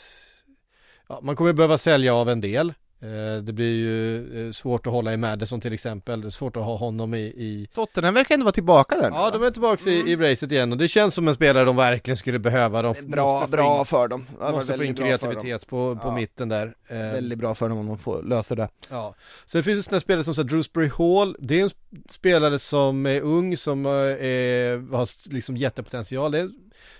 [1.08, 2.74] ja, man kommer behöva sälja av en del.
[3.04, 6.58] Eh, det blir ju eh, svårt att hålla i Madison till exempel, det är svårt
[6.58, 9.32] att ha honom i, i Tottenham verkar ändå vara tillbaka där nu, Ja, va?
[9.32, 12.18] de är tillbaka i, i racet igen och det känns som en spelare de verkligen
[12.18, 12.82] skulle behöva.
[12.82, 13.12] De Mm.
[13.12, 14.26] Bra, bra in, för dem.
[14.32, 16.16] Det var måste få in kreativitet på, på Ja.
[16.16, 16.74] mitten där.
[16.88, 18.70] Eh, Väldigt bra för dem om de får lösa det.
[18.90, 19.16] Ja.
[19.46, 23.06] Sen finns det sådana spelare som så Drewsbury Hall, det är en sp- spelare som
[23.06, 26.50] är ung, som är, har liksom jättepotential, det är,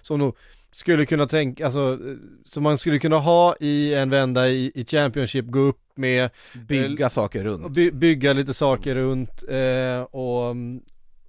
[0.02, 0.36] som nog
[0.72, 2.00] skulle kunna tänka, alltså,
[2.46, 6.30] som man skulle kunna ha i en vända i, i Championship, gå upp med,
[6.68, 7.72] Bygga saker runt.
[7.74, 10.82] by, bygga lite saker runt eh, och, mm,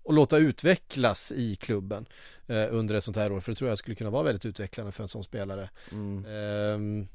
[0.03, 2.07] och låta utvecklas i klubben
[2.47, 4.93] eh, under ett sånt här år, för det tror jag skulle kunna vara väldigt utvecklande
[4.93, 5.71] för en sån spelare.
[5.93, 6.25] Mm.
[6.27, 7.09] Ehm,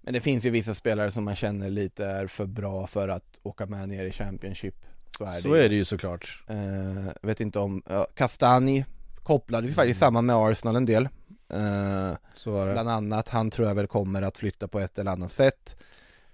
[0.00, 3.40] Men det finns ju vissa spelare som man känner lite är för bra för att
[3.42, 4.74] åka med ner i Championship.
[5.18, 5.64] Så är så det.
[5.64, 6.42] är det ju såklart.
[6.48, 8.84] Eh, vet inte om, ja, Castani
[9.22, 11.08] kopplades faktiskt samman med Arsenal en del
[11.52, 12.72] eh, Så var det.
[12.72, 15.84] Bland annat, han tror jag väl kommer att flytta på ett eller annat sätt eh,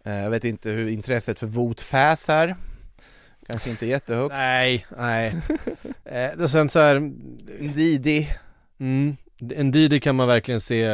[0.03, 2.57] Jag vet inte hur intresset för Wout Fass är
[3.47, 5.37] Kanske inte jättehögt Nej, nej.
[6.05, 7.13] eh, det sen så här,
[7.75, 8.29] Didi
[8.79, 9.17] mm,
[9.51, 10.87] en Didi kan man verkligen se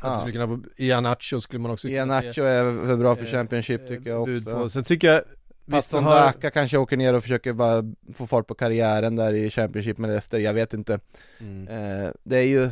[0.00, 0.32] att Ja.
[0.32, 4.10] kunna Ianacho skulle man också kunna Ianacho se är för bra för eh, Championship tycker
[4.10, 4.68] jag också på.
[4.68, 5.22] Sen tycker jag
[5.70, 7.82] Patson har, Daka kanske åker ner och försöker bara
[8.14, 10.98] få fart på karriären där i Championship med Leicester, jag vet inte
[11.40, 11.68] mm.
[11.68, 12.70] eh, Det är ju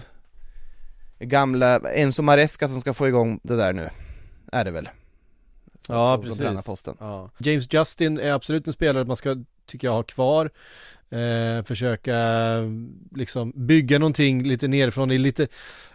[1.18, 3.90] gamla Enzo Maresca som ska få igång det där nu,
[4.54, 4.88] är det väl?
[5.88, 6.94] Ja precis.
[6.98, 7.30] Ja.
[7.38, 9.36] James Justin är absolut en spelare man ska,
[9.66, 10.50] tycker jag, ha kvar.
[11.14, 12.16] Eh, försöka
[13.14, 15.08] liksom bygga någonting lite nerifrån.
[15.08, 15.48] Det är lite,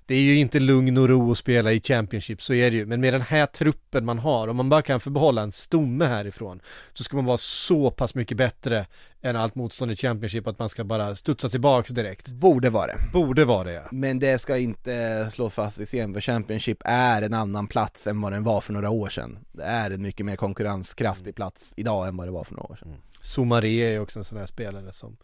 [0.06, 2.86] det är ju inte lugn och ro att spela i Championship, så är det ju.
[2.86, 6.06] Men med den här truppen man har, om man bara kan få behålla en stomme
[6.06, 6.62] härifrån,
[6.94, 8.86] så ska man vara så pass mycket bättre
[9.22, 12.32] än allt motstånd i Championship att man ska bara studsa tillbaks direkt.
[12.32, 13.88] Borde vara det Borde vara det ja.
[13.92, 18.22] Men det ska inte slås fast i scen för Championship är en annan plats än
[18.22, 22.08] vad den var för några år sedan Det är en mycket mer konkurrenskraftig plats idag
[22.08, 24.94] än vad det var för några år sedan Somaré är också en sån här spelare
[24.94, 25.18] som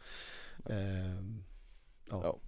[0.69, 0.76] eh,
[2.09, 2.39] Ja.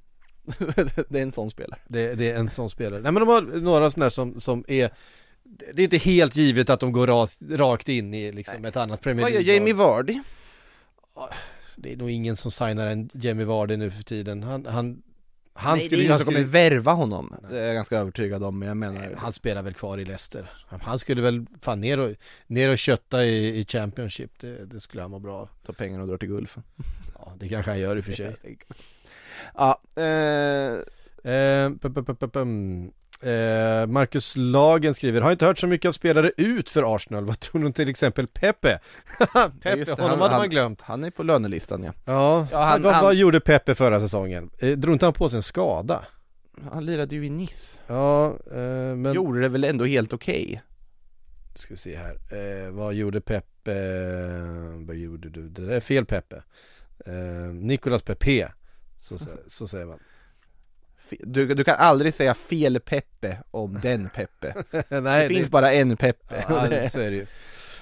[1.10, 3.02] Det är en sån spelare Det, det är en sån spelare.
[3.02, 4.92] Nej men de har några sådana här som, som är
[5.44, 9.02] Det är inte helt givet att de går rakt, rakt in i liksom ett annat
[9.02, 10.22] Premier Vad gör League Jamie Vardy?
[11.76, 14.44] Det är nog ingen som signar en Jamie Vardy nu för tiden.
[14.44, 15.02] Han, han,
[15.58, 17.76] han Nej, det skulle är ju, han som kommer skulle, värva honom Det är jag
[17.76, 20.52] ganska övertygad om, men jag menar han spelar väl kvar i Leicester.
[20.68, 22.12] Han skulle väl fan ner och,
[22.48, 24.40] ner och kötta i, i Championship.
[24.40, 25.50] Det, det skulle han må bra av.
[25.66, 26.64] Ta pengarna och dra till Gulfen
[27.20, 28.36] Ja, det kanske han gör i och för sig.
[29.56, 30.80] Ja, eh,
[31.28, 31.70] Eh,
[33.22, 37.40] Eh, Marcus Lagen skriver, har inte hört så mycket av spelare ut för Arsenal, vad
[37.40, 38.80] tror du till exempel Pepe?
[39.62, 42.62] Pepe, det, honom han- hade han- man glömt han är på lönelistan ja Ja, Ja,
[42.64, 44.50] han- vad, han- vad gjorde Pepe förra säsongen?
[44.60, 46.06] Eh, drog inte han på sig en skada?
[46.72, 48.58] Han lirade ju i Nice Ja, eh,
[48.96, 50.62] men Gjorde det väl ändå helt okej?
[51.56, 52.14] ska vi se här,
[52.66, 53.74] eh, vad gjorde Pepe?
[54.88, 55.50] Vad gjorde du?
[55.50, 56.44] Det där är fel Pepe
[57.06, 57.14] eh,
[57.54, 58.52] Nicolas Pepe,
[58.98, 59.18] så,
[59.48, 60.00] så säger man
[61.20, 64.54] Du, du kan aldrig säga fel Peppe om den Peppe
[65.02, 67.26] Nej, Det finns bara en Peppe Ja, så är det ju.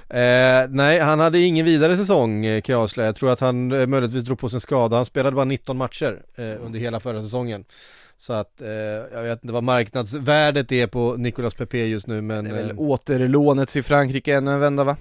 [0.09, 3.07] Eh, nej, han hade ingen vidare säsong eh, kan jag avslöja.
[3.07, 4.95] Jag tror att han eh, möjligtvis drog på sig en skada.
[4.95, 7.65] Han spelade bara 19 matcher eh, under hela förra säsongen.
[8.17, 8.69] Så att, eh,
[9.13, 12.69] jag vet inte vad marknadsvärdet är på Nicolas Pepe just nu men Det är väl
[12.69, 14.97] eh, återlånet till Frankrike ännu en vända va?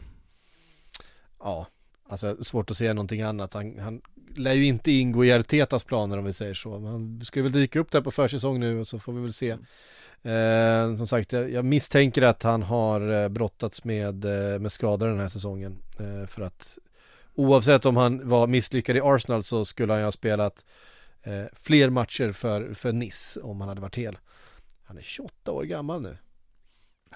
[1.40, 1.66] ja,
[2.08, 3.54] alltså svårt att säga någonting annat.
[3.54, 4.00] Han, han
[4.36, 6.78] lär ju inte ingå i Artetas planer om vi säger så.
[6.78, 9.32] Men han ska väl dyka upp där på försäsong nu och så får vi väl
[9.32, 9.50] se.
[10.22, 15.08] Eh, som sagt, jag, jag misstänker att han har eh, brottats med, eh, med skador
[15.08, 15.78] den här säsongen.
[15.98, 16.78] Eh, för att
[17.34, 20.64] oavsett om han var misslyckad i Arsenal så skulle han ju ha spelat
[21.22, 24.18] eh, fler matcher för, för Nice om han hade varit hel.
[24.84, 26.18] Han är 28 år gammal nu.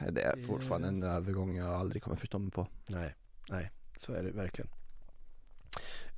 [0.01, 3.15] Nej, Det är fortfarande en övergång jag aldrig kommer förstå mig på Nej,
[3.51, 4.71] nej, så är det verkligen.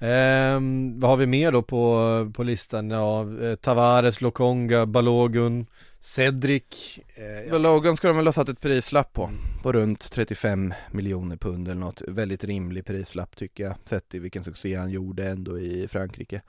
[0.01, 2.91] Ehm, vad har vi mer då på, på listan?
[2.91, 5.67] Ja, eh, Tavares, Lokonga, Balogun,
[6.01, 7.01] Cedric.
[7.15, 7.59] Eh, ja.
[7.59, 9.31] Logan ska de väl ha satt ett prislapp på,
[9.63, 14.45] på runt 35 miljoner pund eller något, väldigt rimlig prislapp tycker jag, sett i vilken
[14.45, 16.43] succé han gjorde ändå i Frankrike.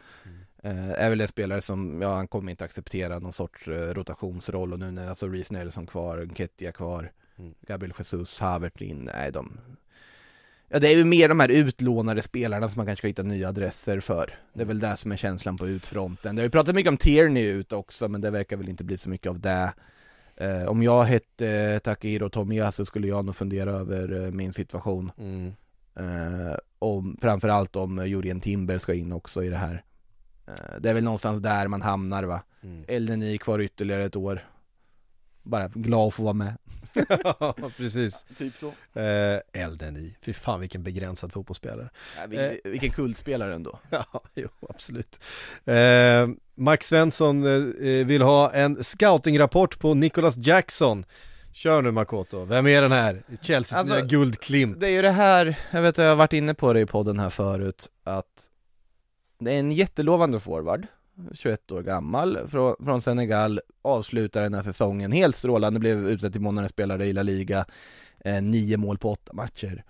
[0.64, 4.73] Eh, är väl en spelare som, ja han kommer inte acceptera någon sorts eh, rotationsroll
[4.73, 7.11] och nu när alltså Reece Nelson kvar, Nketiah kvar,
[7.41, 7.53] Mm.
[7.61, 9.60] Gabriel Jesus, Havert in, nej de
[10.73, 13.49] Ja det är ju mer de här utlånade spelarna som man kanske ska hitta nya
[13.49, 14.34] adresser för.
[14.53, 16.35] Det är väl det som är känslan på utfronten.
[16.35, 18.98] Det har ju pratat mycket om Tierney ut också men det verkar väl inte bli
[18.98, 19.73] så mycket av det.
[20.35, 25.11] Eh, Om jag hette eh, Takehiro Tomiyasu skulle jag nog fundera över eh, min situation.
[25.18, 25.48] Mm.
[25.95, 29.84] eh, om, Framförallt om Jurien Timber ska in också i det här.
[30.48, 32.41] Eh, Det är väl någonstans där man hamnar va?
[32.64, 32.84] Mm.
[32.88, 34.48] Eldeni kvar ytterligare ett år
[35.43, 36.57] Bara glad att få vara med
[37.23, 38.26] ja, precis.
[38.38, 41.89] Typ så Eh, Elden i, fy fan vilken begränsad fotbollsspelare.
[42.18, 42.72] ja, vi, Eh.
[42.72, 45.19] Vilken kultspelare ändå Ja, jo, absolut.
[45.65, 51.05] Eh, Max Svensson eh, vill ha en scoutingrapport på Nicholas Jackson.
[51.53, 53.23] Kör nu Makoto, vem är den här?
[53.41, 54.80] Chelseas Alltså, nya guldklimp.
[54.80, 56.85] Det är ju det här, jag vet att jag har varit inne på det i
[56.85, 58.49] podden här förut, att
[59.39, 60.88] det är en jättelovande forward,
[61.34, 66.41] 21 år gammal, från, från Senegal, avslutar den här säsongen helt strålande, blev utsedd till
[66.41, 67.65] månadens spelare i La Liga,
[68.26, 69.84] eh, nio mål på åtta matcher.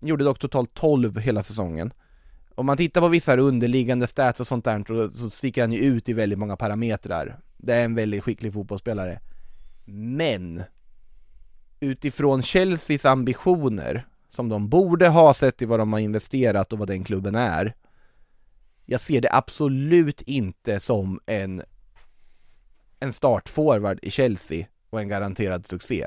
[0.00, 1.92] Gjorde dock totalt 12 hela säsongen.
[2.54, 5.78] Om man tittar på vissa underliggande stats och sånt där så- så sticker han ju
[5.80, 7.40] ut i väldigt många parametrar.
[7.56, 9.20] Det är en väldigt skicklig fotbollsspelare.
[9.86, 10.62] Men
[11.80, 16.88] utifrån Chelseas ambitioner, som de borde ha sett i vad de har investerat och vad
[16.88, 17.74] den klubben är,
[18.86, 21.62] jag ser det absolut inte som en,
[23.00, 26.06] en startforward i Chelsea och en garanterad succé.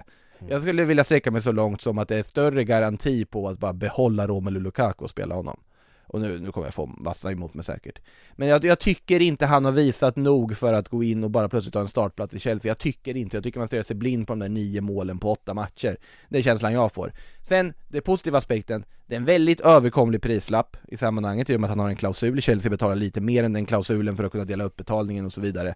[0.50, 3.60] Jag skulle vilja sträcka mig så långt som att det är större garanti på att
[3.60, 5.60] bara behålla Romelu Lukaku och spela honom.
[6.08, 8.00] Och nu, nu kommer jag få massa emot mig säkert.
[8.36, 11.50] Men jag, jag, tycker inte han har visat nog för att gå in och bara
[11.50, 12.70] plötsligt ta en startplats i Chelsea.
[12.70, 15.32] Jag tycker inte, jag tycker man stirrar sig blind på de där nio målen på
[15.32, 15.98] åtta matcher.
[16.30, 17.14] Det är känslan jag får.
[17.42, 21.68] Sen, den positiva aspekten, det är en väldigt överkomlig prislapp i sammanhanget i och med
[21.68, 22.42] att han har en klausul.
[22.42, 25.42] Chelsea betalar lite mer än den klausulen för att kunna dela upp betalningen och så
[25.42, 25.76] vidare.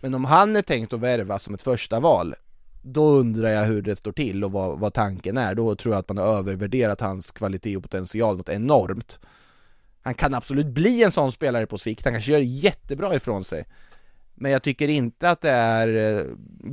[0.00, 2.34] Men om han är tänkt att värva som ett första val
[2.86, 5.54] då undrar jag hur det står till och vad, vad tanken är.
[5.54, 9.18] Då tror jag att man har övervärderat hans kvalitet och potential något enormt.
[10.04, 13.64] Han kan absolut bli en sån spelare på sikt, han kanske gör jättebra ifrån sig.
[14.36, 16.24] Men jag tycker inte att det är, eh,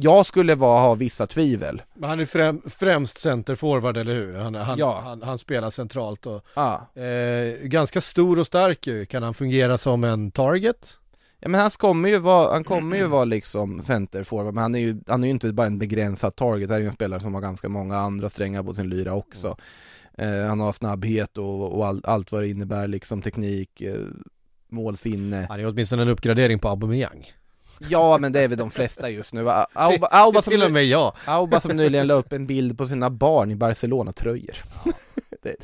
[0.02, 1.82] jag skulle vara, ha vissa tvivel.
[1.96, 4.36] Men han är främ, främst centerforward, eller hur?
[4.36, 5.02] Han, han, Ja.
[5.04, 6.88] han, han spelar centralt och Ja.
[6.96, 9.06] eh, ganska stor och stark ju.
[9.06, 10.98] Kan han fungera som en target?
[11.40, 14.80] Ja men han kommer ju vara, han kommer ju vara liksom centerforward, men han är
[14.80, 17.34] ju, han är ju inte bara en begränsad target, han är ju en spelare som
[17.34, 19.58] har ganska många andra strängar på sin lyra också.
[20.18, 23.96] Eh, han har snabbhet och, och all, allt vad det innebär, liksom teknik, eh,
[24.70, 25.46] målsinne.
[25.50, 27.32] Han är åtminstone en uppgradering på Aubameyang.
[27.90, 29.50] Ja men det är väl de flesta just nu.
[29.74, 31.14] Auba, Auba, som, Till och med jag.
[31.26, 34.56] Auba som nyligen la upp en bild på sina barn i Barcelona-tröjor.
[35.44, 35.56] Det-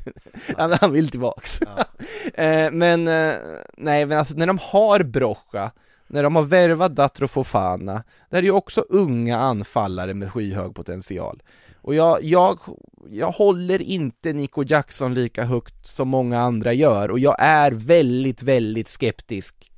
[0.57, 1.61] han, han vill tillbaks.
[2.33, 3.33] eh, men, eh,
[3.77, 5.71] nej men alltså när de har Brocha,
[6.07, 11.41] när de har värvat Datro Fofana, det är ju också unga anfallare med skyhög potential.
[11.87, 12.59] Och jag, jag,
[13.09, 18.41] jag håller inte Nico Jackson lika högt som många andra gör och jag är väldigt,
[18.43, 19.71] väldigt skeptisk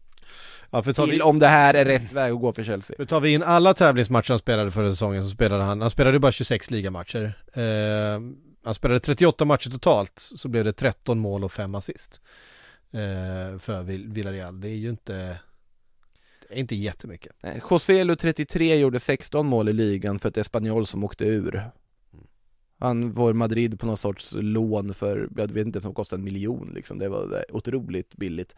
[0.69, 2.97] Ja, för till vi, om det här är rätt väg att gå för Chelsea.
[2.97, 6.19] för tar vi in alla tävlingsmatcher han spelade förra säsongen så spelade han, han spelade
[6.19, 7.33] bara 26 ligamatcher.
[7.53, 8.21] Eh,
[8.63, 12.21] han spelade 38 matcher totalt, så blev det 13 mål och 5 assist.
[12.91, 14.61] Eh, för Vill- Villarreal.
[14.61, 15.13] Det är ju inte,
[16.49, 17.31] det är inte jättemycket.
[17.43, 21.71] Nej, Joselu 33 gjorde 16 mål i ligan för ett Espanyol som åkte ur.
[22.79, 26.71] Han var Madrid på någon sorts lån för, jag vet inte, som kostade en miljon
[26.75, 26.99] liksom.
[26.99, 28.55] Det var det, otroligt billigt.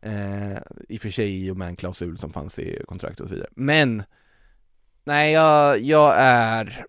[0.00, 0.56] Eh,
[0.88, 3.34] I och för sig i och med en klausul som fanns i kontraktet och så
[3.34, 3.50] vidare.
[3.54, 4.02] Men,
[5.04, 6.86] nej jag, jag är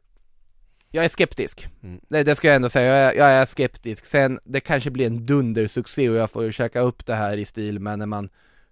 [0.91, 1.67] jag är skeptisk.
[1.83, 2.01] Mm.
[2.07, 4.05] Det, det ska jag ändå säga, jag är, jag är skeptisk.
[4.05, 7.45] Sen, det kanske blir en dundersuccé och jag får ju käka upp det här i
[7.45, 8.29] stil med när man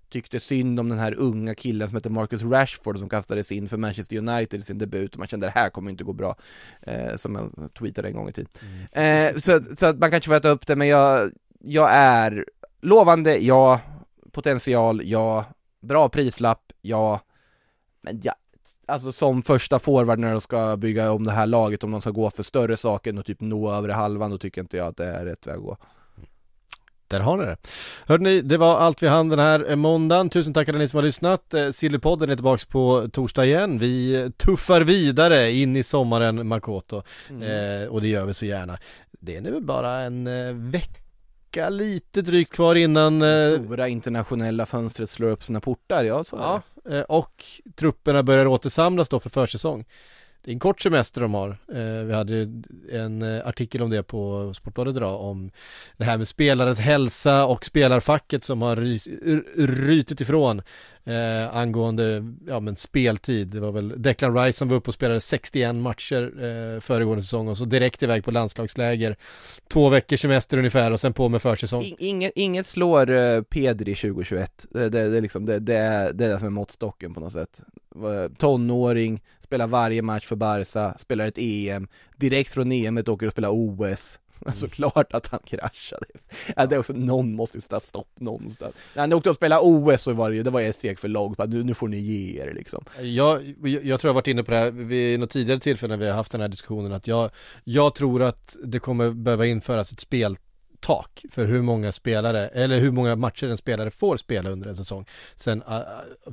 [0.10, 3.78] tyckte synd om den här unga killen som heter Marcus Rashford som kastades in för
[3.78, 6.36] Manchester United i sin debut och man kände det här kommer inte gå bra,
[6.82, 8.52] eh, som jag tweetade en gång i tiden.
[8.92, 12.46] Eh, så, så att man kanske får äta upp det, men jag, jag är
[12.82, 13.82] lovande, ja,
[14.32, 15.46] potential, ja,
[15.82, 17.22] bra prislapp, ja,
[18.02, 18.34] men ja,
[18.88, 22.12] alltså som första forward när de ska bygga om det här laget, om de ska
[22.12, 25.06] gå för större saker och typ nå övre halvan, då tycker inte jag att det
[25.06, 25.78] är rätt väg att gå.
[27.10, 27.58] Där har ni det.
[28.06, 30.30] Hörde ni, det var allt vi hann den här eh, måndagen.
[30.30, 31.54] Tusen tack alla ni som har lyssnat.
[31.54, 33.80] Eh, Sillypodden är tillbaks på torsdag igen.
[33.80, 36.96] Vi tuffar vidare in i sommaren Makoto.
[37.30, 38.78] Eh, och det gör vi så gärna.
[39.12, 45.10] Det är nu bara en eh, vecka lite drygt kvar innan eh, Stora internationella fönstret
[45.10, 46.98] slår upp sina portar, ja så är Ja, det.
[46.98, 47.46] eh, och
[47.76, 49.86] trupperna börjar återsamlas då för försäsong.
[50.44, 51.50] Det är en kort semester de har.
[51.50, 52.62] Eh, Vi hade ju
[52.92, 55.52] en eh, artikel om det på Sportbladet idag om
[55.98, 58.76] det här med spelares hälsa och spelarfacket som har
[59.88, 60.62] rytit ifrån
[61.04, 63.48] eh, angående ja, men speltid.
[63.48, 67.48] Det var väl Declan Rice som var uppe och spelade 61 matcher eh, föregående säsong
[67.48, 69.16] och så direkt iväg på landslagsläger.
[69.68, 71.96] Två veckors semester ungefär och sen på med försäsong.
[72.00, 76.26] Inget, inget slår eh, Pedri 2021, det, det, det, är liksom, det, det, är, det
[76.26, 77.62] är det som är måttstocken på något sätt.
[77.96, 81.88] Eh, Tonåring, spelar varje match för Barca, spelar ett EM,
[82.18, 84.20] direkt från EMet åker och spelar OS.
[84.46, 86.06] Alltså klart att han kraschade.
[86.56, 88.76] Ja, det är också, någon måste sätta stopp någonstans.
[88.96, 91.08] När han åkte och spelade OS så var det ju, det var ett steg för
[91.08, 92.86] långt, nu, nu får ni ge er liksom.
[93.02, 96.10] Jag, jag tror jag varit inne på det här vid något tidigare tillfälle när vi
[96.10, 97.30] har haft den här diskussionen att jag,
[97.64, 100.00] jag tror att det kommer behöva införas ett
[100.80, 104.76] speltak för hur många spelare, eller hur många matcher en spelare får spela under en
[104.76, 105.06] säsong.
[105.36, 105.80] Sen äh,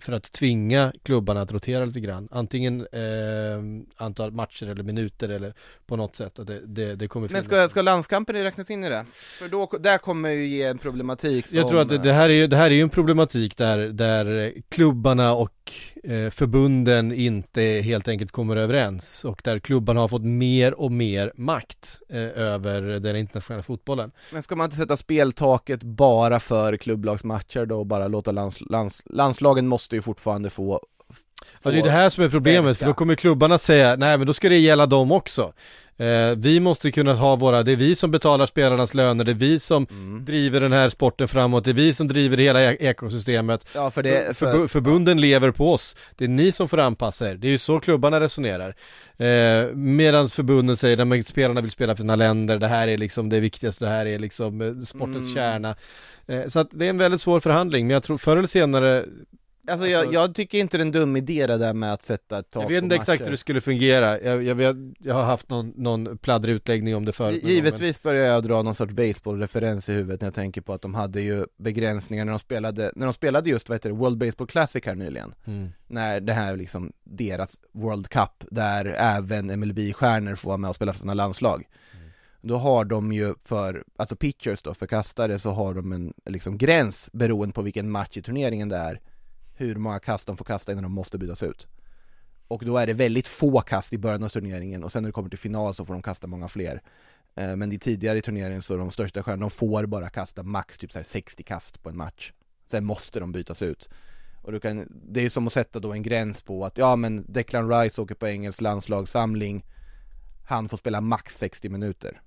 [0.01, 5.55] för att tvinga klubbarna att rotera lite grann, antingen eh, antal matcher eller minuter eller
[5.87, 8.89] på något sätt att det, det, det kommer Men ska, ska landskampen räknas in i
[8.89, 9.07] det?
[9.13, 11.59] För då, där kommer ju ge en problematik som...
[11.59, 13.79] Jag tror att det, det, här är ju, det här är ju en problematik där,
[13.79, 15.96] där klubbarna och eh,
[16.31, 22.01] förbunden inte helt enkelt kommer överens och där klubbarna har fått mer och mer makt
[22.09, 24.11] eh, över den internationella fotbollen.
[24.33, 29.03] Men ska man inte sätta speltaket bara för klubblagsmatcher då och bara låta lands, lands,
[29.07, 30.81] landslagen måste ju fortfarande få,
[31.63, 34.27] Ja, det är det här som är problemet, för då kommer klubbarna säga, nej men
[34.27, 35.53] då ska det gälla dem också.
[35.99, 39.35] Eh, vi måste kunna ha våra, det är vi som betalar spelarnas löner, det är
[39.35, 40.25] vi som Mm.
[40.25, 43.67] driver den här sporten framåt, det är vi som driver hela e- ekosystemet.
[43.75, 46.79] Ja, för det- för, för- förbu- förbunden lever på oss, det är ni som får
[46.81, 48.75] anpassa er, det är ju så klubbarna resonerar.
[49.17, 53.29] Eh, Medan förbunden säger att spelarna vill spela för sina länder, det här är liksom
[53.29, 55.35] det viktigaste, det här är liksom eh, sportens Mm.
[55.35, 55.75] kärna.
[56.27, 59.05] Eh, så att det är en väldigt svår förhandling, men jag tror förr eller senare
[59.69, 62.39] Alltså, jag, jag tycker inte det är en dum idé det där med att sätta
[62.39, 65.23] ett tak Jag vet inte exakt hur det skulle fungera, jag, jag, vet, jag har
[65.23, 69.89] haft någon, någon pladdrig utläggning om det förut Givetvis börjar jag dra någon sorts baseballreferens
[69.89, 73.07] i huvudet när jag tänker på att de hade ju begränsningar när de spelade, när
[73.07, 75.35] de spelade just vad heter det, World Baseball Classic här nyligen.
[75.45, 75.69] Mm.
[75.87, 80.93] När det här liksom, deras World Cup, där även MLB-stjärnor får vara med och spela
[80.93, 81.65] för sina landslag.
[82.41, 86.59] Då har de ju för, alltså pitchers då, för kastare så har de en liksom
[86.59, 89.01] gräns beroende på vilken match i turneringen det är
[89.57, 91.67] hur många kast de får kasta innan de måste bytas ut.
[92.49, 95.13] Och då är det väldigt få kast i början av turneringen och sen när det
[95.13, 96.83] kommer till final så får de kasta många fler.
[97.35, 100.79] Eh, men det tidigare i turneringen så de största stjärnorna, de får bara kasta max
[100.79, 102.33] typ så här 60 kast på en match.
[102.71, 103.89] Sen måste de bytas ut.
[104.43, 107.33] Och du kan, det är som att sätta då en gräns på att ja men
[107.33, 109.65] Declan Rice åker på engelsk landslagssamling.
[110.49, 112.21] Han får spela max 60 minuter.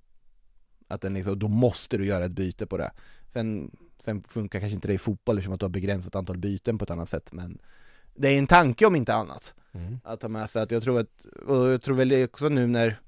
[0.88, 2.92] Att den liksom, då måste du göra ett byte på det.
[3.28, 6.78] Sen, sen funkar kanske inte det i fotboll eftersom att du har begränsat antal byten
[6.78, 7.58] på ett annat sätt men
[8.16, 10.00] Det är en tanke om inte annat Mm.
[10.04, 13.00] Att ta med sig att jag tror att, och jag tror väl också nu när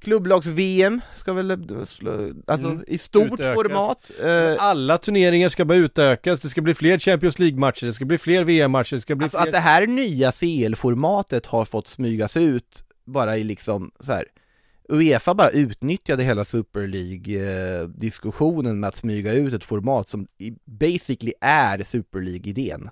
[0.00, 2.84] Klubblags-VM ska väl, slå- alltså Mm.
[2.86, 3.54] i stort Utökas.
[3.54, 8.04] format eh, Alla turneringar ska bara utökas, det ska bli fler Champions League-matcher, det ska
[8.04, 9.46] bli fler VM-matcher, det ska bli Alltså fler...
[9.48, 14.24] att det här nya CL-formatet har fått smygas ut bara i liksom så här.
[14.88, 20.26] Uefa bara utnyttjade hela Super League-diskussionen med att smyga ut ett format som
[20.64, 22.90] basically är Super League-idén.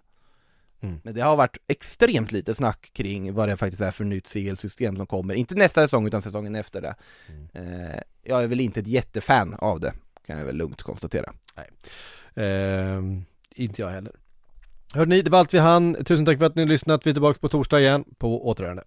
[0.81, 1.01] Mm.
[1.05, 4.97] Men det har varit extremt lite snack kring vad det faktiskt är för nytt CL-system
[4.97, 6.94] som kommer, inte nästa säsong utan säsongen efter det.
[7.52, 9.93] Eh, jag är väl inte ett jättefan av det,
[10.27, 11.32] kan jag väl lugnt konstatera.
[12.35, 13.24] Ehm,
[13.55, 14.12] inte jag heller.
[14.93, 16.05] Hörde ni, det var allt vi hann.
[16.05, 17.06] Tusen tack för att ni har lyssnat.
[17.06, 18.05] Vi är tillbaka på torsdag igen.
[18.18, 18.82] På återhörande.